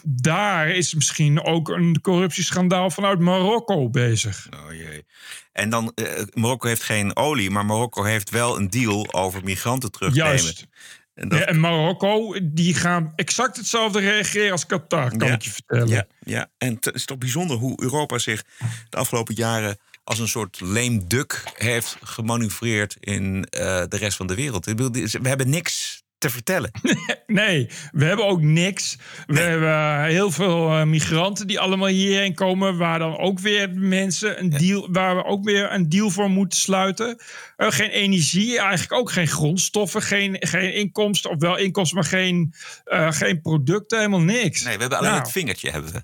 daar 0.05 0.69
is 0.69 0.93
misschien 0.93 1.43
ook 1.43 1.69
een 1.69 2.01
corruptieschandaal 2.01 2.89
vanuit 2.89 3.19
Marokko 3.19 3.89
bezig. 3.89 4.47
Oh 4.53 4.73
jee. 4.73 5.05
En 5.51 5.69
dan, 5.69 5.91
uh, 5.95 6.07
Marokko 6.33 6.67
heeft 6.67 6.83
geen 6.83 7.15
olie, 7.15 7.49
maar 7.49 7.65
Marokko 7.65 8.03
heeft 8.03 8.29
wel 8.29 8.57
een 8.57 8.69
deal 8.69 9.13
over 9.13 9.43
migranten 9.43 9.91
terugnemen. 9.91 10.31
Juist. 10.31 10.67
En, 11.13 11.29
dat... 11.29 11.39
ja, 11.39 11.45
en 11.45 11.59
Marokko, 11.59 12.35
die 12.43 12.73
gaan 12.73 13.13
exact 13.15 13.57
hetzelfde 13.57 13.99
reageren 13.99 14.51
als 14.51 14.65
Qatar, 14.65 15.17
kan 15.17 15.27
ja, 15.27 15.33
ik 15.33 15.41
je 15.41 15.49
vertellen. 15.49 15.87
Ja, 15.87 16.05
ja. 16.19 16.49
en 16.57 16.73
het 16.73 16.93
is 16.93 17.05
toch 17.05 17.17
bijzonder 17.17 17.57
hoe 17.57 17.81
Europa 17.81 18.17
zich 18.17 18.43
de 18.89 18.97
afgelopen 18.97 19.35
jaren 19.35 19.77
als 20.03 20.19
een 20.19 20.27
soort 20.27 20.59
lame 20.59 21.07
duck 21.07 21.43
heeft 21.53 21.97
gemanoeuvreerd 22.03 22.97
in 22.99 23.35
uh, 23.35 23.41
de 23.87 23.97
rest 23.97 24.17
van 24.17 24.27
de 24.27 24.35
wereld. 24.35 24.65
We 24.65 25.19
hebben 25.21 25.49
niks 25.49 26.02
te 26.23 26.29
vertellen. 26.29 26.71
Nee, 27.25 27.69
we 27.91 28.05
hebben 28.05 28.25
ook 28.25 28.41
niks. 28.41 28.97
We 29.25 29.33
nee. 29.33 29.43
hebben 29.43 30.03
heel 30.03 30.31
veel 30.31 30.79
uh, 30.79 30.83
migranten 30.83 31.47
die 31.47 31.59
allemaal 31.59 31.87
hierheen 31.87 32.33
komen, 32.33 32.77
waar 32.77 32.99
dan 32.99 33.17
ook 33.17 33.39
weer 33.39 33.69
mensen 33.73 34.39
een 34.39 34.49
deal, 34.49 34.87
waar 34.91 35.15
we 35.15 35.23
ook 35.23 35.43
weer 35.43 35.71
een 35.71 35.89
deal 35.89 36.09
voor 36.09 36.29
moeten 36.29 36.59
sluiten. 36.59 37.21
Uh, 37.57 37.71
geen 37.71 37.89
energie, 37.89 38.59
eigenlijk 38.59 38.93
ook 38.93 39.11
geen 39.11 39.27
grondstoffen, 39.27 40.01
geen, 40.01 40.37
geen 40.39 40.73
inkomsten, 40.73 41.31
of 41.31 41.39
wel 41.39 41.57
inkomsten, 41.57 41.97
maar 41.97 42.07
geen, 42.07 42.53
uh, 42.85 43.11
geen 43.11 43.41
producten, 43.41 43.97
helemaal 43.97 44.19
niks. 44.19 44.63
Nee, 44.63 44.75
we 44.75 44.81
hebben 44.81 44.97
alleen 44.97 45.11
nou. 45.11 45.23
het 45.23 45.31
vingertje 45.31 45.71
hebben 45.71 45.93
we. 45.93 46.03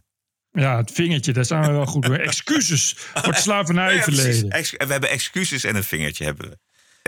Ja, 0.62 0.78
het 0.78 0.92
vingertje, 0.92 1.34
daar 1.34 1.46
zijn 1.46 1.62
we 1.62 1.72
wel 1.72 1.86
goed 1.86 2.04
door. 2.04 2.16
Excuses 2.30 2.96
voor 2.98 3.34
het 3.34 3.42
slavernijverleden. 3.42 4.46
Ja, 4.46 4.56
Ex 4.56 4.72
we 4.72 4.86
hebben 4.88 5.10
excuses 5.10 5.64
en 5.64 5.76
een 5.76 5.84
vingertje 5.84 6.24
hebben 6.24 6.50
we. 6.50 6.58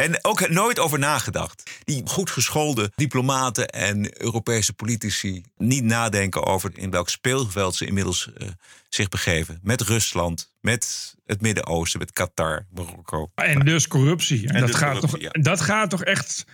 En 0.02 0.20
ook 0.22 0.50
nooit 0.50 0.80
over 0.80 1.00
nagedacht. 1.00 1.64
Die 1.84 2.02
goed 2.06 2.30
geschoolde 2.30 2.92
diplomaten 2.96 3.68
en 3.68 4.22
Europese 4.22 4.74
politici 4.74 5.44
niet 5.58 5.84
nadenken 5.84 6.46
over 6.46 6.72
in 6.74 6.90
welk 6.90 7.10
speelveld 7.10 7.76
ze 7.76 7.86
inmiddels 7.86 8.30
uh, 8.38 8.48
zich 8.90 9.10
begeven. 9.10 9.60
Met 9.64 9.82
Rusland, 9.82 10.54
met 10.62 11.16
het 11.26 11.42
Midden-Oosten, 11.42 12.00
met 12.00 12.12
Qatar, 12.12 12.66
Marokko. 12.74 13.32
En 13.36 13.60
dus 13.60 13.88
corruptie. 13.88 14.48
En, 14.48 14.54
en 14.54 14.60
dat, 14.60 14.70
dus 14.70 14.80
gaat 14.80 14.92
corruptie, 14.92 15.20
toch, 15.20 15.34
ja. 15.36 15.42
dat 15.42 15.62
gaat 15.62 15.90
toch 15.90 16.04
echt. 16.04 16.46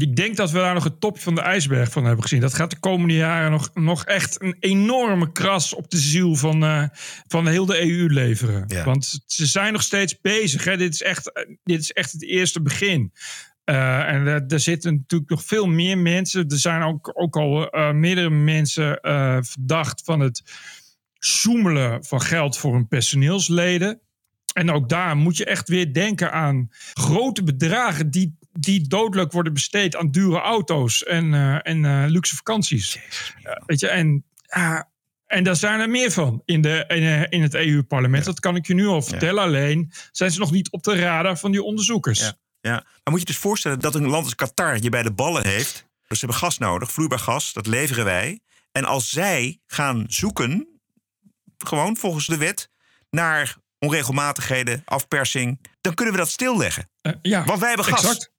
Ik 0.00 0.16
denk 0.16 0.36
dat 0.36 0.50
we 0.50 0.58
daar 0.58 0.74
nog 0.74 0.84
het 0.84 1.00
topje 1.00 1.22
van 1.22 1.34
de 1.34 1.40
ijsberg 1.40 1.90
van 1.90 2.04
hebben 2.04 2.22
gezien. 2.22 2.40
Dat 2.40 2.54
gaat 2.54 2.70
de 2.70 2.78
komende 2.78 3.14
jaren 3.14 3.50
nog, 3.50 3.70
nog 3.74 4.04
echt 4.04 4.42
een 4.42 4.56
enorme 4.60 5.32
kras 5.32 5.74
op 5.74 5.90
de 5.90 5.98
ziel 5.98 6.34
van, 6.34 6.64
uh, 6.64 6.84
van 7.26 7.46
heel 7.46 7.66
de 7.66 7.80
EU 7.80 8.08
leveren. 8.08 8.64
Ja. 8.66 8.84
Want 8.84 9.20
ze 9.26 9.46
zijn 9.46 9.72
nog 9.72 9.82
steeds 9.82 10.20
bezig. 10.20 10.64
Hè. 10.64 10.76
Dit, 10.76 10.92
is 10.92 11.02
echt, 11.02 11.46
dit 11.62 11.80
is 11.80 11.92
echt 11.92 12.12
het 12.12 12.24
eerste 12.24 12.62
begin. 12.62 13.12
Uh, 13.64 14.08
en 14.08 14.26
er, 14.26 14.44
er, 14.48 14.60
zitten 14.60 14.94
natuurlijk 14.94 15.30
nog 15.30 15.44
veel 15.44 15.66
meer 15.66 15.98
mensen. 15.98 16.48
Er 16.48 16.58
zijn 16.58 16.82
ook, 16.82 17.10
ook 17.14 17.36
al 17.36 17.76
uh, 17.76 17.92
meerdere 17.92 18.30
mensen 18.30 18.98
verdacht 19.44 20.02
van 20.04 20.20
het 20.20 20.42
zoemelen 21.18 22.04
van 22.04 22.20
geld 22.20 22.58
voor 22.58 22.72
hun 22.72 22.88
personeelsleden. 22.88 24.00
En 24.52 24.70
ook 24.70 24.88
daar 24.88 25.16
moet 25.16 25.36
je 25.36 25.44
echt 25.44 25.68
weer 25.68 25.92
denken 25.92 26.32
aan 26.32 26.68
grote 26.92 27.42
bedragen 27.42 28.10
die 28.10 28.37
die 28.52 28.88
dodelijk 28.88 29.32
worden 29.32 29.52
besteed 29.52 29.96
aan 29.96 30.10
dure 30.10 30.40
auto's 30.40 31.04
en, 31.04 31.32
uh, 31.32 31.66
en 31.66 31.84
uh, 31.84 32.04
luxe 32.06 32.36
vakanties. 32.36 32.92
Jezus, 32.92 33.34
uh, 33.44 33.52
weet 33.66 33.80
je, 33.80 33.88
en, 33.88 34.24
en 35.26 35.44
daar 35.44 35.56
zijn 35.56 35.80
er 35.80 35.90
meer 35.90 36.12
van 36.12 36.42
in, 36.44 36.62
de, 36.62 36.84
in, 36.88 37.30
in 37.30 37.42
het 37.42 37.54
EU-parlement. 37.54 38.24
Ja. 38.24 38.30
Dat 38.30 38.40
kan 38.40 38.56
ik 38.56 38.66
je 38.66 38.74
nu 38.74 38.86
al 38.86 39.02
vertellen. 39.02 39.42
Ja. 39.42 39.48
Alleen 39.48 39.92
zijn 40.12 40.30
ze 40.30 40.38
nog 40.38 40.50
niet 40.50 40.70
op 40.70 40.82
de 40.82 40.96
radar 40.96 41.38
van 41.38 41.50
die 41.50 41.62
onderzoekers. 41.62 42.20
Ja. 42.20 42.38
ja, 42.60 42.72
maar 42.72 43.12
moet 43.12 43.20
je 43.20 43.26
dus 43.26 43.36
voorstellen 43.36 43.80
dat 43.80 43.94
een 43.94 44.08
land 44.08 44.24
als 44.24 44.34
Qatar 44.34 44.82
je 44.82 44.88
bij 44.88 45.02
de 45.02 45.12
ballen 45.12 45.46
heeft. 45.46 45.86
Dus 46.08 46.18
ze 46.18 46.24
hebben 46.26 46.42
gas 46.42 46.58
nodig, 46.58 46.92
vloeibaar 46.92 47.18
gas, 47.18 47.52
dat 47.52 47.66
leveren 47.66 48.04
wij. 48.04 48.40
En 48.72 48.84
als 48.84 49.10
zij 49.10 49.60
gaan 49.66 50.04
zoeken, 50.08 50.80
gewoon 51.58 51.96
volgens 51.96 52.26
de 52.26 52.36
wet, 52.36 52.70
naar 53.10 53.56
onregelmatigheden, 53.78 54.82
afpersing, 54.84 55.60
dan 55.80 55.94
kunnen 55.94 56.14
we 56.14 56.20
dat 56.20 56.30
stilleggen. 56.30 56.88
Uh, 57.02 57.12
ja, 57.22 57.44
Want 57.44 57.58
wij 57.58 57.68
hebben 57.68 57.86
gas. 57.86 58.04
Exact. 58.04 58.32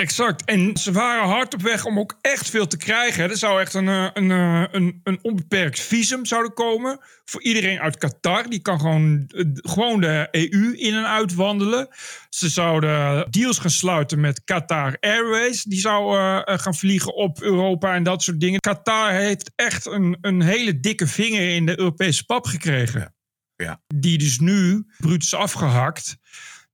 Exact. 0.00 0.44
En 0.44 0.76
ze 0.76 0.92
waren 0.92 1.28
hard 1.28 1.54
op 1.54 1.62
weg 1.62 1.84
om 1.84 1.98
ook 1.98 2.18
echt 2.20 2.50
veel 2.50 2.66
te 2.66 2.76
krijgen. 2.76 3.30
Er 3.30 3.36
zou 3.36 3.60
echt 3.60 3.74
een, 3.74 3.86
een, 3.86 4.30
een, 4.30 5.00
een 5.04 5.18
onbeperkt 5.22 5.80
visum 5.80 6.26
zouden 6.26 6.54
komen. 6.54 6.98
Voor 7.24 7.42
iedereen 7.42 7.80
uit 7.80 7.96
Qatar. 7.96 8.48
Die 8.48 8.60
kan 8.60 8.80
gewoon, 8.80 9.24
gewoon 9.54 10.00
de 10.00 10.28
EU 10.30 10.74
in 10.76 10.94
en 10.94 11.06
uit 11.06 11.34
wandelen. 11.34 11.88
Ze 12.28 12.48
zouden 12.48 13.26
deals 13.30 13.58
gaan 13.58 13.70
sluiten 13.70 14.20
met 14.20 14.44
Qatar 14.44 14.96
Airways. 15.00 15.62
Die 15.62 15.80
zou 15.80 16.18
uh, 16.18 16.40
gaan 16.44 16.74
vliegen 16.74 17.14
op 17.14 17.42
Europa 17.42 17.94
en 17.94 18.02
dat 18.02 18.22
soort 18.22 18.40
dingen. 18.40 18.60
Qatar 18.60 19.12
heeft 19.12 19.52
echt 19.54 19.86
een, 19.86 20.18
een 20.20 20.42
hele 20.42 20.80
dikke 20.80 21.06
vinger 21.06 21.54
in 21.54 21.66
de 21.66 21.78
Europese 21.78 22.24
pap 22.24 22.46
gekregen. 22.46 23.00
Ja. 23.00 23.16
Ja. 23.64 23.80
Die 23.86 24.18
dus 24.18 24.38
nu 24.38 24.86
bruut 24.98 25.22
is 25.22 25.34
afgehakt. 25.34 26.16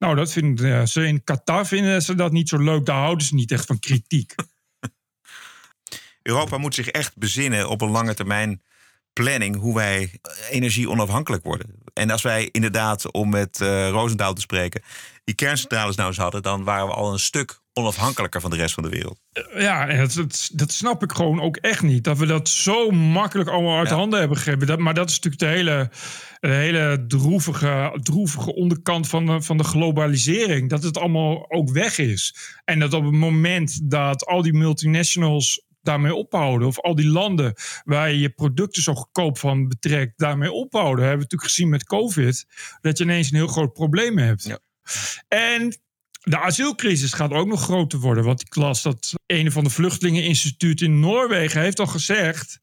Nou, 0.04 0.16
dat 0.16 0.32
vinden 0.32 0.88
ze 0.88 1.06
in 1.06 1.24
Qatar 1.24 1.66
vinden 1.66 2.02
ze 2.02 2.14
dat 2.14 2.32
niet 2.32 2.48
zo 2.48 2.58
leuk. 2.58 2.86
Daar 2.86 2.96
houden 2.96 3.26
ze 3.26 3.34
niet 3.34 3.52
echt 3.52 3.66
van 3.66 3.78
kritiek. 3.78 4.34
Europa 6.22 6.58
moet 6.58 6.74
zich 6.74 6.88
echt 6.88 7.16
bezinnen 7.16 7.68
op 7.68 7.80
een 7.80 7.90
lange 7.90 8.14
termijn 8.14 8.62
planning 9.12 9.56
hoe 9.56 9.74
wij 9.74 10.20
energie 10.50 10.90
onafhankelijk 10.90 11.44
worden. 11.44 11.82
En 11.92 12.10
als 12.10 12.22
wij 12.22 12.48
inderdaad, 12.52 13.12
om 13.12 13.28
met 13.30 13.60
uh, 13.60 13.88
Roosendaal 13.88 14.34
te 14.34 14.40
spreken, 14.40 14.82
die 15.24 15.34
kerncentrales 15.34 15.96
nou 15.96 16.08
eens 16.08 16.18
hadden, 16.18 16.42
dan 16.42 16.64
waren 16.64 16.86
we 16.86 16.92
al 16.92 17.12
een 17.12 17.18
stuk 17.18 17.62
onafhankelijker 17.72 18.40
van 18.40 18.50
de 18.50 18.56
rest 18.56 18.74
van 18.74 18.82
de 18.82 18.88
wereld. 18.88 19.20
Ja, 19.54 19.86
dat, 19.86 20.12
dat, 20.12 20.50
dat 20.52 20.72
snap 20.72 21.02
ik 21.02 21.12
gewoon 21.12 21.40
ook 21.40 21.56
echt 21.56 21.82
niet. 21.82 22.04
Dat 22.04 22.18
we 22.18 22.26
dat 22.26 22.48
zo 22.48 22.90
makkelijk 22.90 23.48
allemaal 23.48 23.78
uit 23.78 23.88
ja. 23.88 23.94
handen 23.94 24.18
hebben 24.18 24.36
gegeven. 24.36 24.66
Dat, 24.66 24.78
maar 24.78 24.94
dat 24.94 25.10
is 25.10 25.20
natuurlijk 25.20 25.42
de 25.42 25.58
hele, 25.58 25.90
de 26.40 26.48
hele 26.48 27.04
droevige, 27.08 27.98
droevige 28.02 28.54
onderkant 28.54 29.08
van 29.08 29.26
de, 29.26 29.42
van 29.42 29.56
de 29.56 29.64
globalisering. 29.64 30.70
Dat 30.70 30.82
het 30.82 30.98
allemaal 30.98 31.50
ook 31.50 31.70
weg 31.70 31.98
is. 31.98 32.36
En 32.64 32.78
dat 32.78 32.92
op 32.92 33.04
het 33.04 33.14
moment 33.14 33.90
dat 33.90 34.26
al 34.26 34.42
die 34.42 34.54
multinationals 34.54 35.64
daarmee 35.82 36.14
ophouden. 36.14 36.68
Of 36.68 36.80
al 36.80 36.94
die 36.94 37.08
landen 37.08 37.54
waar 37.84 38.10
je 38.10 38.18
je 38.18 38.30
producten 38.30 38.82
zo 38.82 38.94
goedkoop 38.94 39.38
van 39.38 39.68
betrekt, 39.68 40.18
daarmee 40.18 40.52
ophouden. 40.52 40.96
We 40.96 41.08
hebben 41.08 41.22
natuurlijk 41.22 41.50
gezien 41.50 41.68
met 41.68 41.84
COVID 41.84 42.46
dat 42.80 42.98
je 42.98 43.04
ineens 43.04 43.30
een 43.30 43.36
heel 43.36 43.46
groot 43.46 43.72
probleem 43.72 44.18
hebt. 44.18 44.44
Ja. 44.44 44.58
En 45.28 45.76
de 46.20 46.38
asielcrisis 46.38 47.12
gaat 47.12 47.32
ook 47.32 47.46
nog 47.46 47.62
groter 47.62 47.98
worden. 47.98 48.24
Want 48.24 48.40
ik 48.40 48.54
las 48.54 48.82
dat 48.82 49.12
een 49.26 49.52
van 49.52 49.64
de 49.64 49.70
vluchtelingeninstituut 49.70 50.80
in 50.80 51.00
Noorwegen 51.00 51.60
heeft 51.60 51.80
al 51.80 51.86
gezegd... 51.86 52.58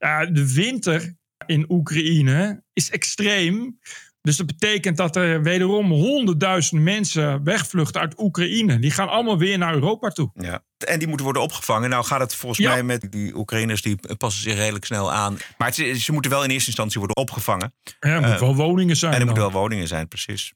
Uh, 0.00 0.20
de 0.32 0.52
winter 0.52 1.16
in 1.46 1.64
Oekraïne 1.68 2.62
is 2.72 2.90
extreem. 2.90 3.78
Dus 4.22 4.36
dat 4.36 4.46
betekent 4.46 4.96
dat 4.96 5.16
er 5.16 5.42
wederom 5.42 5.90
honderdduizenden 5.90 6.84
mensen 6.84 7.44
wegvluchten 7.44 8.00
uit 8.00 8.18
Oekraïne. 8.18 8.78
Die 8.78 8.90
gaan 8.90 9.08
allemaal 9.08 9.38
weer 9.38 9.58
naar 9.58 9.74
Europa 9.74 10.08
toe. 10.08 10.30
Ja. 10.34 10.64
En 10.86 10.98
die 10.98 11.08
moeten 11.08 11.24
worden 11.24 11.42
opgevangen. 11.42 11.90
Nou 11.90 12.04
gaat 12.04 12.20
het 12.20 12.34
volgens 12.34 12.60
ja. 12.60 12.70
mij 12.70 12.82
met 12.82 13.12
die 13.12 13.36
Oekraïners, 13.36 13.82
die 13.82 13.98
passen 14.16 14.42
zich 14.42 14.54
redelijk 14.54 14.84
snel 14.84 15.12
aan. 15.12 15.38
Maar 15.58 15.68
het, 15.68 16.00
ze 16.00 16.12
moeten 16.12 16.30
wel 16.30 16.44
in 16.44 16.50
eerste 16.50 16.66
instantie 16.66 16.98
worden 16.98 17.16
opgevangen. 17.16 17.74
Ja, 18.00 18.10
er 18.10 18.20
moeten 18.20 18.32
uh, 18.32 18.40
wel 18.40 18.54
woningen 18.54 18.96
zijn. 18.96 19.12
En 19.12 19.18
er 19.18 19.24
moeten 19.24 19.42
wel 19.42 19.60
woningen 19.60 19.88
zijn, 19.88 20.08
precies. 20.08 20.52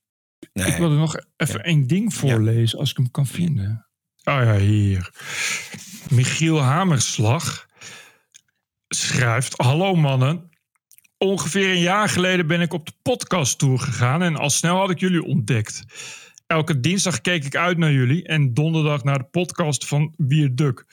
Nee. 0.52 0.66
Ik 0.66 0.76
wilde 0.76 0.96
nog 0.96 1.16
even 1.36 1.58
ja. 1.58 1.64
één 1.64 1.86
ding 1.86 2.14
voorlezen, 2.14 2.78
als 2.78 2.90
ik 2.90 2.96
hem 2.96 3.10
kan 3.10 3.26
vinden. 3.26 3.86
Oh 4.24 4.40
ja, 4.42 4.56
hier. 4.56 5.10
Michiel 6.10 6.60
Hamerslag 6.60 7.66
schrijft... 8.88 9.54
Hallo 9.56 9.94
mannen, 9.94 10.50
ongeveer 11.18 11.70
een 11.70 11.80
jaar 11.80 12.08
geleden 12.08 12.46
ben 12.46 12.60
ik 12.60 12.72
op 12.72 12.86
de 12.86 12.92
podcast 13.02 13.58
tour 13.58 13.78
gegaan... 13.78 14.22
en 14.22 14.36
al 14.36 14.50
snel 14.50 14.76
had 14.76 14.90
ik 14.90 15.00
jullie 15.00 15.22
ontdekt. 15.22 15.82
Elke 16.46 16.80
dinsdag 16.80 17.20
keek 17.20 17.44
ik 17.44 17.56
uit 17.56 17.78
naar 17.78 17.92
jullie... 17.92 18.26
en 18.26 18.54
donderdag 18.54 19.04
naar 19.04 19.18
de 19.18 19.24
podcast 19.24 19.86
van 19.86 20.14
Wierduk. 20.16 20.84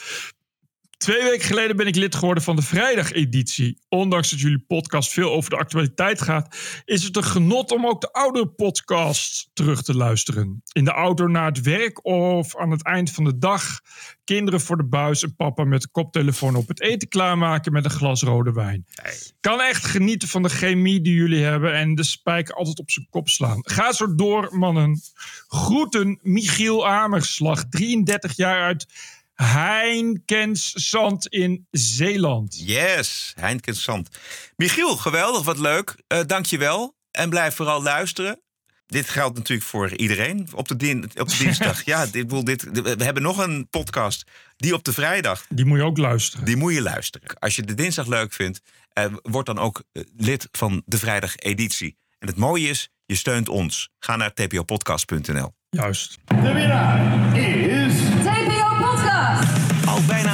Twee 1.01 1.23
weken 1.23 1.45
geleden 1.45 1.75
ben 1.75 1.87
ik 1.87 1.95
lid 1.95 2.15
geworden 2.15 2.43
van 2.43 2.55
de 2.55 2.61
vrijdageditie. 2.61 3.79
Ondanks 3.89 4.29
dat 4.29 4.39
jullie 4.39 4.65
podcast 4.67 5.13
veel 5.13 5.31
over 5.31 5.49
de 5.49 5.55
actualiteit 5.55 6.21
gaat, 6.21 6.57
is 6.85 7.03
het 7.03 7.15
een 7.15 7.23
genot 7.23 7.71
om 7.71 7.87
ook 7.87 8.01
de 8.01 8.11
oudere 8.11 8.47
podcasts 8.47 9.49
terug 9.53 9.81
te 9.81 9.95
luisteren. 9.95 10.63
In 10.73 10.83
de 10.83 10.91
auto 10.91 11.27
naar 11.27 11.45
het 11.45 11.61
werk 11.61 12.05
of 12.05 12.57
aan 12.57 12.71
het 12.71 12.83
eind 12.83 13.11
van 13.11 13.23
de 13.23 13.37
dag. 13.37 13.79
Kinderen 14.23 14.61
voor 14.61 14.77
de 14.77 14.87
buis 14.87 15.23
en 15.23 15.35
papa 15.35 15.63
met 15.63 15.81
de 15.81 15.89
koptelefoon 15.91 16.55
op 16.55 16.67
het 16.67 16.81
eten 16.81 17.07
klaarmaken 17.07 17.71
met 17.71 17.85
een 17.85 17.91
glas 17.91 18.21
rode 18.21 18.51
wijn. 18.51 18.85
Kan 19.39 19.61
echt 19.61 19.85
genieten 19.85 20.27
van 20.27 20.43
de 20.43 20.49
chemie 20.49 21.01
die 21.01 21.13
jullie 21.13 21.43
hebben 21.43 21.73
en 21.73 21.95
de 21.95 22.03
spijker 22.03 22.55
altijd 22.55 22.79
op 22.79 22.91
zijn 22.91 23.07
kop 23.09 23.29
slaan. 23.29 23.59
Ga 23.61 23.91
zo 23.91 24.15
door, 24.15 24.47
mannen. 24.51 25.01
Groeten, 25.47 26.19
Michiel 26.21 26.87
Amerslag, 26.87 27.65
33 27.69 28.35
jaar 28.35 28.63
uit 28.63 28.85
Heinkensand 29.43 31.27
in 31.27 31.67
Zeeland. 31.71 32.61
Yes, 32.65 33.33
Heinkensand. 33.35 34.09
Michiel, 34.55 34.97
geweldig, 34.97 35.43
wat 35.43 35.59
leuk. 35.59 35.95
Uh, 36.07 36.19
Dank 36.27 36.45
je 36.45 36.57
wel. 36.57 36.95
En 37.11 37.29
blijf 37.29 37.55
vooral 37.55 37.81
luisteren. 37.83 38.41
Dit 38.85 39.09
geldt 39.09 39.37
natuurlijk 39.37 39.67
voor 39.67 39.95
iedereen 39.95 40.47
op 40.53 40.67
de, 40.67 41.07
op 41.17 41.29
de 41.29 41.37
dinsdag. 41.37 41.85
ja, 41.93 42.05
dit, 42.05 42.45
dit, 42.45 42.63
we 42.71 43.03
hebben 43.03 43.23
nog 43.23 43.37
een 43.37 43.67
podcast. 43.69 44.23
Die 44.57 44.73
op 44.73 44.83
de 44.83 44.93
vrijdag. 44.93 45.45
Die 45.49 45.65
moet 45.65 45.77
je 45.77 45.83
ook 45.83 45.97
luisteren. 45.97 46.45
Die 46.45 46.55
moet 46.55 46.73
je 46.73 46.81
luisteren. 46.81 47.39
Als 47.39 47.55
je 47.55 47.61
de 47.61 47.73
dinsdag 47.73 48.07
leuk 48.07 48.33
vindt, 48.33 48.61
uh, 48.99 49.05
word 49.21 49.45
dan 49.45 49.59
ook 49.59 49.83
uh, 49.93 50.03
lid 50.17 50.47
van 50.51 50.81
de 50.85 50.97
vrijdag 50.97 51.35
editie. 51.35 51.97
En 52.19 52.27
het 52.27 52.37
mooie 52.37 52.69
is, 52.69 52.89
je 53.05 53.15
steunt 53.15 53.49
ons. 53.49 53.89
Ga 53.99 54.15
naar 54.15 54.33
tpopodcast.nl. 54.33 55.53
Juist. 55.69 56.17
De 56.25 56.53
winnaar 56.53 57.37
is... 57.37 57.60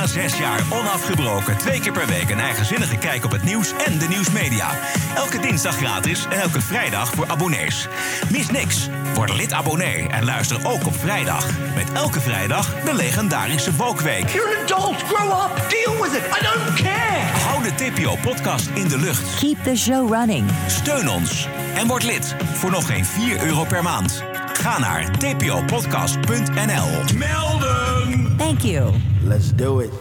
TPO 0.08 0.14
Podcast! 0.14 0.14
Zes 0.14 0.38
jaar 0.38 0.64
onafgebroken. 0.70 1.58
Twee 1.58 1.80
keer 1.80 1.91
per 1.91 2.08
week 2.08 2.30
een 2.30 2.39
eigenzinnige 2.39 2.97
kijk 2.97 3.26
op 3.26 3.32
het 3.32 3.43
nieuws 3.43 3.72
en 3.86 3.97
de 3.97 4.08
nieuwsmedia. 4.08 4.70
Elke 5.16 5.39
dinsdag 5.39 5.76
gratis 5.76 6.26
en 6.26 6.39
elke 6.39 6.62
vrijdag 6.62 7.12
voor 7.12 7.28
abonnees. 7.28 7.88
Mis 8.32 8.51
niks. 8.51 8.89
Word 9.14 9.34
lid 9.34 9.53
abonnee 9.53 10.08
en 10.08 10.26
luister 10.26 10.68
ook 10.68 10.86
op 10.86 10.95
vrijdag. 10.95 11.45
Met 11.76 11.91
elke 11.93 12.22
vrijdag 12.22 12.84
de 12.84 12.93
legendarische 12.93 13.76
Wokweek. 13.76 14.30
You're 14.30 14.58
an 14.58 14.64
adult. 14.64 15.03
Grow 15.03 15.30
up. 15.30 15.70
Deal 15.70 16.01
with 16.01 16.14
it. 16.14 16.26
I 16.26 16.43
don't 16.43 16.74
care. 16.76 17.22
Hou 17.47 17.64
de 17.64 17.76
TPO-podcast 17.76 18.68
in 18.74 18.88
de 18.88 18.97
lucht. 18.97 19.36
Keep 19.39 19.64
the 19.64 19.76
show 19.76 20.14
running. 20.14 20.49
Steun 20.68 21.10
ons 21.10 21.47
en 21.76 21.88
word 21.88 22.03
lid 22.03 22.36
voor 22.53 22.72
nog 22.72 22.86
geen 22.86 23.05
4 23.05 23.45
euro 23.45 23.64
per 23.64 23.84
maand. 23.84 24.37
Ga 24.54 24.80
naar 24.80 25.18
tpopodcast.nl. 25.18 27.18
Melden! 27.18 28.36
Thank 28.38 28.62
you. 28.62 28.93
Let's 29.24 29.56
do 29.56 29.80
it. 29.80 29.91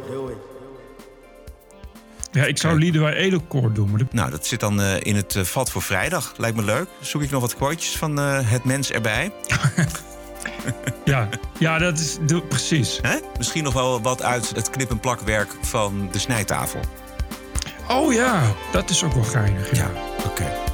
Ja, 2.37 2.45
ik 2.45 2.59
zou 2.59 2.79
Liedewij 2.79 3.15
Edelkoor 3.15 3.73
doen. 3.73 3.91
Maar 3.91 4.01
Nou, 4.11 4.31
dat 4.31 4.47
zit 4.47 4.61
dan 4.61 4.81
uh, 4.81 5.01
in 5.01 5.17
het 5.17 5.35
uh, 5.35 5.43
vat 5.43 5.71
voor 5.71 5.83
vrijdag. 5.83 6.35
Lijkt 6.37 6.57
me 6.57 6.63
leuk. 6.63 6.87
Zoek 7.01 7.23
ik 7.23 7.31
nog 7.31 7.41
wat 7.41 7.57
quotejes 7.57 7.97
van 7.97 8.19
uh, 8.19 8.39
het 8.43 8.65
mens 8.65 8.91
erbij. 8.91 9.33
ja, 11.05 11.29
ja, 11.59 11.79
dat 11.79 11.99
is 11.99 12.19
de, 12.27 12.43
precies. 12.43 12.99
Hè? 13.03 13.17
Misschien 13.39 13.65
nog 13.65 13.73
wel 13.73 14.01
wat 14.01 14.23
uit 14.23 14.53
het 14.55 14.71
knip- 14.71 14.91
en 14.91 15.01
plakwerk 15.01 15.49
van 15.61 16.09
de 16.13 16.19
snijtafel. 16.19 16.81
Oh 17.89 18.13
ja, 18.13 18.43
dat 18.73 18.91
is 18.91 19.05
ook 19.05 19.13
wel 19.13 19.25
geinig. 19.25 19.71
Ja, 19.71 19.77
ja 19.77 19.91
oké. 20.19 20.27
Okay. 20.27 20.66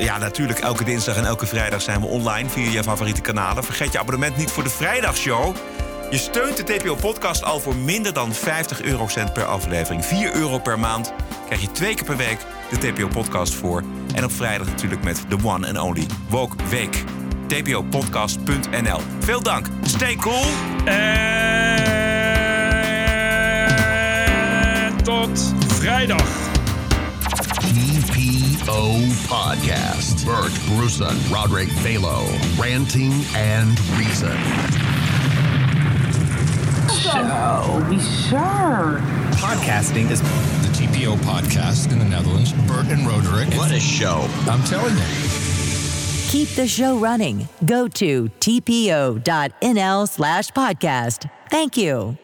Ja, 0.00 0.18
natuurlijk. 0.18 0.58
Elke 0.58 0.84
dinsdag 0.84 1.16
en 1.16 1.24
elke 1.24 1.46
vrijdag 1.46 1.82
zijn 1.82 2.00
we 2.00 2.06
online 2.06 2.48
via 2.48 2.70
je 2.70 2.82
favoriete 2.82 3.20
kanalen. 3.20 3.64
Vergeet 3.64 3.92
je 3.92 3.98
abonnement 3.98 4.36
niet 4.36 4.50
voor 4.50 4.62
de 4.62 4.70
vrijdagshow. 4.70 5.56
Je 6.10 6.18
steunt 6.18 6.56
de 6.56 6.62
TPO-podcast 6.62 7.44
al 7.44 7.60
voor 7.60 7.76
minder 7.76 8.12
dan 8.12 8.34
50 8.34 8.82
eurocent 8.82 9.32
per 9.32 9.44
aflevering. 9.44 10.04
4 10.04 10.34
euro 10.34 10.58
per 10.58 10.78
maand 10.78 11.12
krijg 11.46 11.60
je 11.60 11.72
twee 11.72 11.94
keer 11.94 12.04
per 12.04 12.16
week 12.16 12.38
de 12.70 12.78
TPO-podcast 12.78 13.54
voor. 13.54 13.82
En 14.14 14.24
op 14.24 14.32
vrijdag 14.32 14.66
natuurlijk 14.66 15.04
met 15.04 15.24
de 15.28 15.36
one 15.44 15.68
and 15.68 15.78
only 15.78 16.06
Woke 16.28 16.56
Week. 16.68 17.04
tpopodcast.nl 17.46 19.00
Veel 19.18 19.42
dank. 19.42 19.66
Stay 19.82 20.16
cool. 20.16 20.44
En 20.84 21.76
tot 25.02 25.54
vrijdag. 25.66 26.49
TPO 27.60 29.02
Podcast. 29.28 30.24
Bert 30.24 30.52
Bruson, 30.66 31.16
Roderick 31.32 31.68
Velo, 31.68 32.24
Ranting 32.58 33.12
and 33.34 33.78
Reason. 33.98 34.36
So 36.88 37.84
bizarre. 37.88 38.98
Podcasting 39.36 40.10
is 40.10 40.20
the 40.20 40.68
TPO 40.72 41.16
podcast 41.18 41.92
in 41.92 41.98
the 41.98 42.04
Netherlands. 42.04 42.52
Bert 42.66 42.86
and 42.86 43.06
Roderick. 43.06 43.52
What 43.54 43.72
a 43.72 43.80
show. 43.80 44.26
I'm 44.46 44.62
telling 44.64 44.96
you. 44.96 45.04
Keep 46.30 46.48
the 46.50 46.66
show 46.66 46.98
running. 46.98 47.48
Go 47.66 47.88
to 47.88 48.28
tpo.nl 48.40 50.08
slash 50.08 50.50
podcast. 50.50 51.30
Thank 51.50 51.76
you. 51.76 52.16